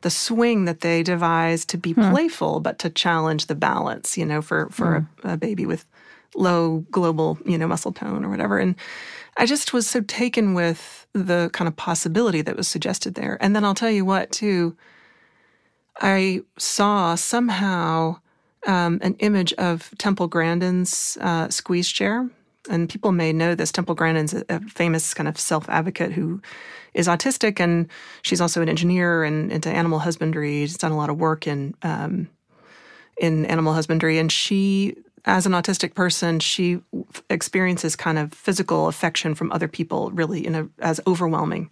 the 0.00 0.10
swing 0.10 0.66
that 0.66 0.80
they 0.80 1.02
devised 1.02 1.68
to 1.68 1.78
be 1.78 1.92
hmm. 1.92 2.10
playful 2.10 2.60
but 2.60 2.78
to 2.78 2.90
challenge 2.90 3.46
the 3.46 3.54
balance 3.54 4.18
you 4.18 4.26
know 4.26 4.42
for 4.42 4.68
for 4.70 5.00
hmm. 5.00 5.28
a, 5.28 5.32
a 5.34 5.36
baby 5.36 5.64
with 5.64 5.86
low 6.34 6.84
global 6.90 7.38
you 7.46 7.56
know 7.56 7.68
muscle 7.68 7.92
tone 7.92 8.24
or 8.24 8.28
whatever 8.28 8.58
and 8.58 8.74
I 9.36 9.46
just 9.46 9.72
was 9.72 9.88
so 9.88 10.00
taken 10.00 10.54
with 10.54 11.03
the 11.14 11.48
kind 11.52 11.68
of 11.68 11.76
possibility 11.76 12.42
that 12.42 12.56
was 12.56 12.68
suggested 12.68 13.14
there. 13.14 13.38
And 13.40 13.54
then 13.54 13.64
I'll 13.64 13.74
tell 13.74 13.90
you 13.90 14.04
what, 14.04 14.30
too, 14.32 14.76
I 16.00 16.42
saw 16.58 17.14
somehow 17.14 18.18
um, 18.66 18.98
an 19.02 19.14
image 19.20 19.52
of 19.54 19.92
Temple 19.98 20.26
Grandin's 20.26 21.16
uh, 21.20 21.48
squeeze 21.48 21.88
chair. 21.88 22.28
And 22.68 22.88
people 22.88 23.12
may 23.12 23.32
know 23.32 23.54
this. 23.54 23.70
Temple 23.70 23.94
Grandin's 23.94 24.34
a, 24.34 24.44
a 24.48 24.60
famous 24.60 25.12
kind 25.12 25.28
of 25.28 25.38
self 25.38 25.68
advocate 25.68 26.12
who 26.12 26.40
is 26.94 27.08
autistic, 27.08 27.60
and 27.60 27.88
she's 28.22 28.40
also 28.40 28.62
an 28.62 28.70
engineer 28.70 29.22
and 29.22 29.52
into 29.52 29.68
animal 29.68 29.98
husbandry. 29.98 30.64
She's 30.64 30.78
done 30.78 30.92
a 30.92 30.96
lot 30.96 31.10
of 31.10 31.18
work 31.18 31.46
in 31.46 31.74
um, 31.82 32.28
in 33.18 33.44
animal 33.46 33.74
husbandry, 33.74 34.18
and 34.18 34.32
she 34.32 34.96
as 35.26 35.46
an 35.46 35.52
autistic 35.52 35.94
person, 35.94 36.38
she 36.38 36.80
experiences 37.30 37.96
kind 37.96 38.18
of 38.18 38.32
physical 38.34 38.88
affection 38.88 39.34
from 39.34 39.50
other 39.52 39.68
people 39.68 40.10
really 40.10 40.46
in 40.46 40.54
a, 40.54 40.68
as 40.80 41.00
overwhelming. 41.06 41.70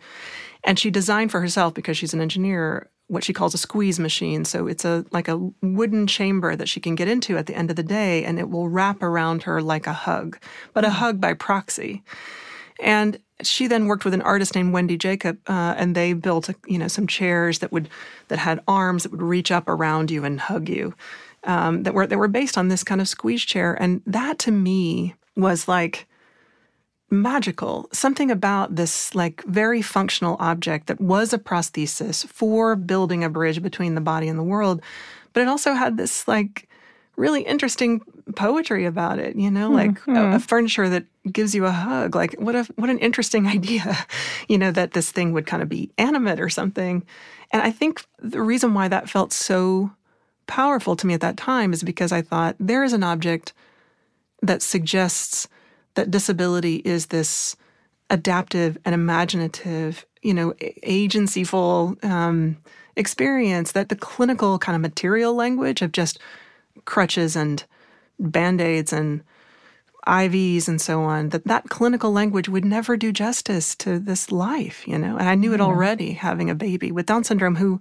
And 0.64 0.78
she 0.78 0.90
designed 0.90 1.30
for 1.30 1.40
herself 1.40 1.74
because 1.74 1.98
she's 1.98 2.14
an 2.14 2.20
engineer 2.20 2.88
what 3.08 3.24
she 3.24 3.34
calls 3.34 3.52
a 3.52 3.58
squeeze 3.58 3.98
machine. 3.98 4.44
So 4.46 4.66
it's 4.66 4.86
a 4.86 5.04
like 5.10 5.28
a 5.28 5.36
wooden 5.60 6.06
chamber 6.06 6.56
that 6.56 6.68
she 6.68 6.80
can 6.80 6.94
get 6.94 7.08
into 7.08 7.36
at 7.36 7.44
the 7.44 7.54
end 7.54 7.68
of 7.68 7.76
the 7.76 7.82
day 7.82 8.24
and 8.24 8.38
it 8.38 8.48
will 8.48 8.70
wrap 8.70 9.02
around 9.02 9.42
her 9.42 9.60
like 9.60 9.86
a 9.86 9.92
hug, 9.92 10.38
but 10.72 10.84
a 10.84 10.88
mm. 10.88 10.92
hug 10.92 11.20
by 11.20 11.34
proxy. 11.34 12.02
And 12.80 13.18
she 13.42 13.66
then 13.66 13.86
worked 13.86 14.04
with 14.04 14.14
an 14.14 14.22
artist 14.22 14.54
named 14.54 14.72
Wendy 14.72 14.96
Jacob, 14.96 15.38
uh, 15.48 15.74
and 15.76 15.94
they 15.94 16.12
built, 16.12 16.48
a, 16.48 16.54
you 16.66 16.78
know, 16.78 16.88
some 16.88 17.06
chairs 17.06 17.58
that 17.58 17.72
would 17.72 17.88
that 18.28 18.38
had 18.38 18.60
arms 18.66 19.02
that 19.02 19.12
would 19.12 19.22
reach 19.22 19.50
up 19.50 19.68
around 19.68 20.10
you 20.10 20.24
and 20.24 20.40
hug 20.40 20.68
you 20.68 20.94
um, 21.44 21.82
that 21.82 21.94
were 21.94 22.06
that 22.06 22.18
were 22.18 22.28
based 22.28 22.56
on 22.58 22.68
this 22.68 22.84
kind 22.84 23.00
of 23.00 23.08
squeeze 23.08 23.42
chair, 23.42 23.74
and 23.80 24.02
that 24.06 24.38
to 24.40 24.50
me 24.50 25.14
was 25.36 25.68
like 25.68 26.06
magical. 27.10 27.88
Something 27.92 28.30
about 28.30 28.76
this 28.76 29.14
like 29.14 29.44
very 29.44 29.82
functional 29.82 30.36
object 30.40 30.86
that 30.86 31.00
was 31.00 31.32
a 31.32 31.38
prosthesis 31.38 32.26
for 32.26 32.74
building 32.76 33.22
a 33.22 33.30
bridge 33.30 33.62
between 33.62 33.94
the 33.94 34.00
body 34.00 34.28
and 34.28 34.38
the 34.38 34.44
world, 34.44 34.82
but 35.32 35.42
it 35.42 35.48
also 35.48 35.74
had 35.74 35.96
this 35.96 36.26
like 36.26 36.68
really 37.16 37.42
interesting 37.42 38.00
poetry 38.36 38.86
about 38.86 39.18
it 39.18 39.36
you 39.36 39.50
know 39.50 39.70
like 39.70 39.90
mm-hmm. 39.90 40.16
a, 40.16 40.36
a, 40.36 40.40
furniture 40.40 40.88
that 40.88 41.04
gives 41.30 41.54
you 41.54 41.66
a 41.66 41.70
hug 41.70 42.14
like 42.14 42.32
what 42.34 42.54
a 42.54 42.64
what 42.76 42.88
an 42.88 42.98
interesting 42.98 43.46
idea 43.58 43.96
you 44.48 44.56
know 44.56 44.70
that 44.70 44.92
this 44.92 45.12
thing 45.12 45.32
would 45.32 45.46
kind 45.46 45.62
of 45.62 45.68
be 45.68 45.90
animate 45.98 46.40
or 46.40 46.48
something 46.48 47.04
and 47.50 47.62
i 47.62 47.70
think 47.70 48.04
the 48.18 48.40
reason 48.40 48.72
why 48.72 48.88
that 48.88 49.10
felt 49.10 49.32
so 49.32 49.90
powerful 50.46 50.96
to 50.96 51.06
me 51.06 51.14
at 51.14 51.20
that 51.20 51.36
time 51.36 51.72
is 51.72 51.82
because 51.82 52.12
I 52.12 52.22
thought 52.22 52.56
there 52.58 52.84
is 52.84 52.92
an 52.92 53.04
object 53.04 53.52
that 54.42 54.62
suggests 54.62 55.48
that 55.94 56.10
disability 56.10 56.76
is 56.84 57.06
this 57.06 57.56
adaptive 58.10 58.78
and 58.84 58.94
imaginative, 58.94 60.04
you 60.22 60.34
know, 60.34 60.54
agencyful 60.82 61.96
um, 62.02 62.56
experience 62.96 63.72
that 63.72 63.88
the 63.88 63.96
clinical 63.96 64.58
kind 64.58 64.76
of 64.76 64.82
material 64.82 65.34
language 65.34 65.82
of 65.82 65.92
just 65.92 66.18
crutches 66.84 67.36
and 67.36 67.64
band-aids 68.18 68.92
and 68.92 69.22
IVs 70.06 70.66
and 70.66 70.80
so 70.80 71.02
on, 71.02 71.28
that 71.28 71.44
that 71.44 71.68
clinical 71.68 72.10
language 72.10 72.48
would 72.48 72.64
never 72.64 72.96
do 72.96 73.12
justice 73.12 73.74
to 73.76 73.98
this 73.98 74.32
life, 74.32 74.86
you 74.86 74.98
know. 74.98 75.16
And 75.16 75.28
I 75.28 75.36
knew 75.36 75.54
it 75.54 75.60
already 75.60 76.12
having 76.12 76.50
a 76.50 76.54
baby 76.54 76.90
with 76.90 77.06
Down 77.06 77.22
syndrome 77.22 77.56
who 77.56 77.80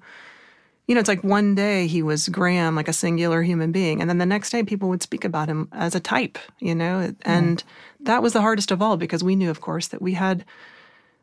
you 0.91 0.95
know, 0.95 0.99
it's 0.99 1.07
like 1.07 1.23
one 1.23 1.55
day 1.55 1.87
he 1.87 2.03
was 2.03 2.27
Graham, 2.27 2.75
like 2.75 2.89
a 2.89 2.93
singular 2.93 3.41
human 3.41 3.71
being, 3.71 4.01
and 4.01 4.09
then 4.09 4.17
the 4.17 4.25
next 4.25 4.49
day 4.49 4.61
people 4.61 4.89
would 4.89 5.01
speak 5.01 5.23
about 5.23 5.47
him 5.47 5.69
as 5.71 5.95
a 5.95 6.01
type, 6.01 6.37
you 6.59 6.75
know, 6.75 7.15
and 7.21 7.63
mm. 7.63 7.65
that 8.01 8.21
was 8.21 8.33
the 8.33 8.41
hardest 8.41 8.71
of 8.71 8.81
all 8.81 8.97
because 8.97 9.23
we 9.23 9.37
knew, 9.37 9.49
of 9.49 9.61
course, 9.61 9.87
that 9.87 10.01
we 10.01 10.15
had 10.15 10.43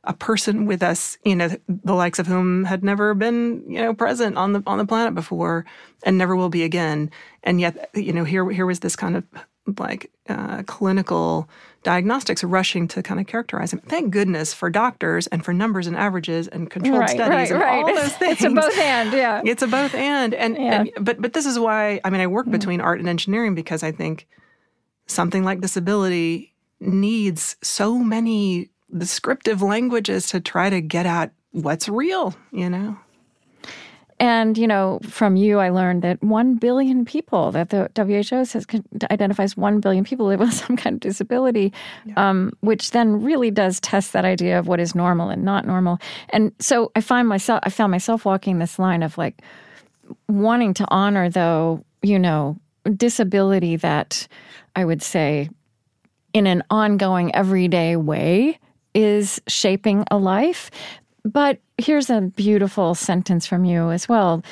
a 0.05 0.15
person 0.15 0.65
with 0.65 0.83
us, 0.83 1.19
you 1.23 1.37
know, 1.37 1.55
the 1.69 1.93
likes 1.93 2.19
of 2.19 2.27
whom 2.27 2.65
had 2.65 2.83
never 2.83 3.13
been, 3.13 3.63
you 3.69 3.83
know, 3.83 3.93
present 3.93 4.39
on 4.39 4.55
the 4.55 4.63
on 4.67 4.79
the 4.79 4.87
planet 4.87 5.15
before 5.15 5.67
and 6.03 6.17
never 6.17 6.35
will 6.35 6.49
be 6.49 6.63
again. 6.63 7.11
And 7.45 7.61
yet, 7.61 7.91
you 7.93 8.15
know, 8.15 8.25
here 8.25 8.49
here 8.49 8.65
was 8.65 8.81
this 8.81 8.97
kind 8.97 9.19
of 9.19 9.25
like 9.79 10.11
uh, 10.31 10.63
clinical 10.63 11.47
diagnostics 11.83 12.43
rushing 12.43 12.89
to 12.89 13.03
kind 13.03 13.21
of 13.21 13.27
characterize 13.27 13.71
them. 13.71 13.81
Thank 13.81 14.11
goodness 14.11 14.53
for 14.53 14.69
doctors 14.69 15.27
and 15.29 15.45
for 15.45 15.53
numbers 15.53 15.87
and 15.87 15.97
averages 15.97 16.49
and 16.49 16.71
controlled 16.71 17.01
right, 17.01 17.11
studies 17.11 17.51
right, 17.51 17.51
and 17.51 17.61
right. 17.61 17.85
all 17.85 17.95
those 17.95 18.13
things. 18.15 18.29
It's 18.41 18.45
a 18.45 18.51
both 18.51 18.79
and, 18.79 19.13
yeah. 19.13 19.43
It's 19.45 19.63
a 19.63 19.67
both 19.67 19.95
and, 19.95 20.35
and, 20.35 20.57
yeah. 20.57 20.81
and 20.81 20.91
but 21.01 21.21
but 21.21 21.33
this 21.33 21.47
is 21.47 21.59
why 21.59 22.01
I 22.05 22.11
mean 22.11 22.21
I 22.21 22.27
work 22.27 22.47
mm. 22.47 22.53
between 22.53 22.81
art 22.81 22.99
and 22.99 23.09
engineering 23.09 23.55
because 23.55 23.83
I 23.83 23.93
think 23.93 24.27
something 25.07 25.45
like 25.45 25.61
disability 25.61 26.55
needs 26.81 27.57
so 27.63 27.99
many 27.99 28.71
descriptive 28.97 29.63
languages 29.63 30.29
to 30.31 30.41
try 30.41 30.71
to 30.71 30.81
get 30.81 31.07
at 31.07 31.33
what's 31.53 31.89
real, 31.89 32.35
you 32.53 32.69
know. 32.71 32.99
And, 34.21 34.59
you 34.59 34.67
know, 34.67 34.99
from 35.05 35.37
you, 35.37 35.59
I 35.59 35.69
learned 35.69 36.03
that 36.03 36.23
1 36.23 36.57
billion 36.57 37.05
people, 37.05 37.53
that 37.53 37.71
the 37.71 37.89
WHO 37.97 38.45
says 38.45 38.67
identifies 39.11 39.57
1 39.57 39.81
billion 39.81 40.05
people 40.05 40.27
live 40.27 40.41
with 40.41 40.53
some 40.67 40.77
kind 40.77 40.95
of 40.95 41.01
disability, 41.01 41.73
yeah. 42.05 42.15
um, 42.17 42.53
which 42.61 42.91
then 42.91 43.23
really 43.23 43.51
does 43.51 43.79
test 43.81 44.13
that 44.13 44.25
idea 44.25 44.59
of 44.59 44.67
what 44.67 44.81
is 44.81 44.95
normal 44.95 45.29
and 45.29 45.45
not 45.45 45.67
normal. 45.67 45.99
And 46.31 46.53
so 46.59 46.91
I 46.97 47.01
find 47.01 47.29
myself, 47.29 47.61
I 47.63 47.71
found 47.71 47.93
myself 47.93 48.25
walking 48.25 48.59
this 48.59 48.79
line 48.79 49.03
of 49.03 49.17
like 49.19 49.41
wanting 50.29 50.75
to 50.75 50.87
honor, 50.89 51.31
though, 51.31 51.85
you 52.03 52.19
know, 52.19 52.57
disability 52.97 53.77
that 53.77 54.27
I 54.75 54.85
would 54.85 55.03
say 55.03 55.51
in 56.33 56.47
an 56.47 56.63
ongoing, 56.71 57.35
everyday 57.35 57.97
way 57.97 58.59
is 58.95 59.41
shaping 59.47 60.05
a 60.11 60.19
life, 60.19 60.71
but 61.33 61.59
here's 61.77 62.11
a 62.11 62.21
beautiful 62.21 62.95
sentence 62.95 63.47
from 63.47 63.65
you 63.65 63.91
as 63.91 64.09
well. 64.09 64.43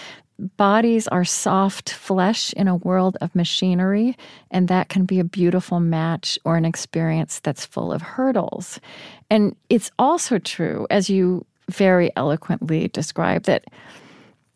Bodies 0.56 1.08
are 1.08 1.24
soft 1.24 1.90
flesh 1.90 2.52
in 2.52 2.68
a 2.68 2.76
world 2.76 3.16
of 3.22 3.34
machinery, 3.34 4.16
and 4.50 4.68
that 4.68 4.90
can 4.90 5.06
be 5.06 5.18
a 5.18 5.24
beautiful 5.24 5.80
match 5.80 6.38
or 6.44 6.56
an 6.56 6.66
experience 6.66 7.40
that's 7.40 7.64
full 7.64 7.90
of 7.90 8.02
hurdles. 8.02 8.78
And 9.30 9.56
it's 9.70 9.90
also 9.98 10.38
true, 10.38 10.86
as 10.90 11.08
you 11.08 11.46
very 11.70 12.10
eloquently 12.16 12.88
describe, 12.88 13.44
that 13.44 13.64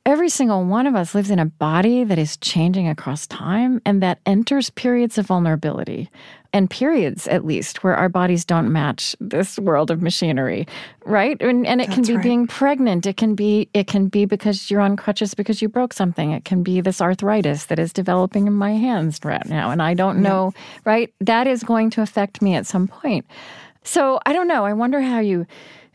every 0.06 0.28
single 0.28 0.64
one 0.64 0.86
of 0.86 0.94
us 0.94 1.14
lives 1.14 1.30
in 1.30 1.38
a 1.38 1.44
body 1.46 2.04
that 2.04 2.18
is 2.18 2.36
changing 2.38 2.88
across 2.88 3.26
time 3.26 3.82
and 3.84 4.02
that 4.02 4.18
enters 4.24 4.70
periods 4.70 5.18
of 5.18 5.26
vulnerability 5.26 6.08
and 6.52 6.70
periods 6.70 7.28
at 7.28 7.44
least 7.44 7.84
where 7.84 7.94
our 7.94 8.08
bodies 8.08 8.44
don't 8.44 8.72
match 8.72 9.14
this 9.20 9.58
world 9.58 9.90
of 9.90 10.02
machinery 10.02 10.66
right? 11.04 11.40
And, 11.40 11.66
and 11.66 11.80
it 11.80 11.88
That's 11.88 11.94
can 11.94 12.04
be 12.06 12.16
right. 12.16 12.22
being 12.22 12.46
pregnant. 12.46 13.06
It 13.06 13.16
can 13.16 13.34
be 13.34 13.68
it 13.74 13.86
can 13.86 14.08
be 14.08 14.24
because 14.24 14.70
you're 14.70 14.80
on 14.80 14.96
crutches 14.96 15.34
because 15.34 15.60
you 15.60 15.68
broke 15.68 15.92
something. 15.92 16.32
It 16.32 16.44
can 16.44 16.62
be 16.62 16.80
this 16.80 17.00
arthritis 17.00 17.66
that 17.66 17.78
is 17.78 17.92
developing 17.92 18.46
in 18.46 18.52
my 18.52 18.72
hands 18.72 19.20
right 19.24 19.46
now 19.46 19.70
and 19.70 19.82
i 19.82 19.94
don't 19.94 20.20
know 20.22 20.52
yeah. 20.54 20.80
right? 20.84 21.14
That 21.20 21.46
is 21.46 21.62
going 21.62 21.90
to 21.90 22.02
affect 22.02 22.42
me 22.42 22.54
at 22.54 22.66
some 22.66 22.88
point. 22.88 23.26
So 23.84 24.20
i 24.26 24.32
don't 24.32 24.48
know. 24.48 24.64
I 24.64 24.72
wonder 24.72 25.00
how 25.00 25.20
you 25.20 25.46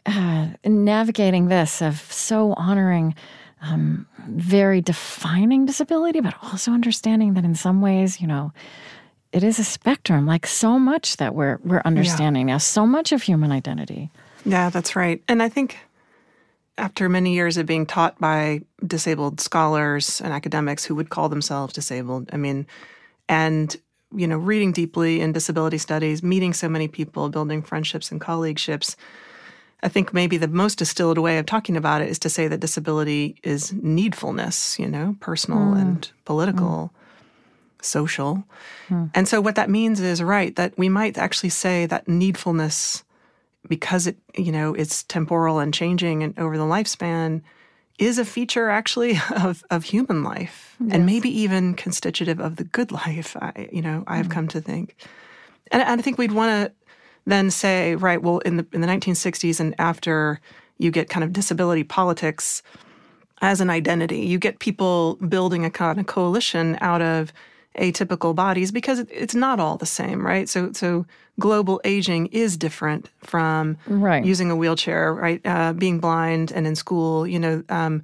uh, 0.06 0.50
navigating 0.64 1.48
this 1.48 1.82
of 1.82 2.00
so 2.12 2.54
honoring 2.54 3.16
um, 3.62 4.08
very 4.28 4.82
defining 4.82 5.66
disability, 5.66 6.20
but 6.20 6.36
also 6.42 6.72
understanding 6.72 7.34
that 7.34 7.46
in 7.46 7.56
some 7.56 7.82
ways, 7.82 8.22
you 8.22 8.28
know, 8.28 8.52
it 9.32 9.44
is 9.44 9.60
a 9.60 9.64
spectrum, 9.64 10.26
like 10.26 10.48
so 10.48 10.80
much 10.80 11.18
that 11.18 11.36
we're 11.36 11.60
we're 11.64 11.82
understanding 11.84 12.48
yeah. 12.48 12.56
now, 12.56 12.58
so 12.58 12.86
much 12.86 13.12
of 13.12 13.22
human 13.22 13.52
identity. 13.52 14.10
Yeah, 14.46 14.70
that's 14.70 14.96
right. 14.96 15.22
And 15.28 15.42
I 15.42 15.50
think 15.50 15.78
after 16.78 17.10
many 17.10 17.34
years 17.34 17.58
of 17.58 17.66
being 17.66 17.86
taught 17.86 18.20
by 18.20 18.62
disabled 18.86 19.40
scholars 19.40 20.22
and 20.22 20.34
academics 20.34 20.86
who 20.86 20.96
would 20.96 21.10
call 21.10 21.30
themselves 21.30 21.74
disabled, 21.74 22.30
I 22.32 22.38
mean, 22.38 22.68
and 23.28 23.76
you 24.16 24.28
know, 24.28 24.38
reading 24.38 24.72
deeply 24.72 25.20
in 25.20 25.34
disability 25.34 25.78
studies, 25.78 26.24
meeting 26.24 26.54
so 26.54 26.70
many 26.70 26.88
people, 26.88 27.30
building 27.30 27.62
friendships 27.62 28.12
and 28.12 28.22
colleagueships, 28.22 28.96
I 29.84 29.90
think 29.90 30.14
maybe 30.14 30.38
the 30.38 30.48
most 30.48 30.80
distilled 30.80 31.18
way 31.18 31.38
of 31.38 31.46
talking 31.46 31.78
about 31.78 32.02
it 32.02 32.10
is 32.10 32.20
to 32.20 32.30
say 32.30 32.48
that 32.48 32.60
disability 32.60 33.36
is 33.44 33.72
needfulness, 33.72 34.80
you 34.80 34.88
know, 34.88 35.16
personal 35.20 35.76
mm. 35.76 35.82
and 35.82 36.12
political, 36.26 36.92
mm. 36.94 37.86
social. 37.86 38.44
Mm. 38.88 39.12
And 39.14 39.28
so 39.28 39.42
what 39.42 39.56
that 39.56 39.70
means 39.70 40.00
is, 40.00 40.24
right, 40.24 40.56
that 40.56 40.78
we 40.78 40.90
might 40.90 41.18
actually 41.18 41.50
say 41.50 41.86
that 41.86 42.08
needfulness 42.08 43.04
because 43.68 44.08
it 44.08 44.18
you 44.38 44.52
know 44.52 44.74
it's 44.74 45.04
temporal 45.04 45.60
and 45.60 45.74
changing 45.74 46.24
and 46.24 46.38
over 46.38 46.58
the 46.58 46.64
lifespan 46.64 47.42
is 47.98 48.20
a 48.20 48.26
feature 48.26 48.70
actually 48.70 49.20
of, 49.36 49.64
of 49.70 49.84
human 49.84 50.24
life 50.24 50.76
yes. 50.80 50.94
and 50.94 51.06
maybe 51.06 51.30
even 51.30 51.74
constitutive 51.74 52.40
of 52.40 52.58
the 52.58 52.64
good 52.64 52.92
life 53.06 53.36
I, 53.38 53.70
you 53.72 53.82
know 53.82 54.04
i've 54.08 54.28
mm. 54.28 54.32
come 54.32 54.48
to 54.50 54.62
think 54.62 54.96
and, 55.72 55.82
and 55.82 56.00
i 56.00 56.04
think 56.04 56.18
we'd 56.18 56.32
want 56.32 56.52
to 56.52 56.85
then 57.26 57.50
say 57.52 57.96
right 57.96 58.22
well 58.22 58.40
in 58.40 58.58
the 58.58 58.68
in 58.74 58.82
the 58.82 58.88
1960s 58.88 59.60
and 59.60 59.76
after 59.80 60.40
you 60.78 60.92
get 60.92 61.10
kind 61.10 61.24
of 61.24 61.34
disability 61.34 61.84
politics 61.84 62.62
as 63.42 63.62
an 63.62 63.70
identity 63.70 64.20
you 64.20 64.38
get 64.38 64.60
people 64.60 65.16
building 65.16 65.66
a 65.66 65.70
kind 65.70 66.00
of 66.00 66.06
coalition 66.06 66.78
out 66.82 67.02
of 67.02 67.34
atypical 67.78 68.34
bodies 68.34 68.72
because 68.72 69.00
it's 69.00 69.36
not 69.36 69.60
all 69.60 69.78
the 69.78 69.86
same, 69.86 70.26
right? 70.26 70.48
So, 70.48 70.72
so 70.72 71.06
global 71.40 71.82
aging 71.84 72.28
is 72.28 72.58
different 72.58 73.10
from 73.24 73.78
right. 73.88 74.24
using 74.24 74.50
a 74.50 74.56
wheelchair, 74.56 75.14
right? 75.14 75.42
Uh, 75.46 75.74
being 75.74 76.00
blind 76.00 76.52
and 76.52 76.66
in 76.66 76.76
school, 76.76 77.28
you 77.28 77.40
know, 77.40 77.64
um, 77.70 78.02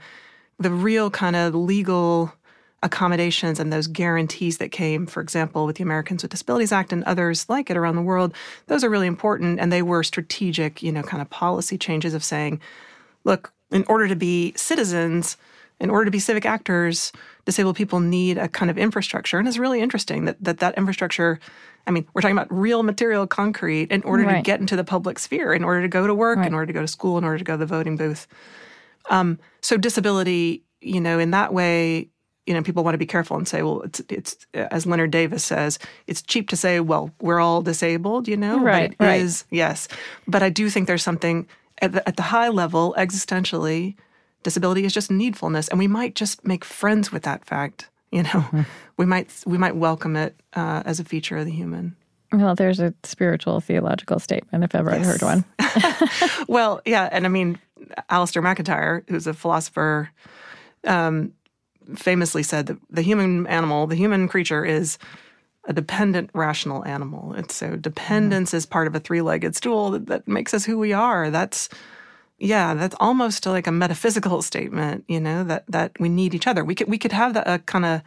the 0.60 0.72
real 0.72 1.10
kind 1.10 1.36
of 1.36 1.56
legal 1.56 2.34
accommodations 2.84 3.60
and 3.60 3.72
those 3.72 3.88
guarantees 3.88 4.58
that 4.58 4.72
came, 4.72 5.06
for 5.06 5.22
example, 5.22 5.66
with 5.66 5.76
the 5.76 5.84
Americans 5.84 6.24
with 6.24 6.32
Disabilities 6.32 6.72
Act 6.72 6.92
and 6.92 7.04
others 7.04 7.48
like 7.48 7.70
it 7.70 7.78
around 7.78 7.96
the 7.96 8.02
world, 8.02 8.34
those 8.68 8.84
are 8.84 8.90
really 8.90 9.08
important. 9.08 9.60
And 9.60 9.72
they 9.72 9.84
were 9.84 10.04
strategic, 10.04 10.82
you 10.82 10.92
know, 10.92 11.04
kind 11.04 11.22
of 11.22 11.30
policy 11.30 11.78
changes 11.78 12.14
of 12.14 12.24
saying, 12.24 12.60
look, 13.24 13.54
in 13.70 13.86
order 13.88 14.08
to 14.08 14.16
be 14.16 14.54
citizens, 14.56 15.38
in 15.80 15.90
order 15.90 16.06
to 16.06 16.12
be 16.12 16.20
civic 16.20 16.46
actors, 16.46 17.12
disabled 17.46 17.76
people 17.76 18.00
need 18.00 18.38
a 18.38 18.48
kind 18.48 18.72
of 18.72 18.78
infrastructure. 18.78 19.38
And 19.38 19.48
it's 19.48 19.58
really 19.58 19.82
interesting 19.82 20.26
that 20.26 20.44
that, 20.44 20.60
that 20.60 20.78
infrastructure, 20.78 21.40
I 21.86 21.92
mean, 21.92 22.08
we're 22.14 22.22
talking 22.22 22.38
about 22.38 22.52
real 22.52 22.84
material 22.84 23.28
concrete 23.28 23.92
in 23.92 24.04
order 24.04 24.24
right. 24.24 24.38
to 24.38 24.42
get 24.42 24.60
into 24.60 24.76
the 24.76 24.84
public 24.84 25.20
sphere, 25.20 25.54
in 25.54 25.64
order 25.64 25.82
to 25.82 25.88
go 25.88 26.08
to 26.08 26.14
work, 26.14 26.38
right. 26.38 26.48
in 26.48 26.54
order 26.54 26.68
to 26.68 26.74
go 26.74 26.82
to 26.82 26.88
school, 26.88 27.18
in 27.18 27.24
order 27.24 27.38
to 27.38 27.44
go 27.44 27.54
to 27.54 27.58
the 27.58 27.66
voting 27.66 27.96
booth. 27.96 28.28
Um, 29.10 29.40
so 29.62 29.78
disability, 29.78 30.64
you 30.82 31.02
know, 31.02 31.18
in 31.18 31.32
that 31.32 31.54
way, 31.54 32.10
you 32.52 32.58
know, 32.58 32.62
people 32.62 32.84
want 32.84 32.96
to 32.96 32.98
be 32.98 33.06
careful 33.06 33.38
and 33.38 33.48
say, 33.48 33.62
well, 33.64 33.82
it's 33.84 34.02
it's 34.10 34.36
as 34.54 34.86
Lennard 34.86 35.10
Davis 35.10 35.42
says, 35.42 35.80
it's 36.06 36.22
cheap 36.22 36.50
to 36.50 36.58
say, 36.58 36.82
well, 36.82 37.10
we're 37.22 37.40
all 37.40 37.62
disabled, 37.62 38.28
you 38.28 38.36
know, 38.36 38.60
right? 38.60 38.94
But 38.98 39.06
it 39.06 39.08
right. 39.08 39.22
is 39.22 39.46
yes. 39.52 39.88
But 40.28 40.44
I 40.44 40.50
do 40.50 40.70
think 40.70 40.88
there's 40.88 41.02
something 41.02 41.48
at 41.82 41.94
the, 41.94 42.06
at 42.06 42.18
the 42.18 42.24
high 42.24 42.50
level, 42.50 42.94
existentially, 42.98 43.96
disability 44.44 44.84
is 44.84 44.92
just 44.92 45.10
needfulness 45.10 45.70
and 45.70 45.80
we 45.80 45.88
might 45.88 46.14
just 46.14 46.46
make 46.46 46.66
friends 46.66 47.12
with 47.12 47.24
that 47.24 47.46
fact 47.46 47.90
you 48.12 48.24
know 48.24 48.30
mm-hmm. 48.30 48.62
we 48.98 49.06
might 49.06 49.32
we 49.46 49.56
might 49.56 49.76
welcome 49.76 50.16
it 50.16 50.36
uh, 50.56 50.82
as 50.84 51.00
a 51.00 51.04
feature 51.04 51.38
of 51.38 51.46
the 51.46 51.52
human 51.52 51.96
well 52.34 52.56
there's 52.56 52.80
a 52.80 52.92
spiritual 53.04 53.62
theological 53.62 54.18
statement 54.18 54.64
if 54.64 54.74
ever 54.74 54.90
yes. 54.90 55.00
i've 55.00 55.06
heard 55.06 55.22
one 55.22 56.46
well 56.48 56.82
yeah 56.88 57.08
and 57.12 57.28
i 57.28 57.30
mean 57.30 57.60
Alasdair 58.10 58.44
MacIntyre, 58.44 59.04
who's 59.08 59.28
a 59.28 59.34
philosopher 59.34 60.10
um, 60.86 61.34
famously 61.96 62.44
said 62.44 62.68
that 62.68 62.78
the 62.90 63.02
human 63.02 63.48
animal 63.48 63.88
the 63.88 63.96
human 63.96 64.28
creature 64.28 64.66
is 64.66 64.98
a 65.66 65.74
dependent 65.74 66.30
rational 66.34 66.84
animal 66.86 67.34
and 67.34 67.52
so 67.52 67.76
dependence 67.76 68.52
mm. 68.52 68.56
is 68.56 68.66
part 68.66 68.88
of 68.88 68.96
a 68.96 69.00
three-legged 69.00 69.56
stool 69.56 69.92
that, 69.92 70.08
that 70.08 70.28
makes 70.28 70.54
us 70.54 70.66
who 70.66 70.78
we 70.78 70.94
are 70.94 71.30
that's 71.30 71.70
yeah, 72.42 72.74
that's 72.74 72.96
almost 73.00 73.46
like 73.46 73.68
a 73.68 73.72
metaphysical 73.72 74.42
statement, 74.42 75.06
you 75.08 75.20
know, 75.20 75.44
that 75.44 75.64
that 75.68 75.92
we 76.00 76.10
need 76.10 76.34
each 76.34 76.48
other. 76.48 76.66
We 76.66 76.74
could 76.74 76.90
we 76.90 76.98
could 76.98 77.12
have 77.12 77.36
that 77.36 77.48
a 77.48 77.60
kind 77.60 77.86
of 77.86 78.02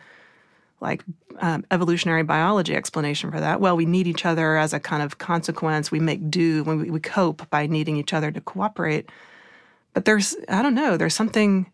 like 0.80 1.04
um, 1.38 1.64
evolutionary 1.70 2.24
biology 2.24 2.74
explanation 2.74 3.30
for 3.30 3.38
that. 3.38 3.60
Well, 3.60 3.76
we 3.76 3.86
need 3.86 4.08
each 4.08 4.26
other 4.26 4.56
as 4.56 4.72
a 4.72 4.80
kind 4.80 5.04
of 5.04 5.18
consequence. 5.18 5.92
We 5.92 6.00
make 6.00 6.30
do 6.30 6.64
when 6.64 6.80
we, 6.80 6.90
we 6.90 7.00
cope 7.00 7.48
by 7.48 7.66
needing 7.66 7.96
each 7.96 8.12
other 8.12 8.32
to 8.32 8.40
cooperate. 8.40 9.08
But 9.92 10.04
there's 10.04 10.34
I 10.48 10.62
don't 10.62 10.74
know. 10.74 10.96
There's 10.96 11.14
something 11.14 11.70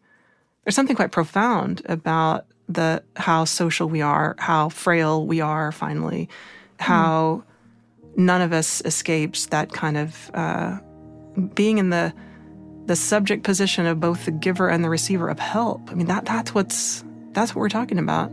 there's 0.65 0.75
something 0.75 0.97
quite 0.97 1.13
profound 1.13 1.83
about 1.87 2.47
the 2.69 3.03
how 3.17 3.45
social 3.45 3.89
we 3.89 4.01
are, 4.01 4.37
how 4.39 4.69
frail 4.69 5.27
we 5.27 5.41
are. 5.41 5.73
Finally, 5.73 6.29
how 6.79 7.43
mm. 8.13 8.19
none 8.19 8.41
of 8.43 8.53
us 8.53 8.81
escapes 8.85 9.47
that 9.47 9.73
kind 9.73 9.97
of 9.97 10.31
uh, 10.35 10.79
being 11.55 11.79
in 11.79 11.91
the 11.91 12.13
the 12.87 12.97
subject 12.97 13.45
position 13.45 13.87
of 13.87 14.01
both 14.01 14.25
the 14.25 14.31
giver 14.33 14.69
and 14.69 14.83
the 14.83 14.91
receiver 14.91 15.29
of 15.29 15.39
help. 15.39 15.91
I 15.91 15.95
mean, 15.95 16.07
that, 16.07 16.25
that's 16.25 16.55
what's 16.55 17.05
that's 17.33 17.55
what 17.55 17.61
we're 17.61 17.69
talking 17.69 17.99
about. 17.99 18.33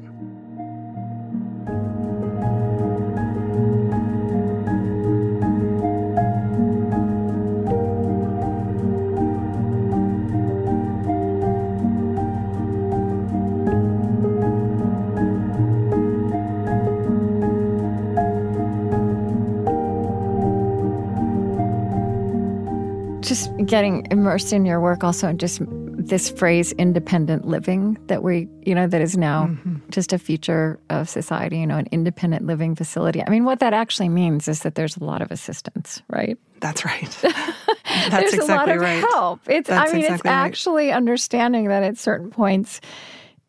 Getting 23.68 24.08
immersed 24.10 24.54
in 24.54 24.66
your 24.66 24.80
work 24.80 25.04
also 25.04 25.28
and 25.28 25.40
just 25.40 25.62
this 25.68 26.30
phrase 26.30 26.72
independent 26.74 27.46
living 27.46 27.98
that 28.08 28.24
we 28.24 28.48
you 28.66 28.74
know 28.74 28.88
that 28.88 29.02
is 29.02 29.18
now 29.18 29.48
mm-hmm. 29.48 29.76
just 29.90 30.14
a 30.14 30.18
feature 30.18 30.80
of 30.90 31.10
society 31.10 31.60
you 31.60 31.68
know 31.68 31.78
an 31.78 31.88
independent 31.92 32.46
living 32.46 32.76
facility. 32.76 33.22
I 33.22 33.30
mean 33.30 33.46
what 33.46 33.60
that 33.60 33.74
actually 33.74 34.10
means 34.10 34.48
is 34.48 34.62
that 34.62 34.76
there's 34.76 34.98
a 34.98 35.04
lot 35.04 35.22
of 35.22 35.32
assistance 35.32 36.02
right? 36.08 36.38
That's 36.60 36.86
right. 36.86 37.18
That's 37.22 38.10
there's 38.10 38.34
exactly 38.34 38.54
a 38.54 38.58
lot 38.58 38.70
of 38.70 38.82
right. 38.82 39.04
help. 39.12 39.42
It's 39.48 39.70
that's 39.70 39.92
i 39.92 39.94
mean 39.94 40.04
exactly 40.06 40.30
it's 40.30 40.34
actually 40.34 40.88
right. 40.88 40.96
understanding 40.96 41.68
that 41.68 41.84
at 41.84 41.98
certain 41.98 42.32
points 42.32 42.82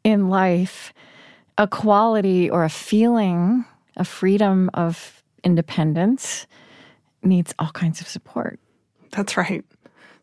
in 0.04 0.28
life 0.28 0.92
a 1.56 1.66
quality 1.66 2.50
or 2.50 2.64
a 2.64 2.70
feeling 2.70 3.64
a 3.96 4.04
freedom 4.04 4.70
of 4.74 5.22
independence 5.42 6.46
needs 7.22 7.52
all 7.58 7.70
kinds 7.70 8.00
of 8.00 8.08
support. 8.08 8.60
That's 9.10 9.36
right 9.36 9.64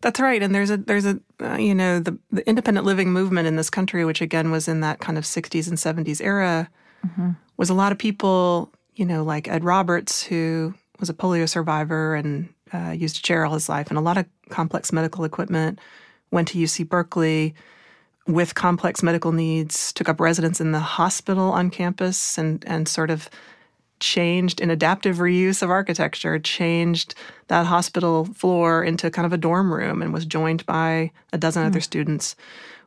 that's 0.05 0.19
right, 0.19 0.43
and 0.43 0.53
there's 0.53 0.69
a 0.69 0.77
there's 0.77 1.07
a 1.07 1.19
uh, 1.41 1.57
you 1.57 1.73
know 1.73 1.99
the 1.99 2.15
the 2.31 2.47
independent 2.47 2.85
living 2.85 3.11
movement 3.11 3.47
in 3.47 3.55
this 3.55 3.71
country, 3.71 4.05
which 4.05 4.21
again 4.21 4.51
was 4.51 4.67
in 4.67 4.81
that 4.81 4.99
kind 4.99 5.17
of 5.17 5.23
60s 5.23 5.67
and 5.67 5.79
70s 5.79 6.23
era, 6.23 6.69
mm-hmm. 7.03 7.31
was 7.57 7.71
a 7.71 7.73
lot 7.73 7.91
of 7.91 7.97
people, 7.97 8.71
you 8.93 9.03
know, 9.03 9.23
like 9.23 9.47
Ed 9.47 9.63
Roberts, 9.63 10.21
who 10.21 10.75
was 10.99 11.09
a 11.09 11.13
polio 11.15 11.49
survivor 11.49 12.13
and 12.13 12.53
uh, 12.71 12.91
used 12.91 13.17
a 13.17 13.21
chair 13.23 13.45
all 13.45 13.55
his 13.55 13.67
life, 13.67 13.89
and 13.89 13.97
a 13.97 14.01
lot 14.01 14.15
of 14.15 14.27
complex 14.49 14.93
medical 14.93 15.23
equipment. 15.23 15.79
Went 16.29 16.49
to 16.49 16.59
UC 16.59 16.87
Berkeley 16.87 17.55
with 18.27 18.53
complex 18.53 19.01
medical 19.01 19.31
needs, 19.31 19.91
took 19.91 20.07
up 20.07 20.19
residence 20.19 20.61
in 20.61 20.71
the 20.71 20.79
hospital 20.79 21.51
on 21.51 21.71
campus, 21.71 22.37
and 22.37 22.63
and 22.67 22.87
sort 22.87 23.09
of 23.09 23.27
changed 23.99 24.59
in 24.59 24.69
adaptive 24.69 25.17
reuse 25.17 25.61
of 25.61 25.69
architecture, 25.69 26.37
changed 26.39 27.15
that 27.47 27.65
hospital 27.65 28.25
floor 28.25 28.83
into 28.83 29.09
kind 29.09 29.25
of 29.25 29.33
a 29.33 29.37
dorm 29.37 29.73
room 29.73 30.01
and 30.01 30.13
was 30.13 30.25
joined 30.25 30.65
by 30.65 31.11
a 31.31 31.37
dozen 31.37 31.63
mm. 31.63 31.67
other 31.67 31.81
students 31.81 32.35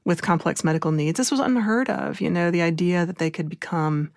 with 0.04 0.22
complex 0.22 0.64
medical 0.64 0.92
needs. 0.92 1.16
This 1.16 1.30
was 1.30 1.40
unheard 1.40 1.90
of, 1.90 2.20
you 2.20 2.30
know, 2.30 2.50
the 2.50 2.62
idea 2.62 3.06
that 3.06 3.18
they 3.18 3.30
could 3.30 3.48
become 3.48 4.10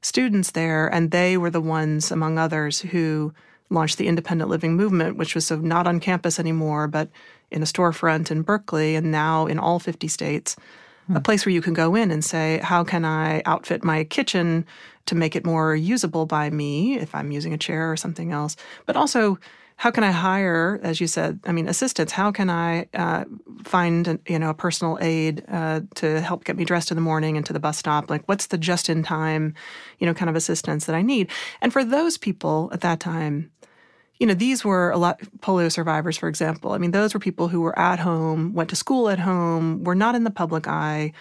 students 0.00 0.52
there. 0.52 0.88
And 0.88 1.10
they 1.10 1.36
were 1.36 1.50
the 1.50 1.60
ones, 1.60 2.10
among 2.10 2.38
others, 2.38 2.80
who 2.80 3.32
launched 3.70 3.98
the 3.98 4.08
independent 4.08 4.50
living 4.50 4.76
movement, 4.76 5.16
which 5.16 5.34
was 5.34 5.46
so 5.46 5.56
not 5.56 5.86
on 5.86 6.00
campus 6.00 6.38
anymore, 6.38 6.86
but 6.86 7.08
in 7.50 7.62
a 7.62 7.66
storefront 7.66 8.30
in 8.30 8.42
Berkeley 8.42 8.96
and 8.96 9.10
now 9.10 9.46
in 9.46 9.58
all 9.58 9.78
50 9.78 10.08
states 10.08 10.56
a 11.08 11.14
hmm. 11.14 11.18
place 11.18 11.44
where 11.44 11.52
you 11.52 11.62
can 11.62 11.74
go 11.74 11.94
in 11.94 12.10
and 12.10 12.24
say, 12.24 12.60
how 12.62 12.84
can 12.84 13.04
I 13.04 13.42
outfit 13.44 13.82
my 13.82 14.04
kitchen 14.04 14.64
to 15.06 15.14
make 15.14 15.36
it 15.36 15.44
more 15.44 15.74
usable 15.74 16.26
by 16.26 16.50
me 16.50 16.98
if 16.98 17.14
I'm 17.14 17.30
using 17.30 17.52
a 17.52 17.58
chair 17.58 17.90
or 17.90 17.96
something 17.96 18.32
else? 18.32 18.56
But 18.86 18.96
also, 18.96 19.38
how 19.76 19.90
can 19.90 20.04
I 20.04 20.12
hire, 20.12 20.78
as 20.82 21.00
you 21.00 21.06
said, 21.06 21.40
I 21.44 21.52
mean, 21.52 21.66
assistants? 21.66 22.12
How 22.12 22.30
can 22.30 22.50
I 22.50 22.86
uh, 22.94 23.24
find, 23.64 24.20
you 24.28 24.38
know, 24.38 24.50
a 24.50 24.54
personal 24.54 24.98
aide 25.00 25.42
uh, 25.48 25.80
to 25.96 26.20
help 26.20 26.44
get 26.44 26.56
me 26.56 26.64
dressed 26.64 26.90
in 26.90 26.96
the 26.96 27.00
morning 27.00 27.36
and 27.36 27.44
to 27.46 27.52
the 27.52 27.58
bus 27.58 27.78
stop? 27.78 28.08
Like, 28.08 28.22
what's 28.28 28.46
the 28.46 28.58
just-in-time, 28.58 29.54
you 29.98 30.06
know, 30.06 30.14
kind 30.14 30.30
of 30.30 30.36
assistance 30.36 30.84
that 30.86 30.94
I 30.94 31.02
need? 31.02 31.30
And 31.60 31.72
for 31.72 31.84
those 31.84 32.16
people 32.16 32.70
at 32.72 32.82
that 32.82 33.00
time, 33.00 33.50
you 34.20 34.26
know, 34.26 34.34
these 34.34 34.64
were 34.64 34.90
a 34.90 34.98
lot 34.98 35.20
polio 35.40 35.72
survivors, 35.72 36.16
for 36.16 36.28
example. 36.28 36.72
I 36.72 36.78
mean, 36.78 36.92
those 36.92 37.12
were 37.12 37.18
people 37.18 37.48
who 37.48 37.60
were 37.60 37.76
at 37.76 37.98
home, 37.98 38.52
went 38.52 38.70
to 38.70 38.76
school 38.76 39.08
at 39.08 39.18
home, 39.18 39.82
were 39.82 39.96
not 39.96 40.14
in 40.14 40.22
the 40.22 40.30
public 40.30 40.68
eye, 40.68 41.12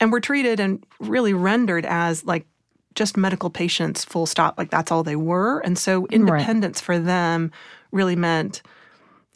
and 0.00 0.10
were 0.10 0.20
treated 0.20 0.58
and 0.58 0.82
really 1.00 1.34
rendered 1.34 1.84
as 1.84 2.24
like 2.24 2.46
just 2.94 3.16
medical 3.16 3.50
patients, 3.50 4.04
full 4.04 4.26
stop. 4.26 4.58
Like 4.58 4.70
that's 4.70 4.90
all 4.90 5.02
they 5.02 5.16
were. 5.16 5.60
And 5.60 5.78
so 5.78 6.06
independence 6.06 6.78
right. 6.80 6.84
for 6.84 6.98
them 6.98 7.52
really 7.92 8.16
meant 8.16 8.62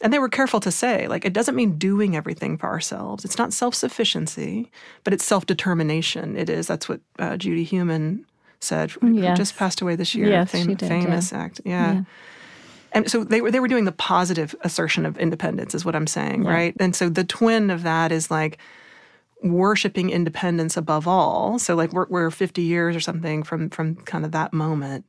and 0.01 0.13
they 0.13 0.19
were 0.19 0.29
careful 0.29 0.59
to 0.59 0.71
say, 0.71 1.07
like, 1.07 1.25
it 1.25 1.33
doesn't 1.33 1.55
mean 1.55 1.77
doing 1.77 2.15
everything 2.15 2.57
for 2.57 2.67
ourselves. 2.67 3.23
It's 3.23 3.37
not 3.37 3.53
self 3.53 3.73
sufficiency, 3.73 4.71
but 5.03 5.13
it's 5.13 5.25
self 5.25 5.45
determination. 5.45 6.35
It 6.37 6.49
is. 6.49 6.67
That's 6.67 6.89
what 6.89 6.99
uh, 7.17 7.37
Judy 7.37 7.63
Heumann 7.63 8.25
said, 8.59 8.91
yes. 8.91 8.99
who 9.01 9.35
just 9.35 9.57
passed 9.57 9.81
away 9.81 9.95
this 9.95 10.13
year. 10.13 10.27
Yes, 10.27 10.51
Fam- 10.51 10.67
she 10.67 10.75
did, 10.75 10.89
famous 10.89 11.31
yeah. 11.31 11.37
act. 11.37 11.61
Yeah. 11.63 11.93
yeah. 11.93 12.01
And 12.91 13.09
so 13.09 13.23
they 13.23 13.41
were 13.41 13.51
they 13.51 13.59
were 13.59 13.67
doing 13.67 13.85
the 13.85 13.91
positive 13.91 14.53
assertion 14.61 15.05
of 15.05 15.17
independence, 15.17 15.73
is 15.73 15.85
what 15.85 15.95
I'm 15.95 16.07
saying, 16.07 16.43
yeah. 16.43 16.51
right? 16.51 16.75
And 16.79 16.95
so 16.95 17.09
the 17.09 17.23
twin 17.23 17.69
of 17.69 17.83
that 17.83 18.11
is 18.11 18.29
like 18.29 18.57
worshiping 19.45 20.09
independence 20.09 20.75
above 20.77 21.07
all. 21.07 21.59
So 21.59 21.75
like 21.75 21.93
we're 21.93 22.07
we're 22.09 22.31
50 22.31 22.61
years 22.61 22.95
or 22.95 22.99
something 22.99 23.43
from 23.43 23.69
from 23.69 23.95
kind 23.95 24.25
of 24.25 24.31
that 24.31 24.53
moment, 24.53 25.05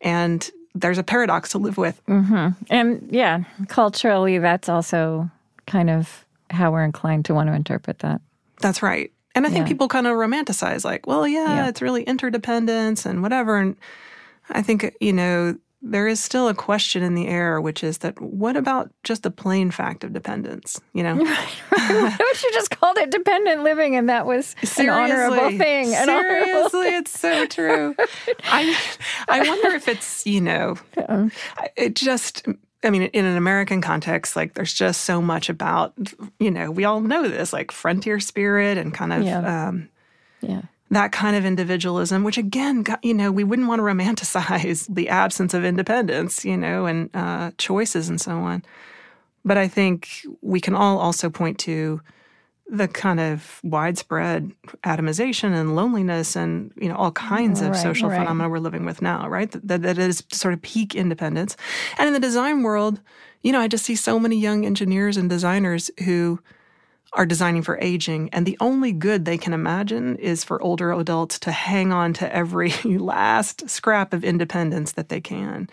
and 0.00 0.48
there's 0.74 0.98
a 0.98 1.02
paradox 1.02 1.50
to 1.50 1.58
live 1.58 1.76
with. 1.76 2.00
Mm-hmm. 2.06 2.48
And 2.70 3.08
yeah, 3.10 3.44
culturally, 3.68 4.38
that's 4.38 4.68
also 4.68 5.30
kind 5.66 5.90
of 5.90 6.24
how 6.50 6.70
we're 6.70 6.84
inclined 6.84 7.24
to 7.26 7.34
want 7.34 7.48
to 7.48 7.54
interpret 7.54 8.00
that. 8.00 8.20
That's 8.60 8.82
right. 8.82 9.12
And 9.34 9.46
I 9.46 9.50
think 9.50 9.64
yeah. 9.64 9.68
people 9.68 9.88
kind 9.88 10.06
of 10.06 10.14
romanticize, 10.16 10.84
like, 10.84 11.06
well, 11.06 11.26
yeah, 11.26 11.56
yeah, 11.56 11.68
it's 11.68 11.80
really 11.80 12.02
interdependence 12.02 13.06
and 13.06 13.22
whatever. 13.22 13.56
And 13.56 13.76
I 14.50 14.60
think, 14.60 14.94
you 15.00 15.12
know, 15.12 15.56
there 15.82 16.06
is 16.06 16.22
still 16.22 16.48
a 16.48 16.54
question 16.54 17.02
in 17.02 17.14
the 17.14 17.26
air, 17.26 17.60
which 17.60 17.82
is 17.82 17.98
that 17.98 18.20
what 18.20 18.56
about 18.56 18.90
just 19.02 19.24
the 19.24 19.30
plain 19.30 19.70
fact 19.70 20.04
of 20.04 20.12
dependence? 20.12 20.80
You 20.94 21.02
know, 21.02 21.16
what 21.68 22.42
you 22.42 22.52
just 22.52 22.70
called 22.70 22.98
it 22.98 23.10
dependent 23.10 23.64
living, 23.64 23.96
and 23.96 24.08
that 24.08 24.24
was 24.24 24.54
seriously, 24.62 24.86
an 24.86 24.90
honorable 24.90 25.58
thing? 25.58 25.86
seriously, 25.86 26.94
it's 26.94 27.18
so 27.18 27.46
true. 27.46 27.94
I 28.44 28.76
I 29.28 29.48
wonder 29.48 29.74
if 29.74 29.88
it's 29.88 30.26
you 30.26 30.40
know, 30.40 30.76
yeah. 30.96 31.28
it 31.76 31.96
just. 31.96 32.46
I 32.84 32.90
mean, 32.90 33.02
in 33.02 33.24
an 33.24 33.36
American 33.36 33.80
context, 33.80 34.34
like 34.34 34.54
there's 34.54 34.74
just 34.74 35.02
so 35.02 35.22
much 35.22 35.48
about, 35.48 35.94
you 36.40 36.50
know, 36.50 36.68
we 36.68 36.84
all 36.84 37.00
know 37.00 37.28
this, 37.28 37.52
like 37.52 37.70
frontier 37.70 38.18
spirit 38.18 38.76
and 38.76 38.92
kind 38.92 39.12
of, 39.12 39.22
yeah. 39.22 39.68
Um, 39.68 39.88
yeah 40.40 40.62
that 40.92 41.10
kind 41.10 41.36
of 41.36 41.44
individualism, 41.44 42.22
which 42.22 42.36
again, 42.36 42.84
you 43.02 43.14
know, 43.14 43.32
we 43.32 43.44
wouldn't 43.44 43.68
want 43.68 43.78
to 43.78 43.84
romanticize 43.84 44.86
the 44.94 45.08
absence 45.08 45.54
of 45.54 45.64
independence, 45.64 46.44
you 46.44 46.56
know, 46.56 46.86
and 46.86 47.10
uh, 47.14 47.50
choices 47.58 48.08
and 48.08 48.20
so 48.20 48.32
on. 48.32 48.62
But 49.44 49.56
I 49.56 49.68
think 49.68 50.26
we 50.40 50.60
can 50.60 50.74
all 50.74 50.98
also 50.98 51.30
point 51.30 51.58
to 51.60 52.00
the 52.68 52.88
kind 52.88 53.20
of 53.20 53.60
widespread 53.62 54.52
atomization 54.84 55.52
and 55.52 55.76
loneliness 55.76 56.36
and 56.36 56.72
you 56.76 56.88
know 56.88 56.94
all 56.94 57.12
kinds 57.12 57.60
of 57.60 57.70
right, 57.70 57.82
social 57.82 58.08
right. 58.08 58.18
phenomena 58.18 58.48
we're 58.48 58.58
living 58.58 58.86
with 58.86 59.02
now 59.02 59.28
right 59.28 59.50
that, 59.50 59.82
that 59.82 59.98
is 59.98 60.24
sort 60.32 60.54
of 60.54 60.62
peak 60.62 60.94
independence 60.94 61.54
and 61.98 62.06
in 62.06 62.14
the 62.14 62.20
design 62.20 62.62
world 62.62 63.00
you 63.42 63.52
know 63.52 63.60
i 63.60 63.68
just 63.68 63.84
see 63.84 63.96
so 63.96 64.18
many 64.18 64.38
young 64.38 64.64
engineers 64.64 65.18
and 65.18 65.28
designers 65.28 65.90
who 66.04 66.40
are 67.14 67.26
designing 67.26 67.60
for 67.62 67.78
aging, 67.82 68.30
and 68.30 68.46
the 68.46 68.56
only 68.58 68.90
good 68.90 69.26
they 69.26 69.36
can 69.36 69.52
imagine 69.52 70.16
is 70.16 70.42
for 70.44 70.62
older 70.62 70.92
adults 70.92 71.38
to 71.40 71.52
hang 71.52 71.92
on 71.92 72.14
to 72.14 72.34
every 72.34 72.72
last 72.84 73.68
scrap 73.68 74.14
of 74.14 74.24
independence 74.24 74.92
that 74.92 75.10
they 75.10 75.20
can, 75.20 75.68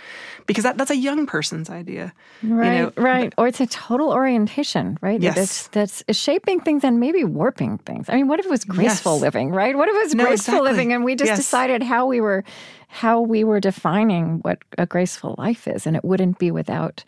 because 0.48 0.64
that, 0.64 0.78
that's 0.78 0.92
a 0.92 0.98
young 0.98 1.26
person's 1.26 1.70
idea, 1.70 2.14
right? 2.44 2.76
You 2.76 2.82
know? 2.82 2.94
Right, 2.98 3.34
or 3.38 3.48
it's 3.48 3.62
a 3.62 3.68
total 3.68 4.12
orientation, 4.12 4.98
right? 5.02 5.22
Yes, 5.22 5.68
that's, 5.68 6.04
that's 6.04 6.18
shaping 6.20 6.60
things 6.60 6.84
and 6.84 7.00
maybe 7.00 7.24
warping 7.24 7.78
things. 7.80 8.10
I 8.10 8.16
mean, 8.16 8.28
what 8.28 8.40
if 8.40 8.46
it 8.46 8.52
was 8.52 8.66
graceful 8.66 9.14
yes. 9.14 9.22
living, 9.22 9.52
right? 9.52 9.78
What 9.78 9.88
if 9.88 9.96
it 9.96 10.00
was 10.00 10.16
no, 10.16 10.26
graceful 10.26 10.56
exactly. 10.56 10.72
living, 10.72 10.94
and 10.94 11.06
we 11.06 11.16
just 11.16 11.30
yes. 11.30 11.38
decided 11.38 11.84
how 11.84 12.06
we 12.06 12.20
were 12.20 12.44
how 12.90 13.22
we 13.22 13.44
were 13.44 13.60
defining 13.60 14.40
what 14.40 14.58
a 14.78 14.86
graceful 14.86 15.36
life 15.38 15.70
is, 15.70 15.88
and 15.88 15.96
it 15.96 16.04
wouldn't 16.04 16.38
be 16.38 16.52
without 16.52 17.06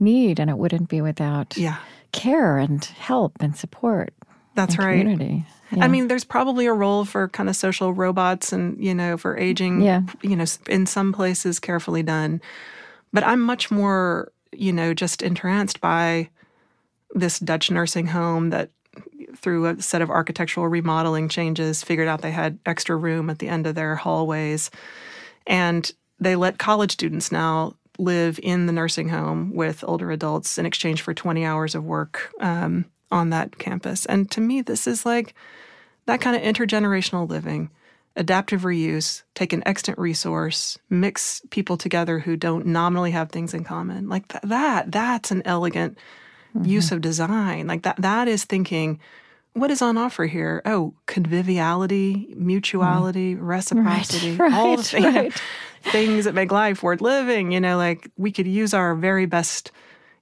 need, 0.00 0.40
and 0.40 0.50
it 0.50 0.58
wouldn't 0.58 0.88
be 0.88 1.00
without 1.00 1.56
yeah 1.56 1.76
care 2.12 2.58
and 2.58 2.84
help 2.84 3.32
and 3.40 3.56
support. 3.56 4.12
That's 4.54 4.74
and 4.74 4.84
right. 4.84 5.00
Community. 5.00 5.44
Yeah. 5.72 5.84
I 5.84 5.88
mean, 5.88 6.08
there's 6.08 6.24
probably 6.24 6.66
a 6.66 6.72
role 6.72 7.04
for 7.04 7.28
kind 7.28 7.48
of 7.48 7.54
social 7.54 7.92
robots 7.92 8.52
and, 8.52 8.82
you 8.82 8.94
know, 8.94 9.16
for 9.16 9.36
aging, 9.36 9.82
yeah. 9.82 10.02
you 10.22 10.34
know, 10.34 10.44
in 10.68 10.86
some 10.86 11.12
places 11.12 11.60
carefully 11.60 12.02
done. 12.02 12.40
But 13.12 13.24
I'm 13.24 13.40
much 13.40 13.70
more, 13.70 14.32
you 14.52 14.72
know, 14.72 14.94
just 14.94 15.22
entranced 15.22 15.80
by 15.80 16.28
this 17.14 17.38
Dutch 17.38 17.70
nursing 17.70 18.08
home 18.08 18.50
that 18.50 18.70
through 19.36 19.66
a 19.66 19.80
set 19.80 20.02
of 20.02 20.10
architectural 20.10 20.66
remodeling 20.66 21.28
changes 21.28 21.84
figured 21.84 22.08
out 22.08 22.20
they 22.20 22.32
had 22.32 22.58
extra 22.66 22.96
room 22.96 23.30
at 23.30 23.38
the 23.38 23.48
end 23.48 23.66
of 23.66 23.76
their 23.76 23.94
hallways. 23.94 24.70
And 25.46 25.90
they 26.18 26.34
let 26.34 26.58
college 26.58 26.92
students 26.92 27.30
now 27.30 27.76
live 28.00 28.40
in 28.42 28.66
the 28.66 28.72
nursing 28.72 29.08
home 29.08 29.54
with 29.54 29.84
older 29.86 30.10
adults 30.10 30.58
in 30.58 30.66
exchange 30.66 31.02
for 31.02 31.14
20 31.14 31.44
hours 31.44 31.74
of 31.74 31.84
work 31.84 32.32
um, 32.40 32.84
on 33.10 33.30
that 33.30 33.58
campus. 33.58 34.06
And 34.06 34.30
to 34.32 34.40
me, 34.40 34.62
this 34.62 34.86
is 34.86 35.04
like 35.04 35.34
that 36.06 36.20
kind 36.20 36.36
of 36.36 36.42
intergenerational 36.42 37.28
living, 37.28 37.70
adaptive 38.16 38.62
reuse, 38.62 39.22
take 39.34 39.52
an 39.52 39.62
extant 39.66 39.98
resource, 39.98 40.78
mix 40.88 41.42
people 41.50 41.76
together 41.76 42.18
who 42.18 42.36
don't 42.36 42.66
nominally 42.66 43.12
have 43.12 43.30
things 43.30 43.54
in 43.54 43.64
common. 43.64 44.08
Like 44.08 44.28
th- 44.28 44.42
that, 44.44 44.90
that's 44.90 45.30
an 45.30 45.42
elegant 45.44 45.98
mm-hmm. 46.54 46.68
use 46.68 46.92
of 46.92 47.00
design. 47.00 47.66
Like 47.66 47.82
that, 47.82 47.96
that 47.96 48.28
is 48.28 48.44
thinking, 48.44 48.98
what 49.52 49.70
is 49.70 49.82
on 49.82 49.98
offer 49.98 50.26
here? 50.26 50.62
Oh, 50.64 50.94
conviviality, 51.06 52.32
mutuality, 52.36 53.34
mm. 53.34 53.38
reciprocity, 53.40 54.36
right, 54.36 54.52
all 54.54 54.68
right, 54.68 54.78
the 54.78 54.82
things, 54.84 55.14
right. 55.14 55.42
Things 55.82 56.24
that 56.24 56.34
make 56.34 56.52
life 56.52 56.82
worth 56.82 57.00
living. 57.00 57.52
You 57.52 57.60
know, 57.60 57.76
like 57.76 58.10
we 58.16 58.32
could 58.32 58.46
use 58.46 58.74
our 58.74 58.94
very 58.94 59.26
best 59.26 59.72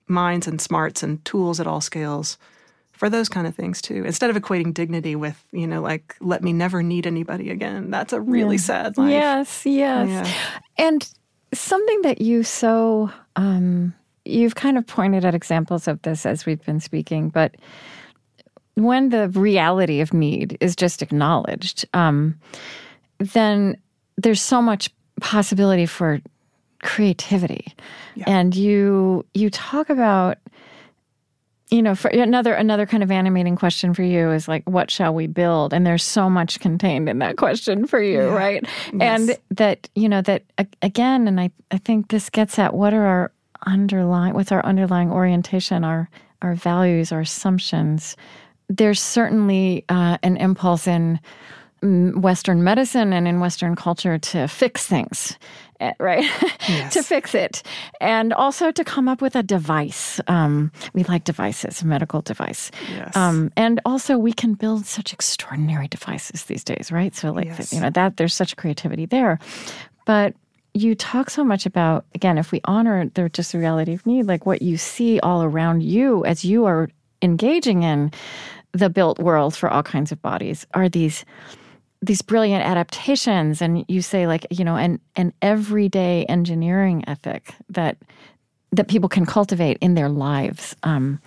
minds 0.06 0.46
and 0.46 0.60
smarts 0.60 1.02
and 1.02 1.24
tools 1.24 1.60
at 1.60 1.66
all 1.66 1.80
scales 1.80 2.38
for 2.92 3.08
those 3.08 3.28
kind 3.28 3.46
of 3.46 3.54
things 3.54 3.80
too. 3.80 4.04
Instead 4.04 4.30
of 4.30 4.36
equating 4.36 4.74
dignity 4.74 5.14
with, 5.14 5.44
you 5.52 5.66
know, 5.66 5.80
like 5.80 6.16
let 6.20 6.42
me 6.42 6.52
never 6.52 6.82
need 6.82 7.06
anybody 7.06 7.50
again. 7.50 7.90
That's 7.90 8.12
a 8.12 8.20
really 8.20 8.58
sad 8.58 8.98
life. 8.98 9.10
Yes, 9.10 9.66
yes. 9.66 10.08
Yeah. 10.08 10.50
And 10.78 11.08
something 11.54 12.02
that 12.02 12.20
you 12.20 12.42
so 12.42 13.10
um, 13.36 13.94
you've 14.24 14.54
kind 14.54 14.76
of 14.76 14.86
pointed 14.86 15.24
at 15.24 15.34
examples 15.34 15.88
of 15.88 16.02
this 16.02 16.26
as 16.26 16.44
we've 16.44 16.64
been 16.64 16.80
speaking, 16.80 17.28
but 17.28 17.54
when 18.74 19.08
the 19.08 19.28
reality 19.30 20.00
of 20.00 20.12
need 20.12 20.56
is 20.60 20.76
just 20.76 21.02
acknowledged, 21.02 21.84
um, 21.94 22.38
then 23.18 23.76
there's 24.16 24.42
so 24.42 24.62
much 24.62 24.90
possibility 25.20 25.86
for 25.86 26.20
creativity. 26.82 27.74
Yeah. 28.14 28.24
And 28.26 28.54
you 28.54 29.24
you 29.34 29.50
talk 29.50 29.90
about 29.90 30.38
you 31.70 31.82
know, 31.82 31.94
for 31.94 32.08
another 32.08 32.54
another 32.54 32.86
kind 32.86 33.02
of 33.02 33.10
animating 33.10 33.54
question 33.54 33.92
for 33.92 34.02
you 34.02 34.30
is 34.30 34.48
like, 34.48 34.62
what 34.66 34.90
shall 34.90 35.12
we 35.12 35.26
build? 35.26 35.74
And 35.74 35.86
there's 35.86 36.02
so 36.02 36.30
much 36.30 36.60
contained 36.60 37.10
in 37.10 37.18
that 37.18 37.36
question 37.36 37.86
for 37.86 38.00
you, 38.00 38.20
Yeah. 38.22 38.34
right? 38.34 38.64
Yes. 38.94 39.28
And 39.28 39.38
that 39.58 39.88
you 39.94 40.08
know 40.08 40.22
that 40.22 40.44
again, 40.80 41.28
and 41.28 41.38
I 41.38 41.50
I 41.70 41.76
think 41.78 42.08
this 42.08 42.30
gets 42.30 42.58
at 42.58 42.72
what 42.72 42.94
are 42.94 43.04
our 43.04 43.32
underlying 43.66 44.32
what's 44.34 44.50
our 44.52 44.64
underlying 44.64 45.12
orientation, 45.12 45.84
our 45.84 46.08
our 46.40 46.54
values, 46.54 47.12
our 47.12 47.20
assumptions. 47.20 48.16
There's 48.70 49.00
certainly 49.00 49.84
uh, 49.90 50.16
an 50.22 50.36
impulse 50.38 50.86
in 50.86 51.20
Western 51.82 52.64
medicine 52.64 53.12
and 53.12 53.28
in 53.28 53.40
Western 53.40 53.76
culture 53.76 54.18
to 54.18 54.46
fix 54.48 54.86
things, 54.86 55.38
eh, 55.80 55.92
right? 55.98 56.24
Yes. 56.68 56.92
to 56.92 57.02
fix 57.02 57.34
it, 57.34 57.62
and 58.00 58.32
also 58.34 58.70
to 58.70 58.84
come 58.84 59.08
up 59.08 59.22
with 59.22 59.34
a 59.36 59.42
device. 59.42 60.20
Um, 60.28 60.70
we 60.92 61.04
like 61.04 61.24
devices, 61.24 61.80
a 61.80 61.86
medical 61.86 62.20
device. 62.20 62.70
Yes. 62.90 63.16
Um, 63.16 63.50
and 63.56 63.80
also, 63.86 64.18
we 64.18 64.32
can 64.34 64.52
build 64.54 64.84
such 64.84 65.12
extraordinary 65.14 65.88
devices 65.88 66.44
these 66.44 66.62
days, 66.64 66.92
right? 66.92 67.14
So, 67.14 67.32
like, 67.32 67.46
Yes. 67.46 67.72
you 67.72 67.80
know, 67.80 67.90
that 67.90 68.18
there's 68.18 68.34
such 68.34 68.56
creativity 68.56 69.06
there. 69.06 69.38
But 70.04 70.34
you 70.74 70.94
talk 70.94 71.30
so 71.30 71.42
much 71.42 71.64
about, 71.64 72.04
again, 72.14 72.36
if 72.38 72.52
we 72.52 72.60
honor 72.64 73.08
the 73.14 73.28
just 73.30 73.52
the 73.52 73.58
reality 73.58 73.94
of 73.94 74.04
need, 74.06 74.26
like 74.26 74.44
what 74.44 74.60
you 74.62 74.76
see 74.76 75.18
all 75.20 75.42
around 75.42 75.82
you 75.82 76.24
as 76.26 76.44
you 76.44 76.66
are 76.66 76.90
engaging 77.22 77.82
in 77.82 78.12
the 78.72 78.90
built 78.90 79.18
world 79.18 79.56
for 79.56 79.70
all 79.70 79.82
kinds 79.82 80.12
of 80.12 80.20
bodies 80.20 80.66
are 80.74 80.88
these 80.88 81.24
these 82.02 82.22
brilliant 82.22 82.64
adaptations 82.64 83.60
and 83.60 83.84
you 83.88 84.00
say 84.02 84.26
like 84.26 84.46
you 84.50 84.64
know 84.64 84.76
an 84.76 85.00
an 85.16 85.32
everyday 85.42 86.24
engineering 86.26 87.04
ethic 87.08 87.54
that 87.68 87.96
that 88.70 88.86
people 88.86 89.08
can 89.08 89.24
cultivate 89.26 89.78
in 89.80 89.94
their 89.94 90.08
lives 90.08 90.76
um, 90.82 91.20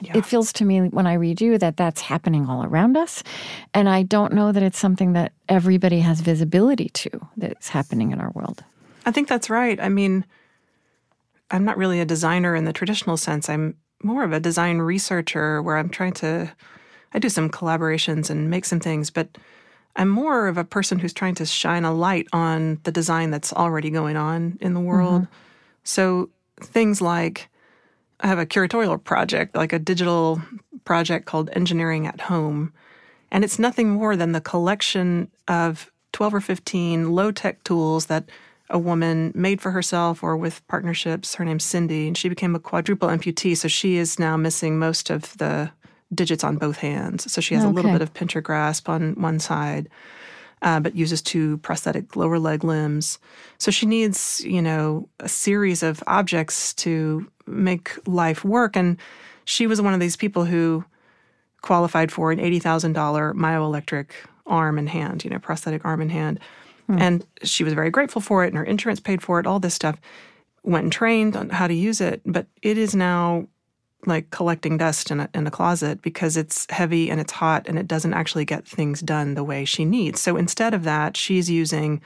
Yeah. 0.00 0.18
it 0.18 0.26
feels 0.26 0.52
to 0.54 0.64
me 0.64 0.80
when 0.88 1.06
i 1.06 1.14
read 1.14 1.40
you 1.40 1.56
that 1.58 1.76
that's 1.76 2.00
happening 2.02 2.46
all 2.48 2.62
around 2.64 2.96
us 2.96 3.22
and 3.72 3.88
i 3.88 4.02
don't 4.02 4.32
know 4.34 4.52
that 4.52 4.62
it's 4.62 4.78
something 4.78 5.12
that 5.14 5.32
everybody 5.48 6.00
has 6.00 6.20
visibility 6.20 6.88
to 6.90 7.10
that's 7.36 7.68
happening 7.68 8.12
in 8.12 8.20
our 8.20 8.30
world 8.30 8.64
I 9.06 9.10
think 9.10 9.26
that's 9.28 9.48
right. 9.48 9.80
I 9.80 9.88
mean, 9.88 10.26
I'm 11.50 11.64
not 11.64 11.78
really 11.78 11.98
a 12.00 12.04
designer 12.04 12.54
in 12.54 12.66
the 12.66 12.74
traditional 12.74 13.16
sense. 13.16 13.48
I'm 13.48 13.74
more 14.02 14.22
of 14.22 14.32
a 14.34 14.40
design 14.40 14.78
researcher 14.78 15.62
where 15.62 15.78
I'm 15.78 15.88
trying 15.88 16.12
to, 16.14 16.52
I 17.14 17.18
do 17.18 17.30
some 17.30 17.48
collaborations 17.48 18.28
and 18.28 18.50
make 18.50 18.66
some 18.66 18.80
things, 18.80 19.08
but 19.10 19.38
I'm 19.98 20.08
more 20.08 20.46
of 20.46 20.56
a 20.56 20.64
person 20.64 21.00
who's 21.00 21.12
trying 21.12 21.34
to 21.34 21.44
shine 21.44 21.84
a 21.84 21.92
light 21.92 22.28
on 22.32 22.78
the 22.84 22.92
design 22.92 23.32
that's 23.32 23.52
already 23.52 23.90
going 23.90 24.16
on 24.16 24.56
in 24.60 24.72
the 24.72 24.80
world. 24.80 25.22
Mm-hmm. 25.22 25.34
So 25.82 26.30
things 26.60 27.02
like 27.02 27.48
I 28.20 28.28
have 28.28 28.38
a 28.38 28.46
curatorial 28.46 29.02
project, 29.02 29.56
like 29.56 29.72
a 29.72 29.78
digital 29.78 30.40
project 30.84 31.26
called 31.26 31.50
Engineering 31.52 32.06
at 32.06 32.20
Home. 32.22 32.72
And 33.32 33.42
it's 33.42 33.58
nothing 33.58 33.90
more 33.90 34.16
than 34.16 34.32
the 34.32 34.40
collection 34.40 35.30
of 35.48 35.90
12 36.12 36.34
or 36.34 36.40
15 36.40 37.12
low 37.12 37.32
tech 37.32 37.62
tools 37.64 38.06
that 38.06 38.30
a 38.70 38.78
woman 38.78 39.32
made 39.34 39.60
for 39.60 39.70
herself 39.72 40.22
or 40.22 40.36
with 40.36 40.66
partnerships. 40.68 41.34
Her 41.34 41.44
name's 41.44 41.64
Cindy, 41.64 42.06
and 42.06 42.16
she 42.16 42.28
became 42.28 42.54
a 42.54 42.60
quadruple 42.60 43.08
amputee. 43.08 43.56
So 43.56 43.66
she 43.66 43.96
is 43.96 44.18
now 44.18 44.36
missing 44.36 44.78
most 44.78 45.10
of 45.10 45.36
the 45.38 45.70
digits 46.14 46.44
on 46.44 46.56
both 46.56 46.78
hands. 46.78 47.30
So 47.30 47.40
she 47.40 47.54
has 47.54 47.64
okay. 47.64 47.70
a 47.70 47.74
little 47.74 47.92
bit 47.92 48.02
of 48.02 48.14
pincher 48.14 48.40
grasp 48.40 48.88
on 48.88 49.14
one 49.14 49.38
side, 49.38 49.88
uh, 50.62 50.80
but 50.80 50.94
uses 50.96 51.20
two 51.22 51.58
prosthetic 51.58 52.16
lower 52.16 52.38
leg 52.38 52.64
limbs. 52.64 53.18
So 53.58 53.70
she 53.70 53.86
needs, 53.86 54.42
you 54.44 54.62
know, 54.62 55.08
a 55.20 55.28
series 55.28 55.82
of 55.82 56.02
objects 56.06 56.74
to 56.74 57.30
make 57.46 57.96
life 58.06 58.44
work. 58.44 58.76
And 58.76 58.98
she 59.44 59.66
was 59.66 59.80
one 59.80 59.94
of 59.94 60.00
these 60.00 60.16
people 60.16 60.44
who 60.44 60.84
qualified 61.62 62.10
for 62.12 62.30
an 62.30 62.38
$80,000 62.38 62.94
myoelectric 63.34 64.10
arm 64.46 64.78
and 64.78 64.88
hand, 64.88 65.24
you 65.24 65.30
know, 65.30 65.38
prosthetic 65.38 65.84
arm 65.84 66.00
and 66.00 66.10
hand. 66.10 66.40
Mm. 66.88 67.00
And 67.00 67.26
she 67.42 67.64
was 67.64 67.74
very 67.74 67.90
grateful 67.90 68.22
for 68.22 68.44
it, 68.44 68.48
and 68.48 68.56
her 68.56 68.64
insurance 68.64 69.00
paid 69.00 69.22
for 69.22 69.38
it, 69.40 69.46
all 69.46 69.60
this 69.60 69.74
stuff. 69.74 70.00
Went 70.62 70.84
and 70.84 70.92
trained 70.92 71.36
on 71.36 71.50
how 71.50 71.66
to 71.66 71.74
use 71.74 72.00
it, 72.00 72.20
but 72.24 72.46
it 72.62 72.78
is 72.78 72.94
now 72.94 73.46
like 74.06 74.30
collecting 74.30 74.76
dust 74.76 75.10
in 75.10 75.20
a, 75.20 75.28
in 75.34 75.46
a 75.46 75.50
closet 75.50 76.00
because 76.02 76.36
it's 76.36 76.66
heavy 76.70 77.10
and 77.10 77.20
it's 77.20 77.32
hot 77.32 77.66
and 77.66 77.78
it 77.78 77.88
doesn't 77.88 78.14
actually 78.14 78.44
get 78.44 78.66
things 78.66 79.00
done 79.00 79.34
the 79.34 79.44
way 79.44 79.64
she 79.64 79.84
needs. 79.84 80.20
So 80.20 80.36
instead 80.36 80.72
of 80.72 80.84
that, 80.84 81.16
she's 81.16 81.50
using 81.50 82.00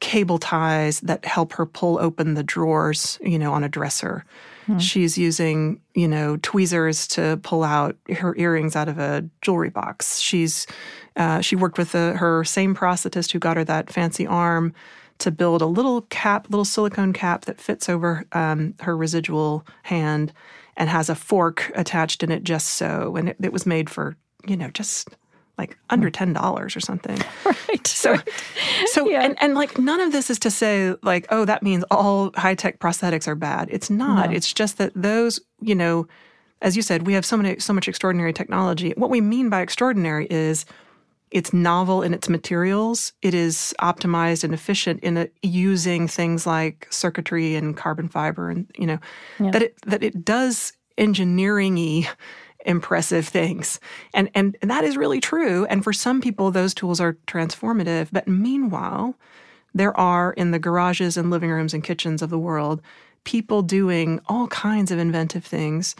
cable 0.00 0.38
ties 0.38 1.00
that 1.00 1.24
help 1.24 1.52
her 1.52 1.64
pull 1.66 1.98
open 1.98 2.34
the 2.34 2.42
drawers, 2.42 3.18
you 3.22 3.38
know, 3.38 3.52
on 3.52 3.62
a 3.62 3.68
dresser. 3.68 4.24
Hmm. 4.66 4.78
She's 4.78 5.16
using, 5.16 5.80
you 5.94 6.08
know, 6.08 6.38
tweezers 6.42 7.06
to 7.08 7.38
pull 7.42 7.62
out 7.62 7.96
her 8.16 8.36
earrings 8.36 8.74
out 8.74 8.88
of 8.88 8.98
a 8.98 9.24
jewelry 9.42 9.70
box. 9.70 10.18
She's 10.18 10.66
uh, 11.14 11.40
she 11.40 11.56
worked 11.56 11.78
with 11.78 11.92
the, 11.92 12.14
her 12.14 12.42
same 12.42 12.74
prosthetist 12.74 13.32
who 13.32 13.38
got 13.38 13.56
her 13.56 13.64
that 13.64 13.92
fancy 13.92 14.26
arm 14.26 14.72
to 15.18 15.30
build 15.30 15.62
a 15.62 15.66
little 15.66 16.02
cap, 16.02 16.48
little 16.50 16.64
silicone 16.64 17.12
cap 17.12 17.44
that 17.44 17.60
fits 17.60 17.88
over 17.88 18.24
um, 18.32 18.74
her 18.80 18.96
residual 18.96 19.64
hand 19.84 20.32
and 20.76 20.88
has 20.88 21.08
a 21.08 21.14
fork 21.14 21.70
attached 21.74 22.22
in 22.22 22.30
it 22.30 22.44
just 22.44 22.70
so. 22.70 23.16
And 23.16 23.30
it, 23.30 23.36
it 23.42 23.52
was 23.52 23.66
made 23.66 23.90
for, 23.90 24.16
you 24.46 24.56
know, 24.56 24.68
just 24.68 25.08
like 25.58 25.76
under 25.90 26.08
hmm. 26.08 26.12
ten 26.12 26.32
dollars 26.32 26.76
or 26.76 26.80
something. 26.80 27.18
Right. 27.68 27.86
So, 27.86 28.12
right. 28.12 28.28
so 28.86 29.08
yeah. 29.08 29.22
and 29.22 29.36
and 29.40 29.54
like 29.54 29.78
none 29.78 30.00
of 30.00 30.12
this 30.12 30.28
is 30.28 30.38
to 30.40 30.50
say 30.50 30.94
like 31.02 31.26
oh 31.30 31.46
that 31.46 31.62
means 31.62 31.84
all 31.90 32.30
high 32.34 32.54
tech 32.54 32.80
prosthetics 32.80 33.26
are 33.26 33.34
bad. 33.34 33.68
It's 33.70 33.88
not. 33.88 34.28
No. 34.28 34.36
It's 34.36 34.52
just 34.52 34.76
that 34.76 34.92
those 34.94 35.40
you 35.60 35.74
know, 35.74 36.06
as 36.60 36.76
you 36.76 36.82
said, 36.82 37.06
we 37.06 37.14
have 37.14 37.24
so 37.24 37.36
many 37.36 37.58
so 37.60 37.72
much 37.72 37.88
extraordinary 37.88 38.32
technology. 38.32 38.92
What 38.96 39.08
we 39.08 39.22
mean 39.22 39.48
by 39.48 39.62
extraordinary 39.62 40.26
is 40.28 40.66
it's 41.32 41.52
novel 41.52 42.02
in 42.02 42.14
its 42.14 42.28
materials. 42.28 43.12
It 43.22 43.34
is 43.34 43.74
optimized 43.80 44.44
and 44.44 44.54
efficient 44.54 45.00
in 45.00 45.16
a, 45.16 45.28
using 45.42 46.06
things 46.06 46.46
like 46.46 46.86
circuitry 46.90 47.56
and 47.56 47.76
carbon 47.76 48.08
fiber, 48.08 48.50
and 48.50 48.70
you 48.78 48.86
know 48.86 48.98
yeah. 49.40 49.50
that 49.50 49.62
it 49.62 49.76
that 49.86 50.02
it 50.02 50.24
does 50.24 50.72
engineering-y 50.98 52.08
impressive 52.64 53.26
things. 53.26 53.80
And, 54.14 54.30
and 54.34 54.56
and 54.62 54.70
that 54.70 54.84
is 54.84 54.96
really 54.96 55.20
true. 55.20 55.66
And 55.66 55.82
for 55.82 55.92
some 55.92 56.20
people, 56.20 56.50
those 56.50 56.74
tools 56.74 57.00
are 57.00 57.14
transformative. 57.26 58.08
But 58.12 58.28
meanwhile, 58.28 59.16
there 59.74 59.98
are 59.98 60.32
in 60.34 60.52
the 60.52 60.60
garages 60.60 61.16
and 61.16 61.30
living 61.30 61.50
rooms 61.50 61.74
and 61.74 61.82
kitchens 61.82 62.22
of 62.22 62.30
the 62.30 62.38
world 62.38 62.80
people 63.24 63.62
doing 63.62 64.20
all 64.26 64.48
kinds 64.48 64.90
of 64.90 64.98
inventive 64.98 65.44
things 65.44 65.94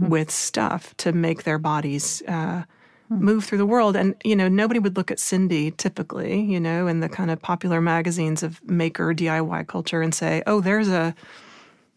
mm. 0.00 0.08
with 0.08 0.30
stuff 0.30 0.96
to 0.98 1.12
make 1.12 1.42
their 1.42 1.58
bodies. 1.58 2.22
Uh, 2.26 2.62
move 3.08 3.44
through 3.44 3.58
the 3.58 3.66
world. 3.66 3.96
And, 3.96 4.14
you 4.24 4.36
know, 4.36 4.48
nobody 4.48 4.80
would 4.80 4.96
look 4.96 5.10
at 5.10 5.18
Cindy 5.18 5.70
typically, 5.72 6.40
you 6.40 6.60
know, 6.60 6.86
in 6.86 7.00
the 7.00 7.08
kind 7.08 7.30
of 7.30 7.40
popular 7.40 7.80
magazines 7.80 8.42
of 8.42 8.62
maker 8.68 9.14
DIY 9.14 9.66
culture 9.66 10.02
and 10.02 10.14
say, 10.14 10.42
oh, 10.46 10.60
there's 10.60 10.88
a, 10.88 11.14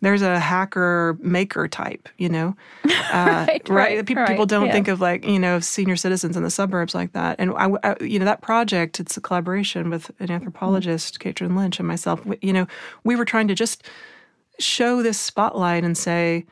there's 0.02 0.24
a 0.24 0.40
hacker 0.40 1.18
maker 1.22 1.68
type, 1.68 2.10
you 2.18 2.28
know, 2.28 2.56
uh, 2.86 3.46
right, 3.48 3.70
right, 3.70 4.06
People, 4.06 4.24
right, 4.24 4.30
people 4.30 4.46
don't 4.46 4.66
yeah. 4.66 4.72
think 4.72 4.88
of 4.88 5.00
like 5.00 5.26
you 5.26 5.38
know 5.38 5.60
senior 5.60 5.96
citizens 5.96 6.36
in 6.36 6.44
the 6.44 6.50
suburbs 6.50 6.96
like 6.96 7.14
that. 7.14 7.36
And 7.40 7.52
I, 7.52 7.70
I, 7.84 7.96
you 8.02 8.18
know, 8.18 8.26
that 8.26 8.42
project 8.42 9.00
it's 9.00 9.16
a 9.16 9.22
collaboration 9.22 9.90
with 9.90 10.12
an 10.20 10.32
anthropologist, 10.32 11.20
mm-hmm. 11.20 11.30
Caitrin 11.30 11.56
Lynch, 11.56 11.80
and 11.80 11.88
myself. 11.88 12.22
You 12.42 12.54
know, 12.54 12.68
we 13.04 13.16
were 13.16 13.26
trying 13.26 13.48
to 13.48 13.56
just 13.56 13.88
show 14.60 15.04
this 15.04 15.20
spotlight 15.20 15.84
and 15.84 15.98
say, 15.98 16.46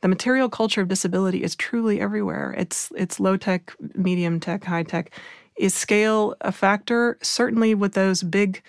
the 0.00 0.08
material 0.08 0.48
culture 0.48 0.80
of 0.80 0.88
disability 0.88 1.42
is 1.42 1.56
truly 1.56 2.00
everywhere. 2.00 2.54
It's 2.56 2.92
it's 2.96 3.20
low 3.20 3.36
tech, 3.36 3.74
medium 3.94 4.40
tech, 4.40 4.64
high 4.64 4.84
tech. 4.84 5.10
Is 5.56 5.74
scale 5.74 6.36
a 6.40 6.52
factor? 6.52 7.18
Certainly 7.22 7.74
with 7.74 7.94
those 7.94 8.22
big 8.22 8.62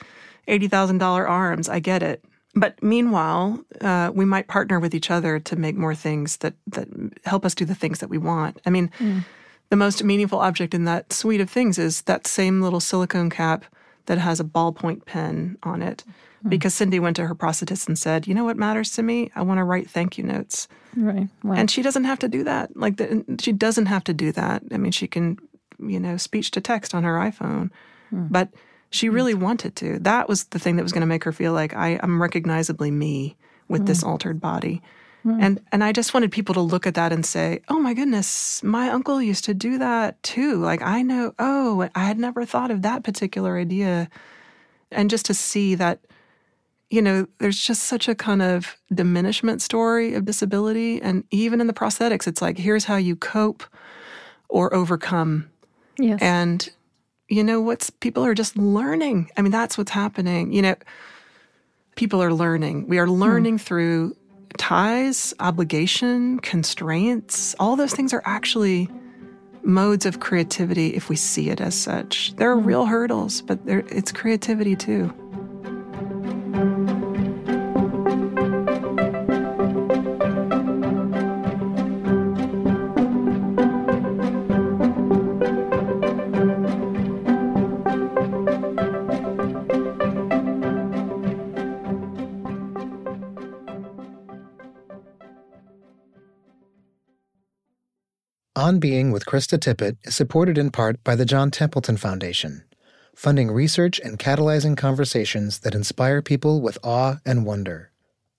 eighty 0.47 0.67
thousand 0.67 0.97
dollar 0.97 1.27
arms, 1.27 1.69
I 1.69 1.79
get 1.79 2.01
it. 2.03 2.23
But 2.55 2.81
meanwhile, 2.81 3.63
uh, 3.81 4.11
we 4.13 4.25
might 4.25 4.47
partner 4.47 4.79
with 4.79 4.95
each 4.95 5.11
other 5.11 5.39
to 5.39 5.55
make 5.55 5.75
more 5.75 5.95
things 5.95 6.37
that 6.37 6.55
that 6.67 6.87
help 7.25 7.45
us 7.45 7.55
do 7.55 7.65
the 7.65 7.75
things 7.75 7.99
that 7.99 8.09
we 8.09 8.17
want. 8.17 8.59
I 8.65 8.71
mean, 8.71 8.89
mm. 8.99 9.23
the 9.69 9.75
most 9.75 10.03
meaningful 10.03 10.39
object 10.39 10.73
in 10.73 10.85
that 10.85 11.13
suite 11.13 11.41
of 11.41 11.49
things 11.49 11.77
is 11.77 12.01
that 12.03 12.25
same 12.25 12.61
little 12.61 12.79
silicone 12.79 13.29
cap 13.29 13.65
that 14.07 14.17
has 14.17 14.39
a 14.39 14.43
ballpoint 14.43 15.05
pen 15.05 15.57
on 15.61 15.83
it. 15.83 16.03
Mm. 16.45 16.49
Because 16.49 16.73
Cindy 16.73 16.99
went 16.99 17.15
to 17.17 17.27
her 17.27 17.35
prosthetist 17.35 17.87
and 17.87 17.97
said, 17.97 18.27
"You 18.27 18.33
know 18.33 18.45
what 18.45 18.57
matters 18.57 18.91
to 18.91 19.03
me? 19.03 19.31
I 19.35 19.41
want 19.41 19.57
to 19.57 19.63
write 19.63 19.89
thank 19.89 20.17
you 20.17 20.23
notes." 20.23 20.67
Right. 20.95 21.27
Wow. 21.43 21.55
And 21.55 21.69
she 21.69 21.81
doesn't 21.81 22.05
have 22.05 22.19
to 22.19 22.29
do 22.29 22.43
that. 22.43 22.75
Like 22.75 22.97
the, 22.97 23.25
she 23.39 23.51
doesn't 23.51 23.87
have 23.87 24.03
to 24.05 24.13
do 24.13 24.31
that. 24.31 24.63
I 24.71 24.77
mean, 24.77 24.91
she 24.91 25.07
can, 25.07 25.37
you 25.79 25.99
know, 25.99 26.17
speech 26.17 26.51
to 26.51 26.61
text 26.61 26.95
on 26.95 27.03
her 27.03 27.17
iPhone, 27.17 27.71
hmm. 28.09 28.27
but 28.29 28.49
she 28.89 29.07
hmm. 29.07 29.15
really 29.15 29.33
wanted 29.33 29.75
to. 29.77 29.99
That 29.99 30.29
was 30.29 30.45
the 30.45 30.59
thing 30.59 30.77
that 30.77 30.83
was 30.83 30.91
going 30.91 31.01
to 31.01 31.07
make 31.07 31.23
her 31.23 31.31
feel 31.31 31.53
like 31.53 31.73
I, 31.73 31.99
am 32.01 32.21
recognizably 32.21 32.91
me 32.91 33.35
with 33.67 33.81
hmm. 33.81 33.87
this 33.87 34.03
altered 34.03 34.39
body. 34.39 34.81
Hmm. 35.23 35.37
And 35.41 35.61
and 35.71 35.83
I 35.83 35.91
just 35.91 36.13
wanted 36.13 36.31
people 36.31 36.55
to 36.55 36.61
look 36.61 36.87
at 36.87 36.95
that 36.95 37.11
and 37.11 37.25
say, 37.25 37.61
"Oh 37.67 37.79
my 37.79 37.93
goodness, 37.93 38.63
my 38.63 38.89
uncle 38.89 39.21
used 39.21 39.45
to 39.45 39.53
do 39.53 39.77
that 39.77 40.21
too." 40.23 40.55
Like 40.55 40.81
I 40.81 41.01
know, 41.01 41.33
oh, 41.37 41.89
I 41.93 42.05
had 42.05 42.17
never 42.17 42.45
thought 42.45 42.71
of 42.71 42.81
that 42.83 43.03
particular 43.03 43.57
idea. 43.57 44.09
And 44.91 45.09
just 45.09 45.25
to 45.25 45.33
see 45.33 45.75
that 45.75 45.99
you 46.89 47.01
know, 47.01 47.27
there's 47.37 47.61
just 47.61 47.83
such 47.83 48.07
a 48.07 48.15
kind 48.15 48.41
of 48.41 48.75
diminishment 48.93 49.61
story 49.61 50.15
of 50.15 50.25
disability. 50.25 51.01
And 51.01 51.23
even 51.29 51.61
in 51.61 51.67
the 51.67 51.73
prosthetics, 51.73 52.27
it's 52.27 52.41
like, 52.41 52.57
here's 52.57 52.85
how 52.85 52.95
you 52.95 53.15
cope 53.15 53.63
or 54.47 54.73
overcome. 54.73 55.49
Yes. 55.99 56.19
And, 56.21 56.67
you 57.27 57.43
know, 57.43 57.61
what's 57.61 57.89
people 57.89 58.25
are 58.25 58.33
just 58.33 58.57
learning. 58.57 59.29
I 59.37 59.41
mean, 59.43 59.51
that's 59.51 59.77
what's 59.77 59.91
happening. 59.91 60.51
You 60.51 60.63
know, 60.63 60.75
people 61.95 62.23
are 62.23 62.33
learning. 62.33 62.87
We 62.87 62.97
are 62.97 63.05
hmm. 63.05 63.13
learning 63.13 63.57
through 63.59 64.15
ties, 64.57 65.33
obligation, 65.39 66.39
constraints. 66.39 67.55
All 67.59 67.75
those 67.75 67.93
things 67.93 68.13
are 68.13 68.23
actually 68.25 68.89
modes 69.61 70.05
of 70.07 70.21
creativity 70.21 70.95
if 70.95 71.09
we 71.09 71.15
see 71.15 71.49
it 71.49 71.61
as 71.61 71.75
such. 71.75 72.33
There 72.37 72.49
are 72.51 72.59
hmm. 72.59 72.65
real 72.65 72.85
hurdles, 72.87 73.43
but 73.43 73.63
there, 73.67 73.83
it's 73.89 74.11
creativity 74.11 74.75
too. 74.75 75.13
On 98.69 98.77
Being 98.77 99.11
with 99.11 99.25
Krista 99.25 99.57
Tippett 99.57 99.97
is 100.03 100.15
supported 100.15 100.55
in 100.55 100.69
part 100.69 101.03
by 101.03 101.15
the 101.15 101.25
John 101.25 101.49
Templeton 101.49 101.97
Foundation, 101.97 102.65
funding 103.15 103.49
research 103.49 103.99
and 103.99 104.19
catalyzing 104.19 104.77
conversations 104.77 105.61
that 105.61 105.73
inspire 105.73 106.21
people 106.21 106.61
with 106.61 106.77
awe 106.83 107.17
and 107.25 107.47
wonder. 107.47 107.89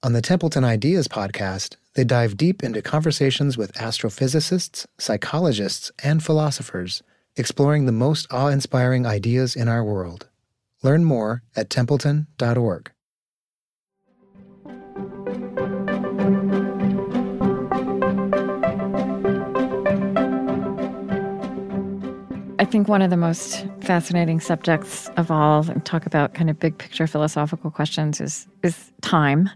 On 0.04 0.12
the 0.12 0.22
Templeton 0.22 0.62
Ideas 0.62 1.08
podcast, 1.08 1.74
they 1.94 2.04
dive 2.04 2.36
deep 2.36 2.62
into 2.62 2.80
conversations 2.80 3.58
with 3.58 3.72
astrophysicists, 3.72 4.86
psychologists, 4.98 5.90
and 6.00 6.22
philosophers, 6.22 7.02
exploring 7.34 7.86
the 7.86 7.90
most 8.06 8.32
awe 8.32 8.50
inspiring 8.50 9.06
ideas 9.06 9.56
in 9.56 9.66
our 9.66 9.82
world. 9.82 10.28
Learn 10.84 11.04
more 11.04 11.42
at 11.56 11.70
templeton.org. 11.70 12.92
I 22.60 22.66
think 22.66 22.88
one 22.88 23.00
of 23.00 23.08
the 23.08 23.16
most 23.16 23.66
fascinating 23.80 24.38
subjects 24.38 25.08
of 25.16 25.30
all, 25.30 25.66
and 25.70 25.82
talk 25.86 26.04
about 26.04 26.34
kind 26.34 26.50
of 26.50 26.60
big 26.60 26.76
picture 26.76 27.06
philosophical 27.06 27.70
questions, 27.70 28.20
is 28.20 28.46
is 28.62 28.92
time, 29.00 29.48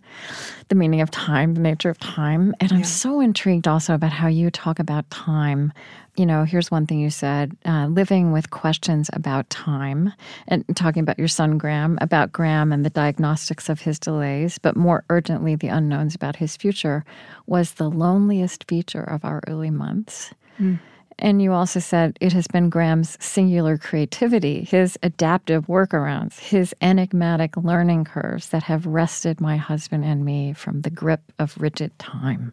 the 0.71 0.75
meaning 0.75 1.03
of 1.03 1.11
time, 1.11 1.53
the 1.53 1.61
nature 1.61 1.91
of 1.91 1.99
time. 1.99 2.55
And 2.61 2.73
I'm 2.73 2.83
so 2.83 3.21
intrigued 3.21 3.69
also 3.69 3.93
about 3.93 4.13
how 4.13 4.27
you 4.29 4.51
talk 4.51 4.79
about 4.79 5.11
time. 5.11 5.71
You 6.17 6.25
know, 6.25 6.45
here's 6.45 6.71
one 6.71 6.87
thing 6.87 6.99
you 6.99 7.11
said 7.11 7.55
uh, 7.67 7.89
living 7.89 8.33
with 8.33 8.49
questions 8.49 9.11
about 9.13 9.51
time, 9.51 10.11
and 10.49 10.65
talking 10.75 11.03
about 11.03 11.19
your 11.19 11.29
son 11.29 11.59
Graham, 11.59 11.99
about 12.01 12.33
Graham 12.33 12.73
and 12.73 12.87
the 12.87 12.91
diagnostics 12.91 13.69
of 13.69 13.83
his 13.83 13.99
delays, 13.99 14.57
but 14.57 14.77
more 14.77 15.05
urgently, 15.11 15.57
the 15.57 15.69
unknowns 15.69 16.15
about 16.15 16.37
his 16.37 16.57
future, 16.57 17.05
was 17.47 17.75
the 17.75 17.91
loneliest 17.91 18.65
feature 18.67 19.05
of 19.05 19.27
our 19.27 19.43
early 19.47 19.71
months. 19.71 20.33
Mm. 20.59 20.81
And 21.19 21.41
you 21.41 21.53
also 21.53 21.81
said 21.81 22.19
it 22.21 22.33
has 22.33 22.47
been 22.47 22.69
Graham's 22.69 23.17
singular 23.25 23.79
creativity, 23.79 24.65
his 24.65 24.99
adaptive 25.03 25.67
workarounds, 25.67 26.39
his 26.39 26.75
enigmatic 26.81 27.57
learning 27.57 28.05
curves 28.05 28.49
that 28.49 28.65
have 28.65 28.87
wrested 28.87 29.41
my 29.41 29.57
husband 29.57 30.05
and 30.05 30.25
me 30.25 30.53
from 30.53 30.83
the 30.83 30.91
grip 30.91 31.21
of 31.39 31.57
rigid 31.59 31.97
time. 31.99 32.53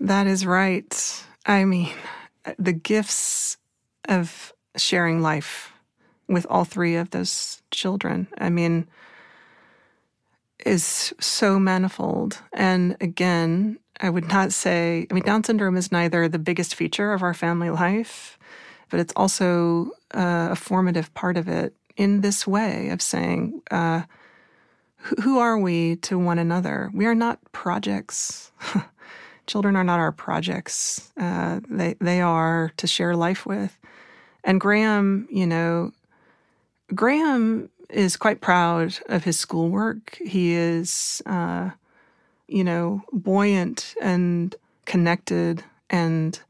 That 0.00 0.26
is 0.26 0.46
right. 0.46 1.24
I 1.44 1.64
mean, 1.64 1.92
the 2.58 2.72
gifts 2.72 3.56
of 4.08 4.52
sharing 4.76 5.20
life 5.20 5.72
with 6.28 6.46
all 6.48 6.64
three 6.64 6.96
of 6.96 7.10
those 7.10 7.62
children, 7.70 8.28
I 8.38 8.50
mean, 8.50 8.86
is 10.64 11.12
so 11.20 11.58
manifold. 11.58 12.38
And 12.52 12.96
again, 13.00 13.78
I 14.00 14.10
would 14.10 14.28
not 14.28 14.52
say, 14.52 15.06
I 15.10 15.14
mean, 15.14 15.24
Down 15.24 15.44
syndrome 15.44 15.76
is 15.76 15.90
neither 15.90 16.28
the 16.28 16.38
biggest 16.38 16.74
feature 16.74 17.12
of 17.12 17.22
our 17.22 17.34
family 17.34 17.70
life, 17.70 18.38
but 18.90 19.00
it's 19.00 19.12
also 19.16 19.90
uh, 20.14 20.48
a 20.52 20.56
formative 20.56 21.12
part 21.14 21.36
of 21.36 21.48
it 21.48 21.74
in 21.96 22.20
this 22.20 22.46
way 22.46 22.90
of 22.90 23.02
saying, 23.02 23.60
uh, 23.70 24.02
who 25.22 25.38
are 25.38 25.58
we 25.58 25.96
to 25.96 26.18
one 26.18 26.38
another? 26.38 26.90
We 26.92 27.06
are 27.06 27.14
not 27.14 27.40
projects. 27.52 28.50
Children 29.46 29.76
are 29.76 29.84
not 29.84 30.00
our 30.00 30.12
projects. 30.12 31.10
Uh, 31.16 31.60
they 31.68 31.94
they 32.00 32.20
are 32.20 32.72
to 32.76 32.86
share 32.86 33.16
life 33.16 33.46
with. 33.46 33.78
And 34.44 34.60
Graham, 34.60 35.26
you 35.30 35.46
know, 35.46 35.92
Graham 36.94 37.70
is 37.88 38.16
quite 38.16 38.40
proud 38.40 38.98
of 39.06 39.24
his 39.24 39.38
schoolwork. 39.38 40.18
He 40.20 40.52
is 40.52 41.22
uh, 41.24 41.70
you 42.48 42.64
know, 42.64 43.02
buoyant 43.12 43.94
and 44.00 44.54
connected 44.86 45.62
and 45.90 46.40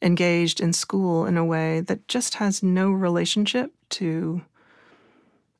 engaged 0.00 0.60
in 0.60 0.72
school 0.72 1.26
in 1.26 1.36
a 1.36 1.44
way 1.44 1.80
that 1.80 2.06
just 2.08 2.34
has 2.34 2.62
no 2.62 2.90
relationship 2.90 3.72
to 3.90 4.42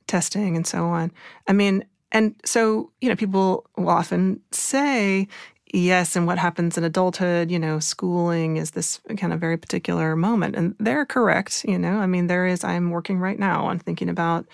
testing 0.07 0.57
and 0.57 0.67
so 0.67 0.87
on. 0.87 1.13
I 1.47 1.53
mean, 1.53 1.85
and 2.11 2.35
so, 2.45 2.91
you 3.01 3.09
know, 3.09 3.17
people 3.17 3.67
will 3.77 3.89
often 3.89 4.41
say, 4.51 5.29
yes, 5.73 6.15
and 6.17 6.27
what 6.27 6.39
happens 6.39 6.77
in 6.77 6.85
adulthood, 6.85 7.51
you 7.51 7.59
know, 7.59 7.79
schooling 7.79 8.57
is 8.57 8.73
this 8.73 9.01
kind 9.17 9.33
of 9.33 9.41
very 9.41 9.57
particular 9.57 10.15
moment. 10.15 10.55
And 10.55 10.75
they're 10.79 11.07
correct, 11.07 11.65
you 11.67 11.79
know. 11.79 11.99
I 11.99 12.07
mean, 12.07 12.27
there 12.27 12.47
is, 12.47 12.65
I'm 12.65 12.91
working 12.91 13.19
right 13.19 13.39
now 13.39 13.65
on 13.67 13.79
thinking 13.79 14.09
about 14.09 14.47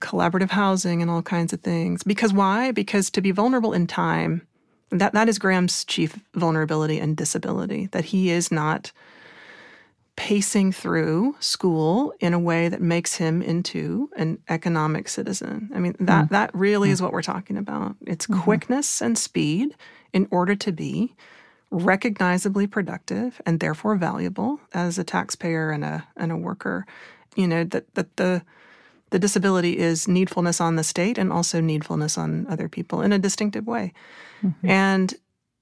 collaborative 0.00 0.50
housing 0.50 1.02
and 1.02 1.10
all 1.10 1.22
kinds 1.22 1.52
of 1.52 1.60
things. 1.60 2.02
Because 2.02 2.32
why? 2.32 2.70
Because 2.70 3.10
to 3.10 3.20
be 3.20 3.30
vulnerable 3.30 3.72
in 3.72 3.86
time, 3.86 4.46
that, 4.90 5.12
that 5.12 5.28
is 5.28 5.38
Graham's 5.38 5.84
chief 5.84 6.18
vulnerability 6.34 6.98
and 6.98 7.16
disability, 7.16 7.86
that 7.92 8.06
he 8.06 8.30
is 8.30 8.52
not 8.52 8.92
pacing 10.16 10.70
through 10.70 11.34
school 11.40 12.14
in 12.20 12.32
a 12.32 12.38
way 12.38 12.68
that 12.68 12.80
makes 12.80 13.16
him 13.16 13.42
into 13.42 14.08
an 14.16 14.38
economic 14.48 15.08
citizen. 15.08 15.68
I 15.74 15.80
mean, 15.80 15.96
that, 15.98 16.26
mm. 16.26 16.30
that 16.30 16.54
really 16.54 16.88
mm. 16.88 16.92
is 16.92 17.02
what 17.02 17.12
we're 17.12 17.22
talking 17.22 17.56
about. 17.56 17.96
It's 18.06 18.26
mm-hmm. 18.26 18.40
quickness 18.40 19.02
and 19.02 19.18
speed 19.18 19.74
in 20.12 20.28
order 20.30 20.54
to 20.54 20.70
be 20.70 21.14
recognizably 21.70 22.68
productive 22.68 23.42
and 23.44 23.58
therefore 23.58 23.96
valuable 23.96 24.60
as 24.72 24.98
a 24.98 25.04
taxpayer 25.04 25.70
and 25.70 25.84
a 25.84 26.06
and 26.16 26.30
a 26.30 26.36
worker. 26.36 26.86
You 27.34 27.48
know, 27.48 27.64
that 27.64 27.92
that 27.94 28.16
the 28.16 28.42
the 29.14 29.20
disability 29.20 29.78
is 29.78 30.08
needfulness 30.08 30.60
on 30.60 30.74
the 30.74 30.82
state 30.82 31.18
and 31.18 31.32
also 31.32 31.60
needfulness 31.60 32.18
on 32.18 32.48
other 32.48 32.68
people 32.68 33.00
in 33.00 33.12
a 33.12 33.18
distinctive 33.18 33.64
way. 33.64 33.92
Mm-hmm. 34.42 34.68
And 34.68 35.14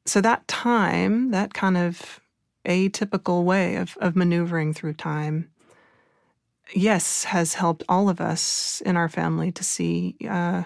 so 0.06 0.22
that 0.22 0.48
time, 0.48 1.32
that 1.32 1.52
kind 1.52 1.76
of 1.76 2.18
atypical 2.64 3.44
way 3.44 3.76
of, 3.76 3.98
of 4.00 4.16
maneuvering 4.16 4.72
through 4.72 4.94
time, 4.94 5.50
yes, 6.72 7.24
has 7.24 7.52
helped 7.52 7.84
all 7.90 8.08
of 8.08 8.22
us 8.22 8.80
in 8.86 8.96
our 8.96 9.10
family 9.10 9.52
to 9.52 9.62
see 9.62 10.16
uh, 10.26 10.62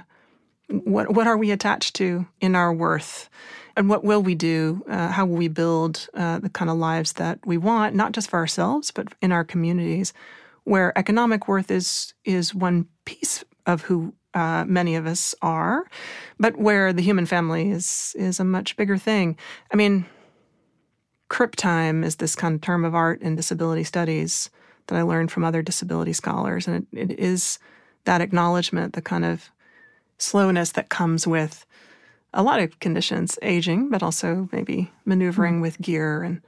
what 0.69 1.13
what 1.13 1.27
are 1.27 1.37
we 1.37 1.51
attached 1.51 1.97
to 1.97 2.29
in 2.41 2.55
our 2.55 2.73
worth, 2.73 3.29
and 3.77 3.89
what 3.89 4.05
will 4.05 4.23
we 4.23 4.37
do? 4.37 4.85
Uh, 4.89 5.09
how 5.09 5.27
will 5.27 5.39
we 5.39 5.49
build 5.49 6.09
uh, 6.15 6.39
the 6.39 6.51
kind 6.51 6.71
of 6.71 6.77
lives 6.77 7.15
that 7.15 7.41
we 7.45 7.59
want, 7.59 7.97
not 7.97 8.13
just 8.13 8.31
for 8.31 8.39
ourselves, 8.39 8.93
but 8.93 9.09
in 9.21 9.33
our 9.33 9.43
communities? 9.43 10.13
Where 10.67 10.97
economic 10.99 11.47
worth 11.47 11.71
is 11.71 12.13
is 12.25 12.55
one 12.55 12.87
piece 13.05 13.45
of 13.67 13.83
who 13.83 14.13
uh, 14.35 14.65
many 14.67 14.97
of 14.97 15.07
us 15.07 15.35
are, 15.41 15.87
but 16.39 16.59
where 16.59 16.93
the 16.93 17.03
human 17.03 17.25
family 17.25 17.71
is 17.71 18.15
is 18.19 18.41
a 18.41 18.45
much 18.45 18.77
bigger 18.77 18.99
thing. 18.99 19.39
I 19.73 19.77
mean, 19.77 20.05
crip 21.29 21.55
time 21.57 22.03
is 22.05 22.17
this 22.17 22.35
kind 22.35 22.57
of 22.57 22.61
term 22.61 22.85
of 22.85 22.95
art 22.95 23.23
in 23.23 23.37
disability 23.37 23.85
studies 23.85 24.51
that 24.89 24.97
I 24.97 25.03
learned 25.03 25.31
from 25.31 25.45
other 25.45 25.63
disability 25.63 26.13
scholars, 26.13 26.67
and 26.67 26.87
it, 26.93 27.13
it 27.13 27.19
is 27.19 27.59
that 28.05 28.21
acknowledgement, 28.21 28.95
the 28.95 29.03
kind 29.03 29.25
of 29.25 29.51
slowness 30.19 30.73
that 30.73 30.89
comes 30.89 31.27
with 31.27 31.65
a 32.35 32.43
lot 32.43 32.61
of 32.61 32.81
conditions, 32.81 33.39
aging, 33.41 33.89
but 33.89 34.03
also 34.03 34.49
maybe 34.51 34.91
maneuvering 35.05 35.55
mm-hmm. 35.55 35.63
with 35.63 35.81
gear 35.81 36.25
and 36.25 36.43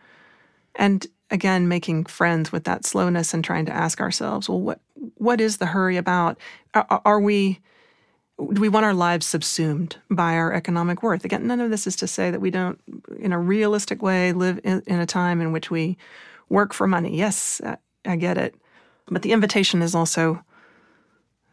and 0.75 1.07
again 1.31 1.69
making 1.69 2.05
friends 2.07 2.51
with 2.53 2.65
that 2.65 2.85
slowness 2.85 3.35
and 3.35 3.45
trying 3.45 3.67
to 3.67 3.73
ask 3.73 4.01
ourselves 4.01 4.49
well 4.49 4.61
what 4.61 4.81
what 5.15 5.41
is 5.41 5.59
the 5.59 5.67
hurry 5.67 5.97
about? 5.97 6.39
Are, 6.75 7.01
are, 7.05 7.21
we 7.21 7.61
do 8.39 8.61
we 8.61 8.69
want 8.69 8.87
our 8.87 8.95
lives 8.95 9.27
subsumed 9.27 9.97
by 10.11 10.35
our 10.35 10.53
economic 10.53 11.03
worth? 11.03 11.25
Again 11.25 11.47
none 11.47 11.61
of 11.61 11.71
this 11.71 11.87
is 11.87 11.97
to 11.97 12.07
say 12.07 12.31
that 12.31 12.41
we 12.41 12.51
don't 12.51 12.81
in 13.19 13.33
a 13.33 13.39
realistic 13.39 14.03
way 14.03 14.33
live 14.33 14.61
in, 14.65 14.83
in 14.87 15.01
a 15.01 15.07
time 15.07 15.41
in 15.41 15.53
which 15.53 15.71
we 15.71 15.97
work 16.49 16.73
for 16.73 16.87
money. 16.87 17.17
Yes 17.17 17.61
I, 17.65 17.77
I 18.07 18.17
get 18.17 18.39
it. 18.39 18.55
But 19.09 19.23
the 19.23 19.33
invitation 19.33 19.83
is 19.83 19.95
also 19.95 20.43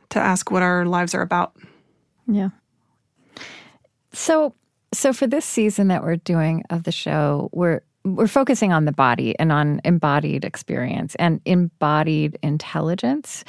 to 0.10 0.20
ask 0.20 0.52
what 0.52 0.62
our 0.62 0.86
lives 0.86 1.16
are 1.16 1.22
about. 1.22 1.56
Yeah. 2.28 2.50
So 4.14 4.56
so 4.94 5.12
for 5.12 5.28
this 5.28 5.46
season 5.46 5.88
that 5.90 6.04
we're 6.04 6.16
doing 6.18 6.64
of 6.70 6.84
the 6.84 6.92
show 6.92 7.50
we're 7.52 7.82
we're 8.06 8.28
focusing 8.28 8.72
on 8.72 8.86
the 8.86 8.92
body 8.92 9.38
and 9.40 9.52
on 9.52 9.82
embodied 9.84 10.46
experience 10.46 11.16
and 11.16 11.42
embodied 11.46 12.38
intelligence, 12.44 13.44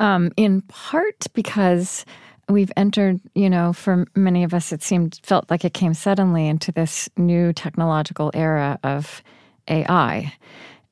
um, 0.00 0.32
in 0.36 0.60
part 0.62 1.26
because 1.32 2.04
we've 2.48 2.72
entered, 2.76 3.20
you 3.34 3.48
know, 3.48 3.72
for 3.72 4.04
many 4.16 4.42
of 4.42 4.52
us, 4.52 4.72
it 4.72 4.82
seemed 4.82 5.20
felt 5.22 5.50
like 5.50 5.64
it 5.64 5.72
came 5.72 5.94
suddenly 5.94 6.48
into 6.48 6.72
this 6.72 7.08
new 7.16 7.52
technological 7.52 8.30
era 8.34 8.78
of 8.82 9.22
AI, 9.68 10.32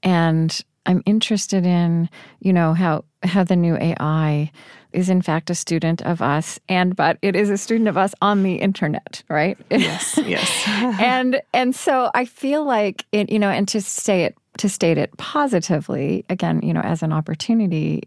and 0.02 0.60
I'm 0.86 1.02
interested 1.04 1.66
in, 1.66 2.08
you 2.40 2.52
know, 2.52 2.72
how 2.72 3.04
how 3.22 3.44
the 3.44 3.56
new 3.56 3.76
AI 3.76 4.50
is 4.92 5.08
in 5.08 5.22
fact 5.22 5.50
a 5.50 5.54
student 5.54 6.02
of 6.02 6.20
us 6.20 6.58
and 6.68 6.96
but 6.96 7.16
it 7.22 7.36
is 7.36 7.48
a 7.48 7.56
student 7.56 7.88
of 7.88 7.96
us 7.96 8.14
on 8.20 8.42
the 8.42 8.56
internet 8.56 9.22
right? 9.28 9.58
Yes 9.70 10.18
yes. 10.24 10.64
And 11.00 11.40
and 11.54 11.74
so 11.74 12.10
i 12.14 12.24
feel 12.24 12.64
like 12.64 13.04
it 13.12 13.30
you 13.30 13.38
know 13.38 13.50
and 13.50 13.68
to 13.68 13.80
say 13.80 14.24
it 14.24 14.36
to 14.58 14.68
state 14.68 14.98
it 14.98 15.16
positively 15.16 16.24
again 16.28 16.60
you 16.62 16.72
know 16.72 16.80
as 16.80 17.02
an 17.02 17.12
opportunity 17.12 18.02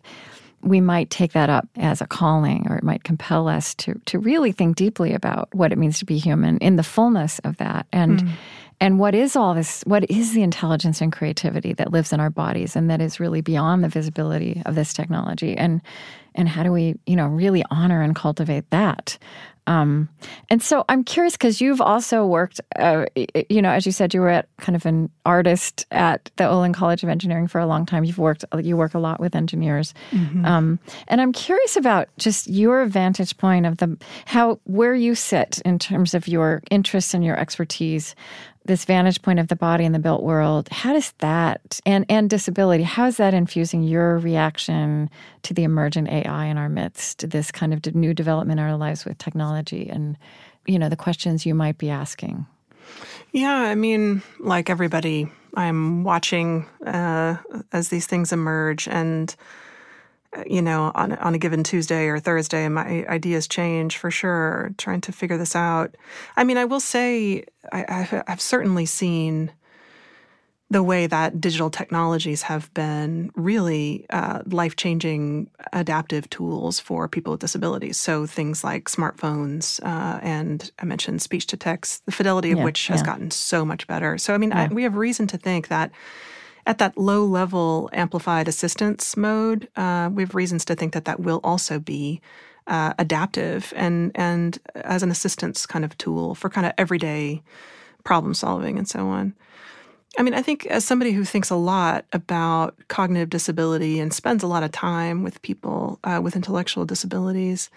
we 0.63 0.79
might 0.79 1.09
take 1.09 1.33
that 1.33 1.49
up 1.49 1.67
as 1.75 2.01
a 2.01 2.07
calling 2.07 2.65
or 2.69 2.77
it 2.77 2.83
might 2.83 3.03
compel 3.03 3.47
us 3.47 3.75
to 3.75 3.99
to 4.05 4.17
really 4.17 4.51
think 4.51 4.75
deeply 4.75 5.13
about 5.13 5.53
what 5.53 5.71
it 5.71 5.77
means 5.77 5.99
to 5.99 6.05
be 6.05 6.17
human 6.17 6.57
in 6.59 6.77
the 6.77 6.83
fullness 6.83 7.39
of 7.39 7.57
that. 7.57 7.85
And 7.91 8.23
mm. 8.23 8.29
And 8.79 8.99
what 8.99 9.15
is 9.15 9.35
all 9.35 9.53
this 9.53 9.81
what 9.85 10.09
is 10.09 10.33
the 10.33 10.43
intelligence 10.43 11.01
and 11.01 11.11
creativity 11.11 11.73
that 11.73 11.91
lives 11.91 12.13
in 12.13 12.19
our 12.19 12.29
bodies 12.29 12.75
and 12.75 12.89
that 12.89 13.01
is 13.01 13.19
really 13.19 13.41
beyond 13.41 13.83
the 13.83 13.89
visibility 13.89 14.61
of 14.65 14.75
this 14.75 14.93
technology 14.93 15.55
and 15.57 15.81
and 16.35 16.49
how 16.49 16.63
do 16.63 16.71
we 16.71 16.95
you 17.05 17.15
know 17.15 17.27
really 17.27 17.63
honor 17.69 18.01
and 18.01 18.15
cultivate 18.15 18.69
that 18.69 19.17
um, 19.65 20.09
and 20.49 20.61
so 20.61 20.83
I'm 20.89 21.03
curious 21.03 21.33
because 21.33 21.61
you've 21.61 21.79
also 21.79 22.25
worked, 22.25 22.59
uh, 22.77 23.05
you 23.49 23.61
know, 23.61 23.69
as 23.69 23.85
you 23.85 23.91
said, 23.91 24.13
you 24.13 24.19
were 24.19 24.29
at 24.29 24.49
kind 24.57 24.75
of 24.75 24.85
an 24.85 25.09
artist 25.25 25.85
at 25.91 26.29
the 26.35 26.47
Olin 26.47 26.73
College 26.73 27.03
of 27.03 27.09
Engineering 27.09 27.47
for 27.47 27.59
a 27.59 27.65
long 27.65 27.85
time. 27.85 28.03
You've 28.03 28.17
worked, 28.17 28.43
you 28.61 28.75
work 28.75 28.93
a 28.93 28.99
lot 28.99 29.19
with 29.19 29.35
engineers, 29.35 29.93
mm-hmm. 30.11 30.45
um, 30.45 30.79
and 31.07 31.21
I'm 31.21 31.31
curious 31.31 31.77
about 31.77 32.09
just 32.17 32.47
your 32.47 32.85
vantage 32.85 33.37
point 33.37 33.65
of 33.65 33.77
the 33.77 33.97
how 34.25 34.59
where 34.65 34.95
you 34.95 35.15
sit 35.15 35.61
in 35.63 35.79
terms 35.79 36.13
of 36.13 36.27
your 36.27 36.61
interests 36.69 37.13
and 37.13 37.23
your 37.23 37.37
expertise 37.37 38.15
this 38.65 38.85
vantage 38.85 39.21
point 39.21 39.39
of 39.39 39.47
the 39.47 39.55
body 39.55 39.83
in 39.83 39.91
the 39.91 39.99
built 39.99 40.23
world, 40.23 40.69
how 40.69 40.93
does 40.93 41.13
that 41.19 41.79
and 41.85 42.05
and 42.09 42.29
disability, 42.29 42.83
how 42.83 43.05
is 43.05 43.17
that 43.17 43.33
infusing 43.33 43.83
your 43.83 44.17
reaction 44.17 45.09
to 45.43 45.53
the 45.53 45.63
emergent 45.63 46.09
AI 46.09 46.45
in 46.45 46.57
our 46.57 46.69
midst, 46.69 47.29
this 47.29 47.51
kind 47.51 47.73
of 47.73 47.95
new 47.95 48.13
development 48.13 48.59
in 48.59 48.65
our 48.65 48.77
lives 48.77 49.05
with 49.05 49.17
technology 49.17 49.89
and 49.89 50.17
you 50.65 50.79
know 50.79 50.89
the 50.89 50.95
questions 50.95 51.45
you 51.45 51.53
might 51.53 51.77
be 51.77 51.89
asking? 51.89 52.45
Yeah, 53.31 53.55
I 53.55 53.75
mean, 53.75 54.21
like 54.39 54.69
everybody, 54.69 55.27
I'm 55.55 56.03
watching 56.03 56.65
uh, 56.85 57.37
as 57.71 57.89
these 57.89 58.05
things 58.05 58.31
emerge 58.31 58.87
and 58.87 59.35
you 60.45 60.61
know, 60.61 60.91
on 60.95 61.13
on 61.13 61.35
a 61.35 61.37
given 61.37 61.63
Tuesday 61.63 62.07
or 62.07 62.19
Thursday, 62.19 62.67
my 62.69 63.05
ideas 63.07 63.47
change 63.47 63.97
for 63.97 64.11
sure. 64.11 64.73
Trying 64.77 65.01
to 65.01 65.11
figure 65.11 65.37
this 65.37 65.55
out. 65.55 65.95
I 66.37 66.43
mean, 66.43 66.57
I 66.57 66.65
will 66.65 66.79
say 66.79 67.45
I, 67.71 67.85
I've, 67.87 68.23
I've 68.27 68.41
certainly 68.41 68.85
seen 68.85 69.51
the 70.73 70.83
way 70.83 71.05
that 71.05 71.39
digital 71.39 71.69
technologies 71.69 72.41
have 72.41 72.73
been 72.73 73.31
really 73.35 74.07
uh, 74.09 74.41
life 74.47 74.75
changing 74.75 75.49
adaptive 75.71 76.27
tools 76.31 76.79
for 76.79 77.07
people 77.07 77.31
with 77.31 77.41
disabilities. 77.41 77.97
So 77.97 78.25
things 78.25 78.63
like 78.63 78.85
smartphones 78.85 79.79
uh, 79.83 80.19
and 80.23 80.71
I 80.79 80.85
mentioned 80.85 81.21
speech 81.21 81.45
to 81.47 81.57
text, 81.57 82.03
the 82.07 82.11
fidelity 82.11 82.51
of 82.51 82.57
yeah, 82.57 82.63
which 82.63 82.87
has 82.87 83.01
yeah. 83.01 83.05
gotten 83.05 83.29
so 83.29 83.63
much 83.63 83.85
better. 83.85 84.17
So, 84.17 84.33
I 84.33 84.37
mean, 84.37 84.49
yeah. 84.49 84.63
I, 84.63 84.73
we 84.73 84.83
have 84.83 84.95
reason 84.95 85.27
to 85.27 85.37
think 85.37 85.67
that 85.67 85.91
at 86.65 86.77
that 86.77 86.97
low 86.97 87.25
level 87.25 87.89
amplified 87.93 88.47
assistance 88.47 89.17
mode, 89.17 89.67
uh, 89.75 90.09
we 90.11 90.23
have 90.23 90.35
reasons 90.35 90.65
to 90.65 90.75
think 90.75 90.93
that 90.93 91.05
that 91.05 91.19
will 91.19 91.41
also 91.43 91.79
be 91.79 92.21
uh, 92.67 92.93
adaptive 92.97 93.73
and 93.75 94.11
and 94.15 94.59
as 94.75 95.03
an 95.03 95.11
assistance 95.11 95.65
kind 95.65 95.83
of 95.83 95.97
tool 95.97 96.33
for 96.35 96.49
kind 96.49 96.65
of 96.65 96.73
everyday 96.77 97.41
problem 98.03 98.33
solving 98.33 98.77
and 98.77 98.87
so 98.87 99.07
on. 99.07 99.33
I 100.17 100.21
mean, 100.21 100.33
I 100.33 100.41
think 100.41 100.65
as 100.67 100.85
somebody 100.85 101.11
who 101.11 101.25
thinks 101.25 101.49
a 101.49 101.55
lot 101.55 102.05
about 102.13 102.75
cognitive 102.87 103.29
disability 103.29 103.99
and 103.99 104.13
spends 104.13 104.43
a 104.43 104.47
lot 104.47 104.63
of 104.63 104.71
time 104.71 105.23
with 105.23 105.41
people 105.41 105.99
uh, 106.03 106.21
with 106.23 106.35
intellectual 106.35 106.85
disabilities, 106.85 107.69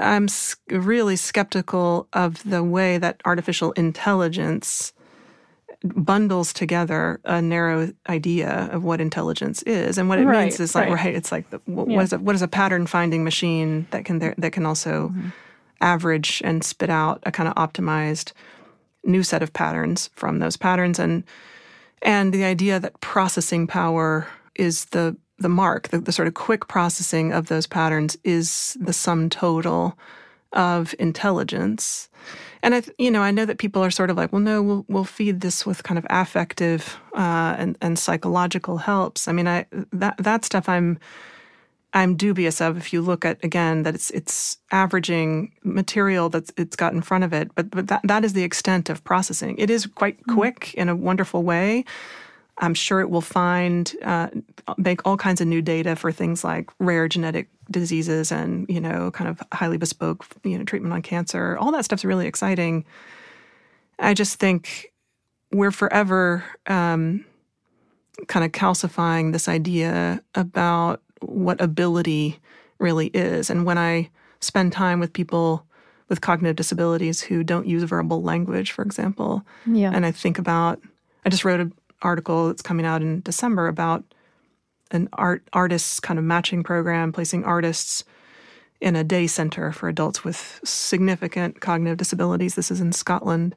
I'm 0.00 0.28
really 0.70 1.16
skeptical 1.16 2.08
of 2.12 2.42
the 2.48 2.62
way 2.62 2.98
that 2.98 3.20
artificial 3.24 3.72
intelligence 3.72 4.92
bundles 5.82 6.52
together 6.52 7.20
a 7.24 7.40
narrow 7.40 7.92
idea 8.08 8.68
of 8.72 8.84
what 8.84 9.00
intelligence 9.00 9.62
is 9.62 9.98
and 9.98 10.08
what 10.08 10.18
it 10.18 10.24
right, 10.24 10.44
means 10.44 10.60
is 10.60 10.74
like 10.74 10.88
right, 10.88 11.04
right 11.04 11.14
it's 11.14 11.30
like 11.30 11.48
the, 11.50 11.60
what, 11.66 11.88
yeah. 11.88 11.96
what, 11.96 12.04
is 12.04 12.12
a, 12.12 12.18
what 12.18 12.34
is 12.34 12.42
a 12.42 12.48
pattern 12.48 12.86
finding 12.86 13.24
machine 13.24 13.86
that 13.90 14.04
can 14.04 14.18
there, 14.18 14.34
that 14.38 14.52
can 14.52 14.66
also 14.66 15.08
mm-hmm. 15.08 15.28
average 15.80 16.40
and 16.44 16.64
spit 16.64 16.90
out 16.90 17.22
a 17.24 17.32
kind 17.32 17.48
of 17.48 17.54
optimized 17.54 18.32
new 19.04 19.22
set 19.22 19.42
of 19.42 19.52
patterns 19.52 20.10
from 20.14 20.38
those 20.38 20.56
patterns 20.56 20.98
and 20.98 21.24
and 22.02 22.32
the 22.32 22.44
idea 22.44 22.78
that 22.78 23.00
processing 23.00 23.66
power 23.66 24.26
is 24.54 24.86
the 24.86 25.16
the 25.38 25.48
mark 25.48 25.88
the, 25.88 25.98
the 25.98 26.12
sort 26.12 26.26
of 26.26 26.34
quick 26.34 26.66
processing 26.68 27.32
of 27.32 27.46
those 27.46 27.66
patterns 27.66 28.16
is 28.24 28.76
the 28.80 28.92
sum 28.92 29.28
total 29.28 29.96
of 30.52 30.94
intelligence 30.98 32.08
and 32.66 32.74
I, 32.74 32.82
you 32.98 33.12
know, 33.12 33.22
I 33.22 33.30
know 33.30 33.44
that 33.44 33.58
people 33.58 33.84
are 33.84 33.92
sort 33.92 34.10
of 34.10 34.16
like, 34.16 34.32
well, 34.32 34.42
no, 34.42 34.60
we'll 34.60 34.84
we'll 34.88 35.04
feed 35.04 35.40
this 35.40 35.64
with 35.64 35.84
kind 35.84 35.98
of 35.98 36.06
affective 36.10 36.98
uh, 37.14 37.54
and 37.58 37.78
and 37.80 37.96
psychological 37.96 38.78
helps. 38.78 39.28
I 39.28 39.32
mean, 39.32 39.46
I 39.46 39.66
that 39.92 40.16
that 40.18 40.44
stuff 40.44 40.68
I'm 40.68 40.98
I'm 41.92 42.16
dubious 42.16 42.60
of. 42.60 42.76
If 42.76 42.92
you 42.92 43.02
look 43.02 43.24
at 43.24 43.42
again 43.44 43.84
that 43.84 43.94
it's 43.94 44.10
it's 44.10 44.58
averaging 44.72 45.52
material 45.62 46.28
that's 46.28 46.52
it's 46.56 46.74
got 46.74 46.92
in 46.92 47.02
front 47.02 47.22
of 47.22 47.32
it, 47.32 47.54
but 47.54 47.70
but 47.70 47.86
that 47.86 48.00
that 48.02 48.24
is 48.24 48.32
the 48.32 48.42
extent 48.42 48.90
of 48.90 49.04
processing. 49.04 49.56
It 49.58 49.70
is 49.70 49.86
quite 49.86 50.20
mm. 50.24 50.34
quick 50.34 50.74
in 50.74 50.88
a 50.88 50.96
wonderful 50.96 51.44
way. 51.44 51.84
I'm 52.58 52.74
sure 52.74 53.00
it 53.00 53.10
will 53.10 53.20
find 53.20 53.92
uh, 54.02 54.28
make 54.78 55.06
all 55.06 55.16
kinds 55.16 55.40
of 55.40 55.46
new 55.46 55.60
data 55.60 55.94
for 55.96 56.10
things 56.10 56.42
like 56.42 56.70
rare 56.78 57.08
genetic 57.08 57.48
diseases 57.70 58.30
and 58.30 58.66
you 58.68 58.80
know 58.80 59.10
kind 59.10 59.28
of 59.28 59.42
highly 59.52 59.76
bespoke 59.76 60.24
you 60.44 60.58
know 60.58 60.64
treatment 60.64 60.94
on 60.94 61.02
cancer. 61.02 61.56
All 61.58 61.72
that 61.72 61.84
stuff's 61.84 62.04
really 62.04 62.26
exciting. 62.26 62.84
I 63.98 64.14
just 64.14 64.38
think 64.38 64.92
we're 65.52 65.70
forever 65.70 66.44
um, 66.66 67.24
kind 68.28 68.44
of 68.44 68.52
calcifying 68.52 69.32
this 69.32 69.48
idea 69.48 70.22
about 70.34 71.02
what 71.20 71.60
ability 71.60 72.38
really 72.78 73.06
is. 73.08 73.48
And 73.48 73.64
when 73.64 73.78
i 73.78 74.10
spend 74.40 74.72
time 74.72 75.00
with 75.00 75.12
people 75.12 75.66
with 76.08 76.20
cognitive 76.20 76.56
disabilities 76.56 77.20
who 77.20 77.42
don't 77.42 77.66
use 77.66 77.82
verbal 77.82 78.22
language 78.22 78.72
for 78.72 78.82
example 78.82 79.44
yeah. 79.66 79.90
and 79.92 80.06
i 80.06 80.10
think 80.10 80.38
about 80.38 80.80
i 81.24 81.28
just 81.28 81.44
wrote 81.44 81.60
an 81.60 81.72
article 82.02 82.48
that's 82.48 82.62
coming 82.62 82.86
out 82.86 83.02
in 83.02 83.20
december 83.22 83.68
about 83.68 84.04
an 84.90 85.08
art 85.14 85.42
artists 85.52 86.00
kind 86.00 86.18
of 86.18 86.24
matching 86.24 86.62
program, 86.62 87.12
placing 87.12 87.44
artists 87.44 88.04
in 88.80 88.94
a 88.94 89.04
day 89.04 89.26
center 89.26 89.72
for 89.72 89.88
adults 89.88 90.22
with 90.24 90.60
significant 90.64 91.60
cognitive 91.60 91.96
disabilities. 91.96 92.54
This 92.54 92.70
is 92.70 92.80
in 92.80 92.92
Scotland. 92.92 93.54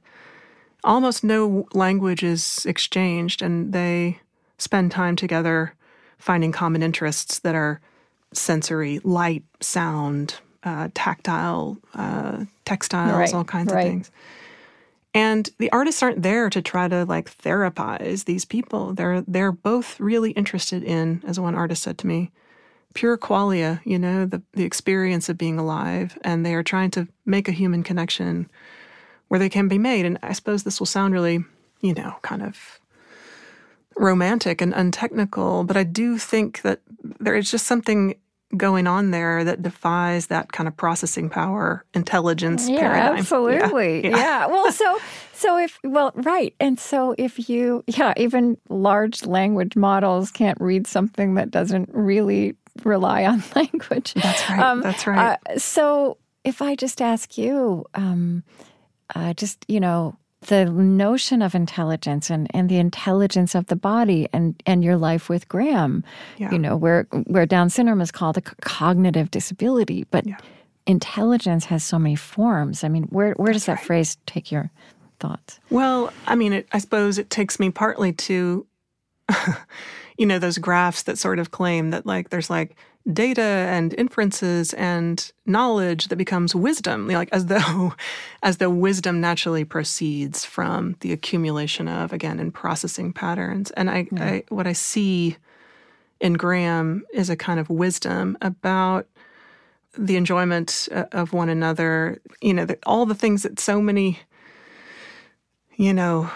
Almost 0.84 1.24
no 1.24 1.68
language 1.74 2.24
is 2.24 2.66
exchanged, 2.66 3.42
and 3.42 3.74
they 3.74 4.20
spend 4.58 4.92
time 4.92 5.16
together 5.16 5.74
finding 6.18 6.52
common 6.52 6.82
interests 6.82 7.40
that 7.40 7.54
are 7.54 7.82
sensory, 8.34 9.00
light, 9.04 9.44
sound, 9.60 10.36
uh, 10.64 10.90
tactile, 10.94 11.78
uh, 11.96 12.46
textiles, 12.66 13.14
right, 13.14 13.34
all 13.34 13.44
kinds 13.44 13.74
right. 13.74 13.82
of 13.82 13.92
things. 13.92 14.12
And 15.14 15.50
the 15.58 15.72
artists 15.72 16.04
aren't 16.04 16.22
there 16.22 16.50
to 16.50 16.62
try 16.62 16.88
to 16.88 17.04
like 17.06 17.36
therapize 17.38 18.26
these 18.26 18.46
people. 18.46 18.94
They're 18.94 19.22
they're 19.22 19.52
both 19.52 20.00
really 20.00 20.32
interested 20.32 20.84
in, 20.84 21.24
as 21.26 21.40
one 21.40 21.56
artist 21.56 21.84
said 21.84 21.98
to 22.00 22.08
me, 22.08 22.32
pure 22.94 23.18
qualia, 23.18 23.82
you 23.86 23.98
know, 23.98 24.26
the, 24.26 24.42
the 24.54 24.66
experience 24.66 25.28
of 25.28 25.38
being 25.38 25.58
alive. 25.58 26.18
And 26.24 26.46
they 26.46 26.54
are 26.54 26.64
trying 26.64 26.92
to 26.92 27.08
make 27.26 27.48
a 27.48 27.54
human 27.54 27.84
connection 27.84 28.50
where 29.30 29.40
they 29.40 29.50
can 29.50 29.68
be 29.68 29.78
made. 29.78 30.06
And 30.06 30.20
I 30.22 30.34
suppose 30.34 30.64
this 30.64 30.80
will 30.80 30.86
sound 30.86 31.14
really, 31.14 31.44
you 31.82 31.94
know, 31.94 32.16
kind 32.22 32.44
of 32.44 32.80
romantic 34.00 34.62
and 34.62 34.74
untechnical, 34.74 35.64
but 35.66 35.76
I 35.76 35.84
do 35.84 36.18
think 36.18 36.62
that 36.62 36.80
there 37.20 37.36
is 37.36 37.52
just 37.52 37.66
something 37.66 38.16
going 38.58 38.88
on 38.88 39.12
there 39.12 39.44
that 39.44 39.62
defies 39.62 40.28
that 40.28 40.52
kind 40.52 40.68
of 40.68 40.76
processing 40.76 41.30
power 41.30 41.86
intelligence 41.94 42.68
yeah, 42.68 42.80
paradigm. 42.80 43.18
Absolutely. 43.18 44.04
Yeah. 44.04 44.10
yeah. 44.10 44.18
yeah. 44.18 44.46
Well, 44.48 44.72
so 44.72 45.00
so 45.34 45.58
if 45.58 45.80
well, 45.84 46.12
right. 46.16 46.56
And 46.60 46.80
so 46.80 47.16
if 47.18 47.50
you 47.50 47.84
yeah, 47.88 48.14
even 48.18 48.58
large 48.70 49.26
language 49.26 49.76
models 49.76 50.32
can't 50.32 50.60
read 50.60 50.88
something 50.88 51.36
that 51.36 51.52
doesn't 51.52 51.90
really 51.94 52.56
rely 52.84 53.26
on 53.26 53.44
language. 53.56 54.14
That's 54.14 54.50
right. 54.50 54.60
Um, 54.60 54.82
That's 54.82 55.06
right. 55.06 55.38
Uh, 55.48 55.58
so 55.60 56.18
if 56.44 56.62
I 56.62 56.76
just 56.76 57.02
ask 57.02 57.38
you 57.38 57.86
um, 57.94 58.44
uh, 59.16 59.34
just, 59.34 59.66
you 59.68 59.80
know, 59.80 60.18
the 60.42 60.66
notion 60.66 61.42
of 61.42 61.54
intelligence 61.54 62.30
and, 62.30 62.48
and 62.54 62.70
the 62.70 62.78
intelligence 62.78 63.56
of 63.56 63.68
the 63.68 63.76
body 63.76 64.28
and, 64.32 64.62
and 64.66 64.84
your 64.84 64.96
life 64.96 65.28
with 65.28 65.48
Graham, 65.50 66.04
yeah. 66.38 66.52
you 66.52 66.58
know, 66.58 66.78
where 66.78 67.04
where 67.28 67.46
Down 67.46 67.70
syndrome 67.70 68.02
is 68.02 68.12
called 68.12 68.38
a 68.38 68.42
cognitive 68.42 69.32
disability, 69.32 70.06
but 70.12 70.26
yeah. 70.26 70.38
intelligence 70.86 71.66
has 71.66 71.84
so 71.84 72.00
many 72.00 72.16
forms. 72.16 72.84
I 72.84 72.88
mean, 72.88 73.04
where 73.04 73.34
where 73.34 73.52
does 73.52 73.66
that 73.66 73.78
right. 73.78 73.86
phrase 73.86 74.18
take 74.26 74.52
your 74.52 74.72
thoughts? 75.20 75.60
Well, 75.70 76.14
I 76.26 76.36
mean, 76.36 76.54
it, 76.54 76.68
I 76.72 76.78
suppose 76.78 77.18
it 77.18 77.30
takes 77.30 77.60
me 77.60 77.70
partly 77.70 78.14
to, 78.14 78.66
you 80.18 80.26
know, 80.26 80.40
those 80.40 80.58
graphs 80.58 81.04
that 81.04 81.18
sort 81.18 81.40
of 81.40 81.52
claim 81.52 81.90
that 81.90 82.06
like 82.06 82.30
there's 82.30 82.50
like 82.50 82.78
data 83.12 83.42
and 83.42 83.94
inferences 83.96 84.74
and 84.74 85.32
knowledge 85.46 86.08
that 86.08 86.16
becomes 86.16 86.54
wisdom 86.54 87.08
like 87.08 87.30
as 87.32 87.48
though 87.48 87.94
as 88.44 88.58
though 88.58 88.70
wisdom 88.70 89.20
naturally 89.20 89.64
proceeds 89.64 90.46
from 90.46 90.96
the 91.00 91.12
accumulation 91.12 91.88
of 91.88 92.14
again 92.14 92.40
in 92.40 92.52
processing 92.52 93.12
patterns 93.12 93.72
and 93.72 93.90
I, 93.90 94.04
mm. 94.04 94.22
I 94.22 94.44
what 94.50 94.68
i 94.68 94.74
see 94.74 95.38
in 96.20 96.34
graham 96.34 97.04
is 97.14 97.30
a 97.30 97.36
kind 97.36 97.60
of 97.60 97.70
wisdom 97.70 98.38
about 98.42 99.08
the 99.98 100.16
enjoyment 100.16 100.88
uh, 100.92 101.06
of 101.12 101.34
one 101.34 101.50
another 101.50 102.22
you 102.42 102.54
know 102.54 102.66
the, 102.66 102.78
all 102.86 103.06
the 103.06 103.16
things 103.16 103.44
that 103.44 103.60
so 103.60 103.82
many 103.82 104.20
you 105.78 105.94
know 105.94 106.30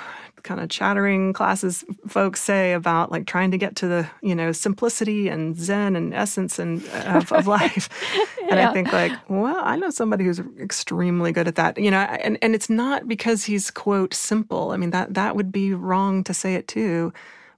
kind 0.43 0.59
of 0.59 0.69
chattering 0.69 1.33
classes 1.33 1.83
folks 2.07 2.41
say 2.41 2.73
about 2.73 3.11
like 3.11 3.25
trying 3.25 3.51
to 3.51 3.57
get 3.57 3.75
to 3.77 3.87
the 3.87 4.07
you 4.21 4.35
know 4.35 4.51
simplicity 4.51 5.27
and 5.29 5.57
zen 5.57 5.95
and 5.95 6.13
essence 6.13 6.59
and 6.59 6.85
uh, 6.89 7.13
of, 7.15 7.31
of 7.31 7.47
life. 7.59 7.89
And 8.49 8.59
i 8.59 8.71
think 8.71 8.93
like 8.93 9.13
well 9.29 9.61
i 9.63 9.75
know 9.77 9.89
somebody 9.89 10.25
who's 10.25 10.39
extremely 10.59 11.31
good 11.31 11.47
at 11.47 11.55
that 11.55 11.77
you 11.79 11.89
know 11.89 12.01
and, 12.01 12.37
and 12.41 12.53
it's 12.53 12.69
not 12.69 13.07
because 13.07 13.45
he's 13.45 13.71
quote 13.71 14.13
simple. 14.13 14.71
I 14.71 14.77
mean 14.77 14.91
that 14.91 15.15
that 15.15 15.35
would 15.35 15.51
be 15.51 15.73
wrong 15.73 16.23
to 16.25 16.33
say 16.33 16.53
it 16.53 16.67
too 16.67 17.13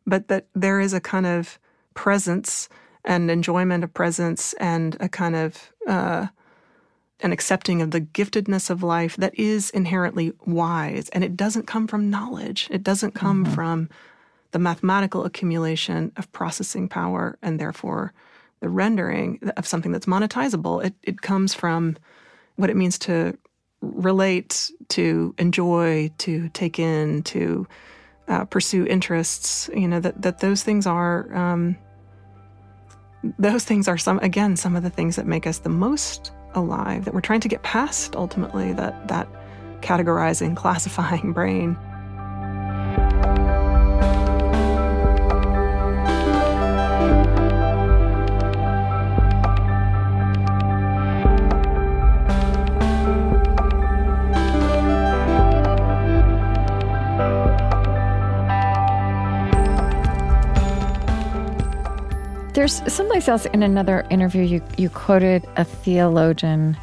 but 0.08 0.28
that 0.30 0.46
there 0.54 0.80
is 0.80 0.94
a 0.94 1.02
kind 1.02 1.26
of 1.26 1.60
presence 1.96 2.70
and 3.04 3.30
enjoyment 3.30 3.84
of 3.84 3.94
presence 3.94 4.54
and 4.54 4.96
a 5.00 5.10
kind 5.10 5.36
of 5.36 5.72
uh, 5.88 6.28
and 7.26 7.34
accepting 7.34 7.82
of 7.82 7.90
the 7.90 8.02
giftedness 8.02 8.70
of 8.70 8.84
life 8.84 9.16
that 9.16 9.34
is 9.34 9.72
inherently 9.72 10.32
wise. 10.46 11.10
And 11.10 11.24
it 11.24 11.36
doesn't 11.36 11.66
come 11.66 11.88
from 11.88 12.12
knowledge, 12.12 12.68
it 12.70 12.84
doesn't 12.84 13.16
come 13.16 13.44
mm-hmm. 13.44 13.54
from 13.56 13.90
the 14.52 14.60
mathematical 14.60 15.26
accumulation 15.26 16.12
of 16.18 16.32
processing 16.34 16.88
power 16.88 17.40
and 17.42 17.60
therefore 17.60 18.14
the 18.60 18.70
rendering 18.70 19.40
of 19.58 19.66
something 19.66 19.92
that's 19.92 20.06
monetizable. 20.06 20.86
It, 20.86 20.94
it 21.02 21.22
comes 21.24 21.56
from 21.56 21.98
what 22.58 22.70
it 22.70 22.76
means 22.76 23.00
to 23.00 23.36
relate, 23.82 24.70
to 24.90 25.34
enjoy, 25.40 26.12
to 26.20 26.50
take 26.50 26.78
in, 26.78 27.24
to 27.24 27.66
uh, 28.28 28.46
pursue 28.46 28.86
interests. 28.86 29.68
You 29.74 29.88
know 29.88 30.00
that 30.00 30.22
that 30.22 30.42
those 30.42 30.62
things 30.62 30.86
are 30.86 31.36
um, 31.36 31.76
those 33.40 33.64
things 33.64 33.88
are 33.88 33.98
some 33.98 34.20
again 34.20 34.56
some 34.56 34.76
of 34.76 34.84
the 34.84 34.92
things 34.92 35.16
that 35.16 35.26
make 35.26 35.48
us 35.48 35.58
the 35.58 35.70
most 35.70 36.32
alive. 36.56 37.06
That 37.06 37.14
we're 37.14 37.22
trying 37.22 37.42
to 37.42 37.48
get 37.48 37.64
past 37.64 38.16
ultimately 38.16 38.74
that 38.74 39.08
that 39.08 39.28
categorizing, 39.82 40.56
classifying 40.56 41.34
brain. 41.34 41.78
There's 62.66 62.92
someplace 62.92 63.28
else 63.28 63.46
in 63.46 63.62
another 63.62 64.08
interview 64.10 64.42
you, 64.42 64.62
you 64.76 64.90
quoted 64.90 65.46
a 65.56 65.64
theologian, 65.64 66.76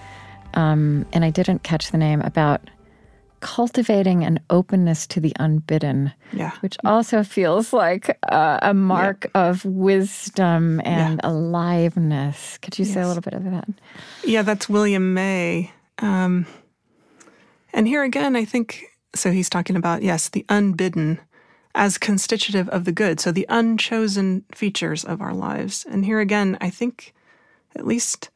um, 0.54 1.04
and 1.12 1.24
I 1.24 1.30
didn't 1.30 1.64
catch 1.64 1.90
the 1.90 1.98
name, 1.98 2.20
about 2.20 2.70
cultivating 3.40 4.22
an 4.22 4.38
openness 4.48 5.08
to 5.08 5.18
the 5.18 5.32
unbidden, 5.40 6.12
yeah. 6.32 6.52
which 6.60 6.76
also 6.84 7.24
feels 7.24 7.72
like 7.72 8.16
uh, 8.30 8.60
a 8.62 8.72
mark 8.72 9.28
yeah. 9.34 9.48
of 9.48 9.64
wisdom 9.64 10.80
and 10.84 11.20
yeah. 11.20 11.28
aliveness. 11.28 12.58
Could 12.58 12.78
you 12.78 12.84
yes. 12.84 12.94
say 12.94 13.00
a 13.00 13.08
little 13.08 13.20
bit 13.20 13.34
of 13.34 13.42
that? 13.42 13.68
Yeah, 14.24 14.42
that's 14.42 14.68
William 14.68 15.14
May. 15.14 15.72
Um, 15.98 16.46
and 17.72 17.88
here 17.88 18.04
again, 18.04 18.36
I 18.36 18.44
think 18.44 18.84
so. 19.16 19.32
He's 19.32 19.50
talking 19.50 19.74
about, 19.74 20.04
yes, 20.04 20.28
the 20.28 20.46
unbidden 20.48 21.18
as 21.74 21.98
constitutive 21.98 22.68
of 22.68 22.84
the 22.84 22.92
good, 22.92 23.18
so 23.18 23.32
the 23.32 23.46
unchosen 23.48 24.44
features 24.54 25.04
of 25.04 25.20
our 25.20 25.32
lives. 25.32 25.86
And 25.88 26.04
here 26.04 26.20
again, 26.20 26.58
I 26.60 26.70
think, 26.70 27.14
at 27.74 27.86
least 27.86 28.30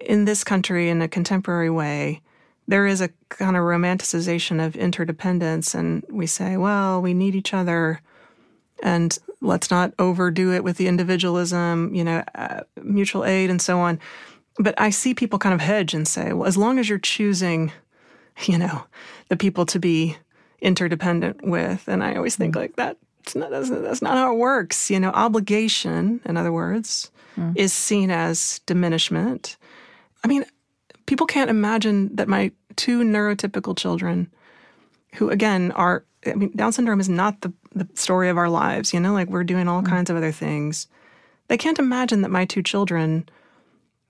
in 0.00 0.24
this 0.24 0.42
country, 0.42 0.88
in 0.88 1.00
a 1.02 1.08
contemporary 1.08 1.70
way, 1.70 2.22
there 2.66 2.86
is 2.86 3.00
a 3.00 3.10
kind 3.28 3.56
of 3.56 3.62
romanticization 3.62 4.64
of 4.64 4.76
interdependence. 4.76 5.74
And 5.74 6.04
we 6.08 6.26
say, 6.26 6.56
well, 6.56 7.00
we 7.00 7.14
need 7.14 7.34
each 7.34 7.54
other 7.54 8.00
and 8.82 9.18
let's 9.40 9.70
not 9.70 9.92
overdo 9.98 10.52
it 10.52 10.64
with 10.64 10.76
the 10.76 10.86
individualism, 10.86 11.94
you 11.94 12.04
know, 12.04 12.22
uh, 12.34 12.60
mutual 12.82 13.24
aid 13.24 13.50
and 13.50 13.60
so 13.60 13.78
on. 13.80 13.98
But 14.58 14.74
I 14.78 14.90
see 14.90 15.14
people 15.14 15.38
kind 15.38 15.54
of 15.54 15.60
hedge 15.60 15.94
and 15.94 16.06
say, 16.06 16.32
well, 16.32 16.46
as 16.46 16.56
long 16.56 16.78
as 16.78 16.88
you're 16.88 16.98
choosing, 16.98 17.72
you 18.44 18.58
know, 18.58 18.84
the 19.28 19.36
people 19.36 19.66
to 19.66 19.78
be 19.78 20.16
interdependent 20.60 21.42
with. 21.42 21.88
And 21.88 22.02
I 22.02 22.16
always 22.16 22.36
think 22.36 22.54
mm. 22.54 22.60
like 22.60 22.76
that. 22.76 22.96
Not, 23.34 23.50
that's, 23.50 23.70
that's, 23.70 24.02
not 24.02 24.16
how 24.16 24.32
it 24.32 24.38
works. 24.38 24.90
You 24.90 24.98
know, 24.98 25.10
obligation, 25.10 26.20
in 26.24 26.36
other 26.36 26.52
words, 26.52 27.10
mm. 27.36 27.52
is 27.56 27.72
seen 27.72 28.10
as 28.10 28.60
diminishment. 28.66 29.56
I 30.24 30.28
mean, 30.28 30.44
people 31.06 31.26
can't 31.26 31.50
imagine 31.50 32.14
that 32.16 32.28
my 32.28 32.52
two 32.76 33.02
neurotypical 33.02 33.76
children, 33.76 34.30
who 35.16 35.30
again 35.30 35.72
are, 35.72 36.04
I 36.26 36.34
mean, 36.34 36.50
Down 36.56 36.72
syndrome 36.72 37.00
is 37.00 37.08
not 37.08 37.40
the, 37.42 37.52
the 37.74 37.88
story 37.94 38.28
of 38.28 38.38
our 38.38 38.48
lives, 38.48 38.92
you 38.92 39.00
know, 39.00 39.12
like 39.12 39.28
we're 39.28 39.44
doing 39.44 39.68
all 39.68 39.82
mm. 39.82 39.88
kinds 39.88 40.10
of 40.10 40.16
other 40.16 40.32
things. 40.32 40.88
They 41.48 41.58
can't 41.58 41.78
imagine 41.78 42.22
that 42.22 42.30
my 42.30 42.44
two 42.44 42.62
children 42.62 43.28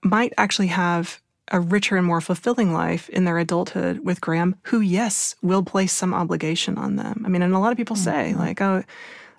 might 0.03 0.33
actually 0.37 0.67
have 0.67 1.21
a 1.51 1.59
richer 1.59 1.97
and 1.97 2.07
more 2.07 2.21
fulfilling 2.21 2.73
life 2.73 3.09
in 3.09 3.25
their 3.25 3.37
adulthood 3.37 3.99
with 3.99 4.21
Graham, 4.21 4.55
who, 4.63 4.79
yes, 4.79 5.35
will 5.41 5.63
place 5.63 5.91
some 5.91 6.13
obligation 6.13 6.77
on 6.77 6.95
them. 6.95 7.23
I 7.25 7.29
mean, 7.29 7.41
and 7.41 7.53
a 7.53 7.59
lot 7.59 7.71
of 7.71 7.77
people 7.77 7.97
say, 7.97 8.29
mm-hmm. 8.31 8.39
like, 8.39 8.61
oh, 8.61 8.83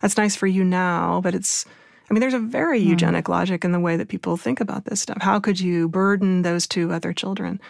that's 0.00 0.18
nice 0.18 0.36
for 0.36 0.46
you 0.46 0.62
now, 0.62 1.22
but 1.22 1.34
it's, 1.34 1.64
I 2.10 2.12
mean, 2.12 2.20
there's 2.20 2.34
a 2.34 2.38
very 2.38 2.80
mm-hmm. 2.80 2.90
eugenic 2.90 3.28
logic 3.30 3.64
in 3.64 3.72
the 3.72 3.80
way 3.80 3.96
that 3.96 4.08
people 4.08 4.36
think 4.36 4.60
about 4.60 4.84
this 4.84 5.00
stuff. 5.00 5.22
How 5.22 5.40
could 5.40 5.58
you 5.58 5.88
burden 5.88 6.42
those 6.42 6.66
two 6.66 6.92
other 6.92 7.14
children? 7.14 7.60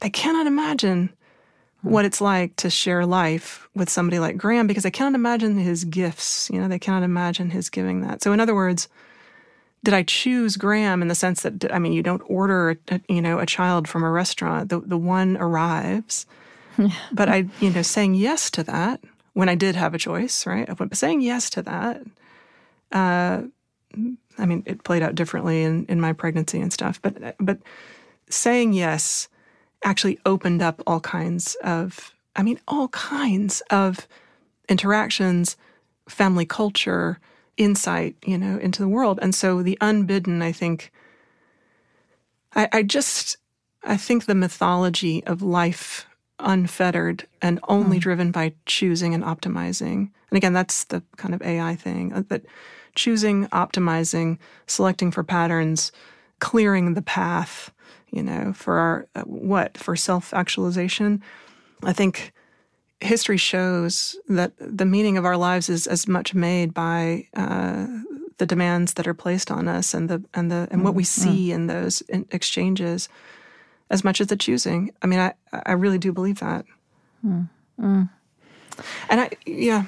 They 0.00 0.10
cannot 0.10 0.46
imagine 0.46 1.08
mm-hmm. 1.08 1.90
what 1.90 2.04
it's 2.04 2.20
like 2.20 2.56
to 2.56 2.68
share 2.68 3.06
life 3.06 3.68
with 3.74 3.88
somebody 3.88 4.18
like 4.18 4.36
Graham 4.36 4.66
because 4.66 4.82
they 4.82 4.90
cannot 4.90 5.14
imagine 5.14 5.56
his 5.56 5.84
gifts. 5.84 6.50
You 6.52 6.60
know, 6.60 6.68
they 6.68 6.78
cannot 6.78 7.04
imagine 7.04 7.48
his 7.48 7.70
giving 7.70 8.02
that. 8.02 8.22
So, 8.22 8.34
in 8.34 8.40
other 8.40 8.54
words, 8.54 8.86
did 9.84 9.94
I 9.94 10.02
choose 10.02 10.56
Graham 10.56 11.02
in 11.02 11.08
the 11.08 11.14
sense 11.14 11.42
that 11.42 11.72
I 11.72 11.78
mean 11.78 11.92
you 11.92 12.02
don't 12.02 12.22
order 12.26 12.78
a, 12.88 13.00
you 13.08 13.22
know 13.22 13.38
a 13.38 13.46
child 13.46 13.88
from 13.88 14.02
a 14.02 14.10
restaurant. 14.10 14.68
The 14.68 14.80
the 14.80 14.98
one 14.98 15.36
arrives. 15.36 16.26
But 17.12 17.28
I 17.28 17.46
you 17.60 17.70
know 17.70 17.82
saying 17.82 18.14
yes 18.14 18.50
to 18.52 18.62
that 18.64 19.00
when 19.34 19.48
I 19.48 19.54
did 19.54 19.74
have 19.76 19.94
a 19.94 19.98
choice 19.98 20.46
right 20.46 20.68
but 20.76 20.96
saying 20.96 21.20
yes 21.22 21.50
to 21.50 21.62
that 21.62 22.02
uh, 22.92 23.42
I 24.38 24.46
mean 24.46 24.62
it 24.66 24.84
played 24.84 25.02
out 25.02 25.14
differently 25.14 25.62
in 25.62 25.86
in 25.86 26.00
my 26.00 26.12
pregnancy 26.12 26.60
and 26.60 26.72
stuff. 26.72 27.00
But 27.02 27.34
but 27.40 27.58
saying 28.30 28.74
yes 28.74 29.28
actually 29.84 30.18
opened 30.26 30.62
up 30.62 30.82
all 30.86 31.00
kinds 31.00 31.56
of 31.62 32.12
I 32.36 32.42
mean 32.42 32.60
all 32.68 32.88
kinds 32.88 33.60
of 33.70 34.06
interactions 34.68 35.56
family 36.08 36.46
culture 36.46 37.18
insight, 37.58 38.16
you 38.24 38.38
know, 38.38 38.58
into 38.58 38.80
the 38.80 38.88
world. 38.88 39.18
And 39.20 39.34
so 39.34 39.62
the 39.62 39.76
unbidden, 39.80 40.40
I 40.40 40.52
think, 40.52 40.90
I, 42.54 42.68
I 42.72 42.82
just, 42.82 43.36
I 43.82 43.96
think 43.96 44.24
the 44.24 44.34
mythology 44.34 45.22
of 45.24 45.42
life 45.42 46.06
unfettered 46.38 47.26
and 47.42 47.60
only 47.68 47.98
mm. 47.98 48.00
driven 48.00 48.30
by 48.30 48.54
choosing 48.64 49.12
and 49.12 49.24
optimizing. 49.24 50.10
And 50.30 50.36
again, 50.36 50.52
that's 50.52 50.84
the 50.84 51.02
kind 51.16 51.34
of 51.34 51.42
AI 51.42 51.74
thing 51.74 52.12
uh, 52.12 52.22
that 52.28 52.44
choosing, 52.94 53.46
optimizing, 53.48 54.38
selecting 54.66 55.10
for 55.10 55.24
patterns, 55.24 55.92
clearing 56.38 56.94
the 56.94 57.02
path, 57.02 57.72
you 58.10 58.22
know, 58.22 58.52
for 58.52 58.78
our, 58.78 59.06
uh, 59.16 59.22
what, 59.22 59.76
for 59.76 59.96
self 59.96 60.32
actualization. 60.32 61.22
I 61.82 61.92
think 61.92 62.32
history 63.00 63.36
shows 63.36 64.16
that 64.28 64.52
the 64.58 64.84
meaning 64.84 65.16
of 65.16 65.24
our 65.24 65.36
lives 65.36 65.68
is 65.68 65.86
as 65.86 66.08
much 66.08 66.34
made 66.34 66.74
by 66.74 67.26
uh, 67.34 67.86
the 68.38 68.46
demands 68.46 68.94
that 68.94 69.06
are 69.06 69.14
placed 69.14 69.50
on 69.50 69.68
us 69.68 69.94
and 69.94 70.08
the 70.08 70.22
and 70.34 70.50
the 70.50 70.68
and 70.70 70.84
what 70.84 70.94
we 70.94 71.02
mm-hmm. 71.02 71.22
see 71.22 71.52
in 71.52 71.66
those 71.66 72.02
exchanges 72.30 73.08
as 73.90 74.04
much 74.04 74.20
as 74.20 74.28
the 74.28 74.36
choosing. 74.36 74.92
I 75.02 75.06
mean, 75.06 75.20
I 75.20 75.34
I 75.52 75.72
really 75.72 75.98
do 75.98 76.12
believe 76.12 76.40
that. 76.40 76.64
Mm. 77.24 77.48
Mm. 77.80 78.08
And 79.08 79.20
I 79.20 79.30
yeah. 79.46 79.84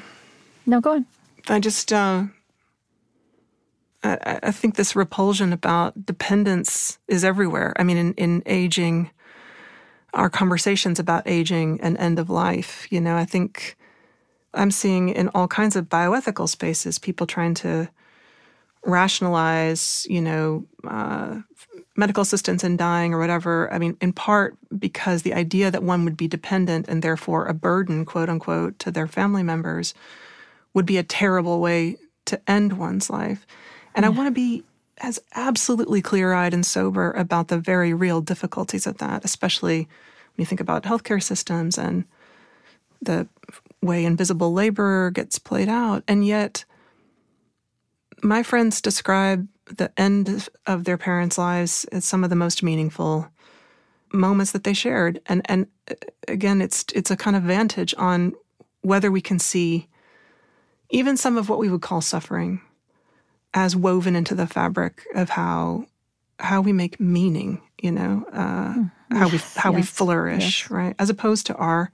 No, 0.67 0.81
go 0.81 0.93
on. 0.93 1.07
I 1.49 1.59
just 1.59 1.93
uh, 1.93 2.25
I, 4.03 4.39
I 4.43 4.51
think 4.51 4.77
this 4.77 4.95
repulsion 4.95 5.53
about 5.53 6.07
dependence 6.07 6.99
is 7.09 7.25
everywhere. 7.25 7.73
I 7.77 7.83
mean, 7.83 7.97
in 7.97 8.15
in 8.15 8.43
aging 8.47 9.11
our 10.15 10.31
conversations 10.31 10.99
about 10.99 11.27
aging 11.27 11.81
and 11.81 11.97
end 11.99 12.19
of 12.19 12.31
life. 12.31 12.87
You 12.91 13.01
know, 13.01 13.17
I 13.17 13.25
think 13.25 13.77
I'm 14.55 14.71
seeing 14.71 15.11
in 15.11 15.29
all 15.29 15.49
kinds 15.49 15.77
of 15.77 15.89
bioethical 15.89 16.49
spaces 16.49 16.99
people 16.99 17.27
trying 17.27 17.55
to 17.55 17.89
rationalize, 18.85 20.07
you 20.09 20.21
know, 20.21 20.65
uh, 20.87 21.41
medical 21.97 22.23
assistance 22.23 22.65
in 22.65 22.77
dying 22.77 23.13
or 23.13 23.19
whatever. 23.19 23.73
I 23.73 23.79
mean, 23.79 23.97
in 24.01 24.13
part 24.13 24.57
because 24.79 25.23
the 25.23 25.35
idea 25.35 25.71
that 25.71 25.83
one 25.83 26.05
would 26.05 26.17
be 26.17 26.29
dependent 26.29 26.89
and 26.89 27.03
therefore 27.03 27.47
a 27.47 27.55
burden, 27.55 28.05
quote 28.05 28.29
unquote, 28.29 28.79
to 28.81 28.91
their 28.91 29.07
family 29.07 29.43
members 29.43 29.95
would 30.73 30.87
be 30.87 30.99
a 30.99 31.03
terrible 31.03 31.61
way 31.61 31.97
to 32.27 32.41
end 32.51 32.79
one's 32.79 33.11
life. 33.11 33.47
And 33.95 34.05
yeah. 34.05 34.09
I 34.09 34.11
want 34.11 34.29
to 34.29 34.33
be 34.33 34.65
as 35.01 35.19
absolutely 35.35 36.03
clear 36.03 36.33
eyed 36.33 36.55
and 36.55 36.65
sober 36.65 37.13
about 37.13 37.49
the 37.49 37.59
very 37.59 37.95
real 37.95 38.21
difficulties 38.21 38.87
of 38.87 38.99
that, 38.99 39.25
especially 39.25 39.79
when 39.79 40.43
you 40.43 40.47
think 40.47 40.61
about 40.61 40.85
healthcare 40.85 41.23
systems 41.23 41.79
and 41.79 42.05
the 43.03 43.27
way 43.83 44.05
invisible 44.05 44.53
labor 44.53 45.11
gets 45.11 45.39
played 45.39 45.69
out. 45.69 46.05
And 46.07 46.25
yet, 46.27 46.65
my 48.23 48.43
friends 48.43 48.83
describe 48.83 49.49
the 49.67 49.91
end 49.97 50.49
of 50.67 50.85
their 50.85 50.99
parents' 50.99 51.39
lives 51.39 51.85
as 51.87 52.05
some 52.05 52.25
of 52.25 52.31
the 52.31 52.37
most 52.37 52.63
meaningful 52.63 53.29
moments 54.13 54.53
that 54.53 54.65
they 54.65 54.75
shared. 54.75 55.21
And 55.27 55.43
and 55.47 55.67
uh, 55.91 55.95
again, 56.29 56.61
it's 56.61 56.85
it's 56.95 57.11
a 57.11 57.17
kind 57.17 57.37
of 57.37 57.45
vantage 57.45 57.95
on 57.97 58.35
whether 58.83 59.11
we 59.11 59.21
can 59.21 59.39
see 59.39 59.89
even 60.91 61.17
some 61.17 61.39
of 61.39 61.49
what 61.49 61.59
we 61.59 61.71
would 61.71 61.83
call 61.83 62.01
suffering 62.01 62.61
as 63.55 63.75
woven 63.77 64.17
into 64.17 64.35
the 64.35 64.47
fabric 64.47 65.05
of 65.15 65.31
how 65.31 65.87
how 66.39 66.61
we 66.61 66.73
make 66.73 66.99
meaning, 66.99 67.61
you 67.83 67.93
know, 67.93 68.25
uh, 68.33 68.75
mm. 68.75 68.91
how 69.11 69.29
we 69.29 69.39
how 69.57 69.71
yes. 69.71 69.77
we 69.77 69.83
flourish, 69.83 70.63
yes. 70.63 70.71
right? 70.71 70.95
As 70.99 71.11
opposed 71.11 71.47
to 71.47 71.55
our 71.57 71.91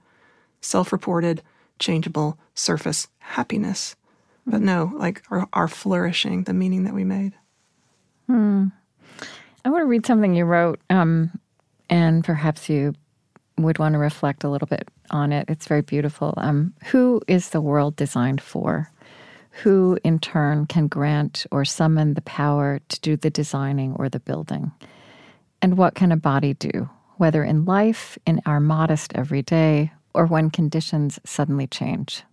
self-reported, 0.61 1.41
changeable 1.79 2.37
surface 2.55 3.07
happiness. 3.19 3.95
But 4.45 4.61
no, 4.61 4.93
like 4.95 5.23
our, 5.29 5.47
our 5.51 5.67
flourishing, 5.67 6.43
the 6.43 6.53
meaning 6.53 6.85
that 6.85 6.93
we 6.93 7.03
made. 7.03 7.33
Hmm. 8.27 8.67
I 9.65 9.69
want 9.69 9.81
to 9.81 9.87
read 9.87 10.05
something 10.05 10.33
you 10.33 10.45
wrote, 10.45 10.79
um, 10.89 11.37
and 11.89 12.23
perhaps 12.23 12.69
you 12.69 12.93
would 13.57 13.79
want 13.79 13.93
to 13.93 13.99
reflect 13.99 14.45
a 14.45 14.49
little 14.49 14.67
bit 14.67 14.87
on 15.09 15.33
it. 15.33 15.45
It's 15.49 15.67
very 15.67 15.81
beautiful. 15.81 16.33
Um, 16.37 16.73
who 16.85 17.21
is 17.27 17.49
the 17.49 17.59
world 17.59 17.97
designed 17.97 18.39
for? 18.39 18.89
Who, 19.63 19.97
in 20.03 20.19
turn, 20.19 20.67
can 20.67 20.87
grant 20.87 21.47
or 21.51 21.65
summon 21.65 22.13
the 22.13 22.21
power 22.21 22.79
to 22.89 22.99
do 23.01 23.17
the 23.17 23.31
designing 23.31 23.93
or 23.95 24.07
the 24.07 24.19
building? 24.19 24.71
And 25.61 25.77
what 25.77 25.95
can 25.95 26.11
a 26.11 26.17
body 26.17 26.53
do, 26.53 26.89
whether 27.15 27.43
in 27.43 27.65
life, 27.65 28.19
in 28.27 28.39
our 28.45 28.59
modest 28.59 29.13
everyday, 29.15 29.91
or 30.13 30.27
when 30.27 30.51
conditions 30.51 31.19
suddenly 31.25 31.65
change? 31.65 32.23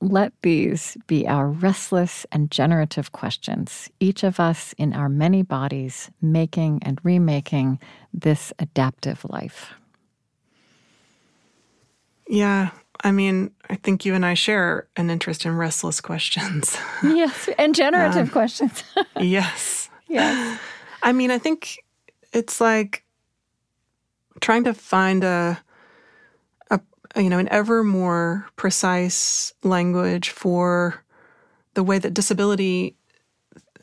Let 0.00 0.32
these 0.42 0.96
be 1.06 1.26
our 1.28 1.48
restless 1.48 2.26
and 2.32 2.50
generative 2.50 3.12
questions, 3.12 3.88
each 4.00 4.24
of 4.24 4.40
us 4.40 4.74
in 4.76 4.92
our 4.92 5.08
many 5.08 5.42
bodies 5.42 6.10
making 6.20 6.80
and 6.82 6.98
remaking 7.04 7.78
this 8.12 8.52
adaptive 8.58 9.24
life. 9.30 9.72
Yeah. 12.28 12.70
I 13.04 13.12
mean, 13.12 13.50
I 13.68 13.76
think 13.76 14.06
you 14.06 14.14
and 14.14 14.24
I 14.24 14.32
share 14.32 14.88
an 14.96 15.10
interest 15.10 15.44
in 15.44 15.54
restless 15.56 16.00
questions. 16.00 16.76
yes, 17.02 17.50
and 17.58 17.74
generative 17.74 18.28
um, 18.28 18.30
questions. 18.30 18.82
yes. 19.20 19.90
Yes. 20.08 20.58
I 21.02 21.12
mean, 21.12 21.30
I 21.30 21.36
think 21.38 21.84
it's 22.32 22.62
like 22.62 23.04
trying 24.40 24.64
to 24.64 24.72
find 24.72 25.22
a, 25.22 25.60
a 26.70 26.80
you 27.16 27.28
know, 27.28 27.38
an 27.38 27.48
ever 27.50 27.84
more 27.84 28.46
precise 28.56 29.52
language 29.62 30.30
for 30.30 31.04
the 31.74 31.82
way 31.82 31.98
that 31.98 32.14
disability 32.14 32.96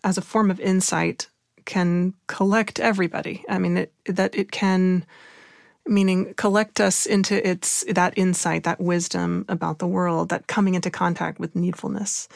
as 0.03 0.17
a 0.17 0.21
form 0.21 0.49
of 0.49 0.59
insight 0.59 1.29
can 1.65 2.15
collect 2.25 2.79
everybody. 2.79 3.45
I 3.47 3.59
mean, 3.59 3.77
it, 3.77 3.93
that 4.05 4.33
it 4.33 4.51
can 4.51 5.05
meaning 5.87 6.33
collect 6.35 6.79
us 6.79 7.05
into 7.05 7.47
its 7.47 7.83
that 7.89 8.13
insight 8.17 8.63
that 8.63 8.79
wisdom 8.79 9.45
about 9.49 9.79
the 9.79 9.87
world 9.87 10.29
that 10.29 10.47
coming 10.47 10.75
into 10.75 10.89
contact 10.89 11.39
with 11.39 11.55
needfulness 11.55 12.27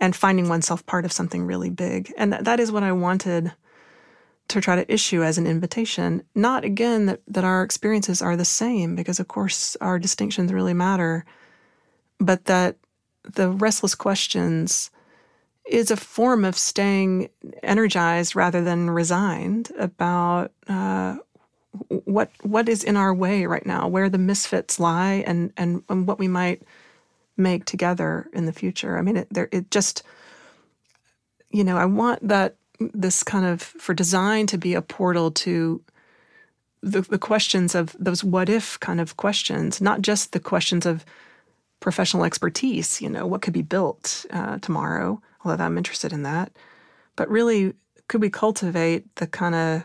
and 0.00 0.14
finding 0.14 0.48
oneself 0.48 0.84
part 0.86 1.04
of 1.04 1.12
something 1.12 1.44
really 1.44 1.70
big. 1.70 2.12
And 2.16 2.32
that, 2.32 2.44
that 2.44 2.60
is 2.60 2.72
what 2.72 2.82
i 2.82 2.92
wanted 2.92 3.52
to 4.46 4.60
try 4.60 4.76
to 4.76 4.92
issue 4.92 5.22
as 5.22 5.38
an 5.38 5.46
invitation. 5.46 6.22
Not 6.34 6.64
again 6.64 7.06
that, 7.06 7.20
that 7.28 7.44
our 7.44 7.62
experiences 7.62 8.20
are 8.20 8.36
the 8.36 8.44
same 8.44 8.94
because 8.94 9.18
of 9.18 9.28
course 9.28 9.76
our 9.80 9.98
distinctions 9.98 10.52
really 10.52 10.74
matter 10.74 11.24
but 12.20 12.44
that 12.46 12.76
the 13.22 13.50
restless 13.50 13.94
questions 13.94 14.90
is 15.66 15.90
a 15.90 15.96
form 15.96 16.44
of 16.44 16.58
staying 16.58 17.28
energized 17.62 18.36
rather 18.36 18.62
than 18.62 18.90
resigned 18.90 19.70
about 19.78 20.52
uh, 20.68 21.16
what 21.88 22.30
what 22.42 22.68
is 22.68 22.84
in 22.84 22.96
our 22.96 23.14
way 23.14 23.46
right 23.46 23.66
now, 23.66 23.88
where 23.88 24.08
the 24.08 24.18
misfits 24.18 24.78
lie, 24.78 25.24
and 25.26 25.52
and, 25.56 25.82
and 25.88 26.06
what 26.06 26.18
we 26.18 26.28
might 26.28 26.62
make 27.36 27.64
together 27.64 28.28
in 28.32 28.46
the 28.46 28.52
future. 28.52 28.98
I 28.98 29.02
mean, 29.02 29.16
it, 29.18 29.28
there 29.30 29.48
it 29.52 29.70
just 29.70 30.02
you 31.50 31.64
know 31.64 31.76
I 31.76 31.84
want 31.84 32.26
that 32.28 32.56
this 32.78 33.22
kind 33.22 33.46
of 33.46 33.62
for 33.62 33.94
design 33.94 34.46
to 34.48 34.58
be 34.58 34.74
a 34.74 34.82
portal 34.82 35.30
to 35.30 35.82
the, 36.82 37.00
the 37.00 37.18
questions 37.18 37.74
of 37.74 37.96
those 37.98 38.22
what 38.22 38.48
if 38.48 38.78
kind 38.80 39.00
of 39.00 39.16
questions, 39.16 39.80
not 39.80 40.02
just 40.02 40.32
the 40.32 40.40
questions 40.40 40.84
of 40.84 41.04
professional 41.80 42.24
expertise. 42.24 43.00
You 43.00 43.08
know, 43.08 43.26
what 43.26 43.42
could 43.42 43.54
be 43.54 43.62
built 43.62 44.26
uh, 44.30 44.58
tomorrow? 44.58 45.20
Although 45.44 45.64
I'm 45.64 45.78
interested 45.78 46.12
in 46.12 46.22
that, 46.22 46.52
but 47.16 47.28
really, 47.28 47.74
could 48.08 48.20
we 48.20 48.30
cultivate 48.30 49.14
the 49.16 49.26
kind 49.26 49.54
of 49.54 49.84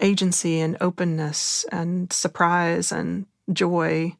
agency 0.00 0.60
and 0.60 0.76
openness 0.80 1.64
and 1.72 2.12
surprise 2.12 2.92
and 2.92 3.26
joy 3.52 4.14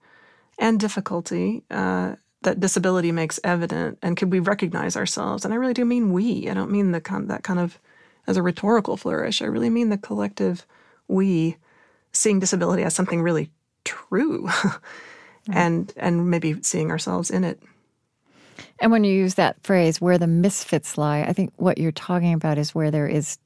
and 0.59 0.81
difficulty 0.81 1.63
uh, 1.71 2.17
that 2.43 2.61
disability 2.61 3.13
makes 3.13 3.41
evident. 3.45 3.99
And 4.03 4.17
could 4.17 4.33
we 4.33 4.41
recognize 4.41 4.97
ourselves? 4.97 5.45
And 5.45 5.53
i 5.53 5.57
really 5.57 5.75
do 5.75 5.85
mean 5.85 6.13
we. 6.13 6.49
I 6.49 6.55
don't 6.55 6.71
mean 6.71 6.93
the 6.93 7.01
kind 7.01 7.29
that 7.31 7.43
kind 7.43 7.61
of 7.61 7.79
as 8.27 8.37
a 8.37 8.43
rhetorical 8.43 8.97
flourish. 8.97 9.43
I 9.43 9.47
really 9.47 9.71
mean 9.71 9.89
the 9.89 9.99
collective 9.99 10.67
we 11.09 11.57
seeing 12.13 12.41
disability 12.41 12.83
as 12.83 12.95
something 12.95 13.23
really 13.23 13.51
true 13.85 14.47
mm-hmm. 14.49 15.53
and 15.53 15.93
and 15.97 16.31
maybe 16.31 16.63
seeing 16.63 16.91
ourselves 16.91 17.31
in 17.31 17.45
it. 17.45 17.61
And 18.81 18.91
when 18.91 19.05
you 19.05 19.13
use 19.13 19.35
that 19.35 19.63
phrase 19.63 20.01
where 20.01 20.19
the 20.19 20.27
misfits 20.27 20.99
lie 20.99 21.21
i 21.23 21.33
think 21.33 21.53
what 21.57 21.79
you're 21.79 21.93
talking 21.93 22.33
about 22.33 22.59
is 22.59 22.75
where 22.75 22.91
there 22.91 23.07
is 23.07 23.39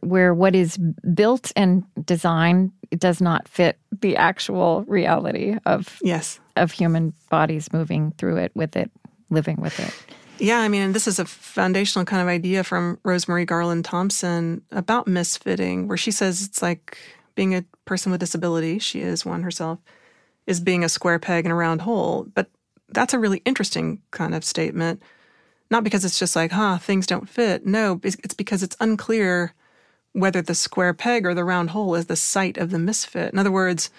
where 0.00 0.34
what 0.34 0.54
is 0.54 0.76
built 1.14 1.52
and 1.56 1.84
designed 2.04 2.72
does 2.98 3.20
not 3.20 3.48
fit 3.48 3.78
the 4.00 4.16
actual 4.16 4.84
reality 4.86 5.56
of 5.66 5.98
yes. 6.02 6.40
of 6.56 6.72
human 6.72 7.12
bodies 7.28 7.72
moving 7.72 8.12
through 8.12 8.36
it 8.36 8.52
with 8.54 8.76
it 8.76 8.90
living 9.30 9.56
with 9.60 9.78
it. 9.78 9.94
Yeah 10.38 10.58
i 10.58 10.68
mean 10.68 10.92
this 10.92 11.06
is 11.06 11.18
a 11.18 11.24
foundational 11.24 12.04
kind 12.04 12.22
of 12.22 12.28
idea 12.28 12.64
from 12.64 12.98
Rosemarie 13.04 13.46
Garland-Thomson 13.46 14.62
about 14.70 15.06
misfitting 15.06 15.86
where 15.86 15.96
she 15.96 16.10
says 16.10 16.42
it's 16.42 16.62
like 16.62 16.98
being 17.34 17.54
a 17.54 17.64
person 17.84 18.10
with 18.10 18.20
disability 18.20 18.78
she 18.78 19.00
is 19.00 19.24
one 19.24 19.42
herself 19.42 19.78
is 20.50 20.60
being 20.60 20.84
a 20.84 20.88
square 20.88 21.18
peg 21.18 21.46
in 21.46 21.52
a 21.52 21.54
round 21.54 21.82
hole. 21.82 22.26
But 22.34 22.50
that's 22.88 23.14
a 23.14 23.18
really 23.18 23.40
interesting 23.44 24.02
kind 24.10 24.34
of 24.34 24.44
statement. 24.44 25.02
Not 25.70 25.84
because 25.84 26.04
it's 26.04 26.18
just 26.18 26.34
like 26.34 26.50
huh 26.50 26.78
things 26.78 27.06
don't 27.06 27.28
fit. 27.28 27.64
No 27.64 28.00
it's 28.02 28.34
because 28.34 28.62
it's 28.62 28.76
unclear 28.80 29.54
whether 30.12 30.42
the 30.42 30.54
square 30.54 30.94
peg 30.94 31.26
or 31.26 31.34
the 31.34 31.44
round 31.44 31.70
hole 31.70 31.94
is 31.94 32.06
the 32.06 32.16
site 32.16 32.58
of 32.58 32.70
the 32.70 32.78
misfit. 32.78 33.32
In 33.32 33.38
other 33.38 33.50
words, 33.50 33.90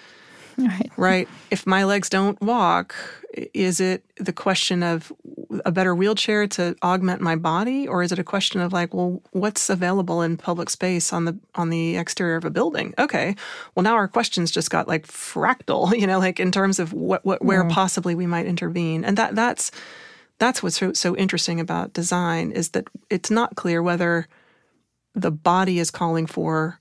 right. 0.58 0.92
right, 0.98 1.30
if 1.50 1.66
my 1.66 1.84
legs 1.84 2.10
don't 2.10 2.40
walk, 2.42 2.96
is 3.54 3.80
it 3.80 4.04
the 4.18 4.34
question 4.34 4.84
of 4.84 5.12
a 5.66 5.72
better 5.72 5.96
wheelchair 5.96 6.48
to 6.48 6.76
augment 6.84 7.22
my 7.22 7.36
body 7.36 7.88
or 7.88 8.04
is 8.04 8.12
it 8.12 8.20
a 8.20 8.24
question 8.24 8.60
of 8.60 8.74
like 8.74 8.94
well 8.94 9.22
what's 9.32 9.70
available 9.70 10.22
in 10.22 10.38
public 10.38 10.70
space 10.70 11.14
on 11.14 11.26
the 11.26 11.38
on 11.56 11.70
the 11.70 11.98
exterior 11.98 12.36
of 12.36 12.46
a 12.46 12.50
building 12.50 12.94
okay 13.00 13.36
well 13.76 13.84
now 13.84 13.94
our 13.94 14.08
questions 14.08 14.52
just 14.52 14.70
got 14.70 14.88
like 14.88 15.08
fractal 15.08 15.96
you 15.98 16.06
know 16.06 16.20
like 16.20 16.40
in 16.40 16.52
terms 16.52 16.80
of 16.80 16.94
what, 16.94 17.24
what 17.26 17.44
where 17.44 17.64
mm. 17.64 17.72
possibly 17.72 18.16
we 18.16 18.28
might 18.28 18.46
intervene 18.46 19.04
and 19.04 19.18
that 19.18 19.36
that's 19.36 19.72
that's 20.40 20.64
what's 20.64 20.78
so, 20.78 20.92
so 20.92 21.16
interesting 21.16 21.60
about 21.60 21.94
design 21.94 22.52
is 22.52 22.70
that 22.70 22.88
it's 23.10 23.30
not 23.30 23.56
clear 23.56 23.82
whether 23.82 24.28
the 25.16 25.32
body 25.32 25.80
is 25.80 25.92
calling 25.92 26.26
for 26.26 26.80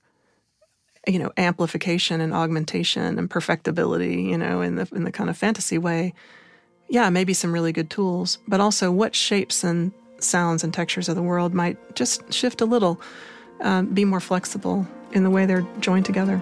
you 1.07 1.19
know 1.19 1.31
amplification 1.37 2.21
and 2.21 2.33
augmentation 2.33 3.17
and 3.17 3.29
perfectibility 3.29 4.23
you 4.23 4.37
know 4.37 4.61
in 4.61 4.75
the 4.75 4.87
in 4.93 5.03
the 5.03 5.11
kind 5.11 5.29
of 5.29 5.37
fantasy 5.37 5.77
way. 5.77 6.13
Yeah 6.89 7.09
maybe 7.09 7.33
some 7.33 7.53
really 7.53 7.71
good 7.71 7.89
tools 7.89 8.37
but 8.47 8.59
also 8.59 8.91
what 8.91 9.15
shapes 9.15 9.63
and 9.63 9.91
sounds 10.19 10.63
and 10.63 10.73
textures 10.73 11.09
of 11.09 11.15
the 11.15 11.21
world 11.21 11.53
might 11.53 11.77
just 11.95 12.31
shift 12.31 12.61
a 12.61 12.65
little 12.65 13.01
um, 13.61 13.87
be 13.87 14.05
more 14.05 14.19
flexible 14.19 14.87
in 15.13 15.23
the 15.23 15.29
way 15.29 15.45
they're 15.45 15.65
joined 15.79 16.05
together 16.05 16.41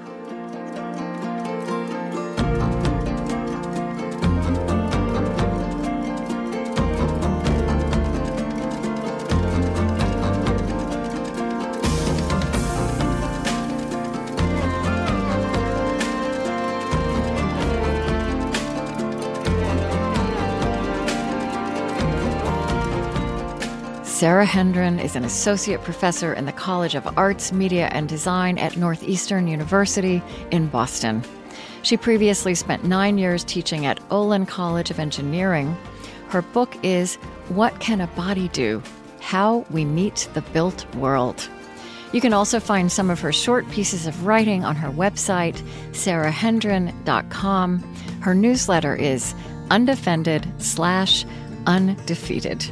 Sara 24.19 24.45
Hendren 24.45 24.99
is 24.99 25.15
an 25.15 25.23
associate 25.23 25.81
professor 25.81 26.33
in 26.33 26.43
the 26.43 26.51
College 26.51 26.93
of 26.93 27.07
Arts, 27.17 27.53
Media, 27.53 27.87
and 27.93 28.09
Design 28.09 28.57
at 28.57 28.75
Northeastern 28.75 29.47
University 29.47 30.21
in 30.51 30.67
Boston. 30.67 31.23
She 31.83 31.95
previously 31.95 32.53
spent 32.53 32.83
nine 32.83 33.17
years 33.17 33.45
teaching 33.45 33.85
at 33.85 34.01
Olin 34.11 34.45
College 34.45 34.91
of 34.91 34.99
Engineering. 34.99 35.73
Her 36.27 36.41
book 36.41 36.75
is 36.83 37.15
What 37.47 37.79
Can 37.79 38.01
a 38.01 38.07
Body 38.07 38.49
Do? 38.49 38.83
How 39.21 39.65
We 39.71 39.85
Meet 39.85 40.27
the 40.33 40.41
Built 40.41 40.93
World. 40.95 41.47
You 42.11 42.19
can 42.19 42.33
also 42.33 42.59
find 42.59 42.91
some 42.91 43.09
of 43.09 43.21
her 43.21 43.31
short 43.31 43.71
pieces 43.71 44.05
of 44.05 44.25
writing 44.25 44.65
on 44.65 44.75
her 44.75 44.89
website, 44.89 45.61
sarahendren.com. 45.91 47.95
Her 48.19 48.35
newsletter 48.35 48.97
is 48.97 49.33
undefended 49.71 50.51
slash 50.57 51.23
undefeated. 51.65 52.69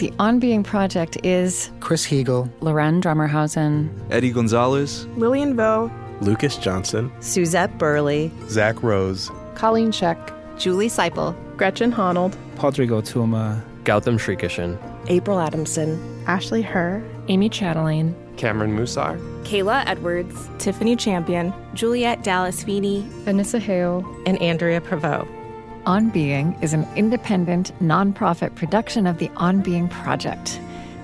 The 0.00 0.14
On 0.18 0.38
Being 0.38 0.62
Project 0.62 1.18
is 1.22 1.70
Chris 1.80 2.06
Heagle, 2.06 2.48
Laurén 2.60 3.02
Drommerhausen, 3.02 3.90
Eddie 4.10 4.30
Gonzalez, 4.30 5.04
Lillian 5.18 5.54
Vo, 5.54 5.90
Lucas 6.22 6.56
Johnson, 6.56 7.12
Suzette 7.20 7.76
Burley, 7.76 8.32
Zach 8.48 8.82
Rose, 8.82 9.30
Colleen 9.56 9.92
Scheck, 9.92 10.32
Julie 10.56 10.88
Siple, 10.88 11.36
Gretchen 11.58 11.92
Honnold, 11.92 12.34
Pádraig 12.56 12.88
Ó 12.88 13.02
Tuama, 13.02 13.62
Gautam 13.84 14.18
Srikishan, 14.18 14.78
April 15.08 15.38
Adamson, 15.38 16.00
Ashley 16.26 16.62
Herr, 16.62 17.04
Amy 17.28 17.50
Chatelaine, 17.50 18.16
Cameron 18.38 18.74
Mussar, 18.74 19.18
Kayla 19.44 19.84
Edwards, 19.86 20.48
Tiffany 20.56 20.96
Champion, 20.96 21.52
Juliet 21.74 22.24
Dallas 22.24 22.62
Feeney, 22.62 23.04
Vanessa 23.24 23.58
Hale, 23.58 24.02
and 24.24 24.40
Andrea 24.40 24.80
Prevost. 24.80 25.39
On 25.86 26.10
Being 26.10 26.58
is 26.60 26.74
an 26.74 26.86
independent, 26.94 27.72
nonprofit 27.80 28.54
production 28.54 29.06
of 29.06 29.16
the 29.16 29.30
On 29.36 29.62
Being 29.62 29.88
Project. 29.88 30.60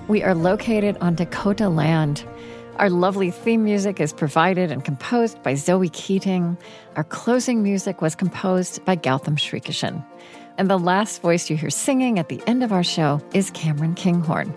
We 0.07 0.21
are 0.21 0.35
located 0.35 0.97
on 1.01 1.15
Dakota 1.15 1.67
land. 1.67 2.23
Our 2.75 2.91
lovely 2.91 3.31
theme 3.31 3.63
music 3.63 3.99
is 3.99 4.13
provided 4.13 4.71
and 4.71 4.85
composed 4.85 5.41
by 5.41 5.55
Zoe 5.55 5.89
Keating. 5.89 6.57
Our 6.95 7.03
closing 7.03 7.63
music 7.63 8.03
was 8.03 8.13
composed 8.13 8.85
by 8.85 8.95
Gautam 8.95 9.37
Srikishan. 9.37 10.05
And 10.59 10.69
the 10.69 10.77
last 10.77 11.23
voice 11.23 11.49
you 11.49 11.57
hear 11.57 11.71
singing 11.71 12.19
at 12.19 12.29
the 12.29 12.41
end 12.45 12.63
of 12.63 12.71
our 12.71 12.83
show 12.83 13.19
is 13.33 13.49
Cameron 13.51 13.95
Kinghorn. 13.95 14.53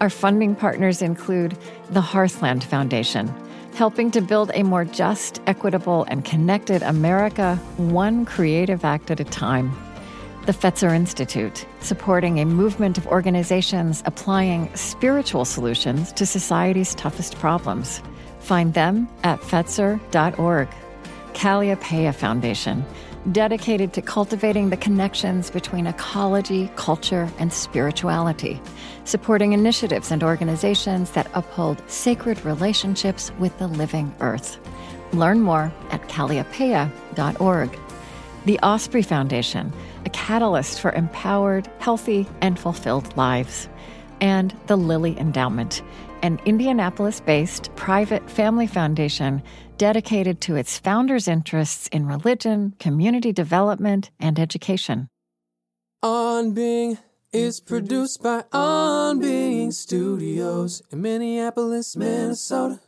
Our 0.00 0.10
funding 0.10 0.54
partners 0.54 1.00
include 1.00 1.56
the 1.90 2.02
Hearthland 2.02 2.64
Foundation, 2.64 3.32
helping 3.74 4.10
to 4.12 4.20
build 4.20 4.50
a 4.54 4.62
more 4.62 4.84
just, 4.84 5.40
equitable, 5.46 6.04
and 6.08 6.24
connected 6.24 6.82
America, 6.82 7.56
one 7.76 8.24
creative 8.24 8.84
act 8.84 9.10
at 9.10 9.20
a 9.20 9.24
time. 9.24 9.72
The 10.46 10.52
Fetzer 10.52 10.94
Institute, 10.94 11.66
supporting 11.80 12.38
a 12.38 12.44
movement 12.44 12.98
of 12.98 13.06
organizations 13.08 14.02
applying 14.06 14.74
spiritual 14.76 15.44
solutions 15.44 16.12
to 16.12 16.26
society's 16.26 16.94
toughest 16.94 17.36
problems. 17.38 18.00
Find 18.40 18.74
them 18.74 19.08
at 19.24 19.40
Fetzer.org. 19.40 20.68
Kalliopeia 21.32 22.14
Foundation, 22.14 22.84
dedicated 23.32 23.92
to 23.94 24.02
cultivating 24.02 24.70
the 24.70 24.76
connections 24.76 25.50
between 25.50 25.86
ecology, 25.86 26.70
culture, 26.76 27.28
and 27.38 27.52
spirituality, 27.52 28.60
supporting 29.04 29.52
initiatives 29.52 30.10
and 30.10 30.22
organizations 30.22 31.10
that 31.12 31.30
uphold 31.34 31.82
sacred 31.88 32.44
relationships 32.44 33.30
with 33.38 33.56
the 33.58 33.68
living 33.68 34.14
earth. 34.20 34.58
Learn 35.12 35.40
more 35.40 35.72
at 35.90 36.02
kalliopeia.org. 36.08 37.78
The 38.46 38.58
Osprey 38.58 39.02
Foundation, 39.02 39.72
a 40.04 40.10
catalyst 40.10 40.80
for 40.80 40.92
empowered, 40.92 41.66
healthy, 41.78 42.26
and 42.40 42.58
fulfilled 42.58 43.16
lives. 43.16 43.68
And 44.20 44.54
the 44.66 44.76
Lilly 44.76 45.18
Endowment, 45.18 45.82
an 46.22 46.40
Indianapolis 46.44 47.20
based 47.20 47.74
private 47.76 48.28
family 48.28 48.66
foundation 48.66 49.42
dedicated 49.76 50.40
to 50.42 50.56
its 50.56 50.78
founders' 50.78 51.28
interests 51.28 51.88
in 51.88 52.06
religion, 52.06 52.74
community 52.78 53.32
development, 53.32 54.10
and 54.20 54.38
education. 54.38 55.08
On 56.02 56.52
Being 56.52 56.98
is 57.34 57.58
produced 57.58 58.22
by 58.22 58.44
On 58.52 59.18
Being 59.18 59.72
Studios 59.72 60.80
in 60.92 61.02
Minneapolis, 61.02 61.96
Minnesota. 61.96 62.78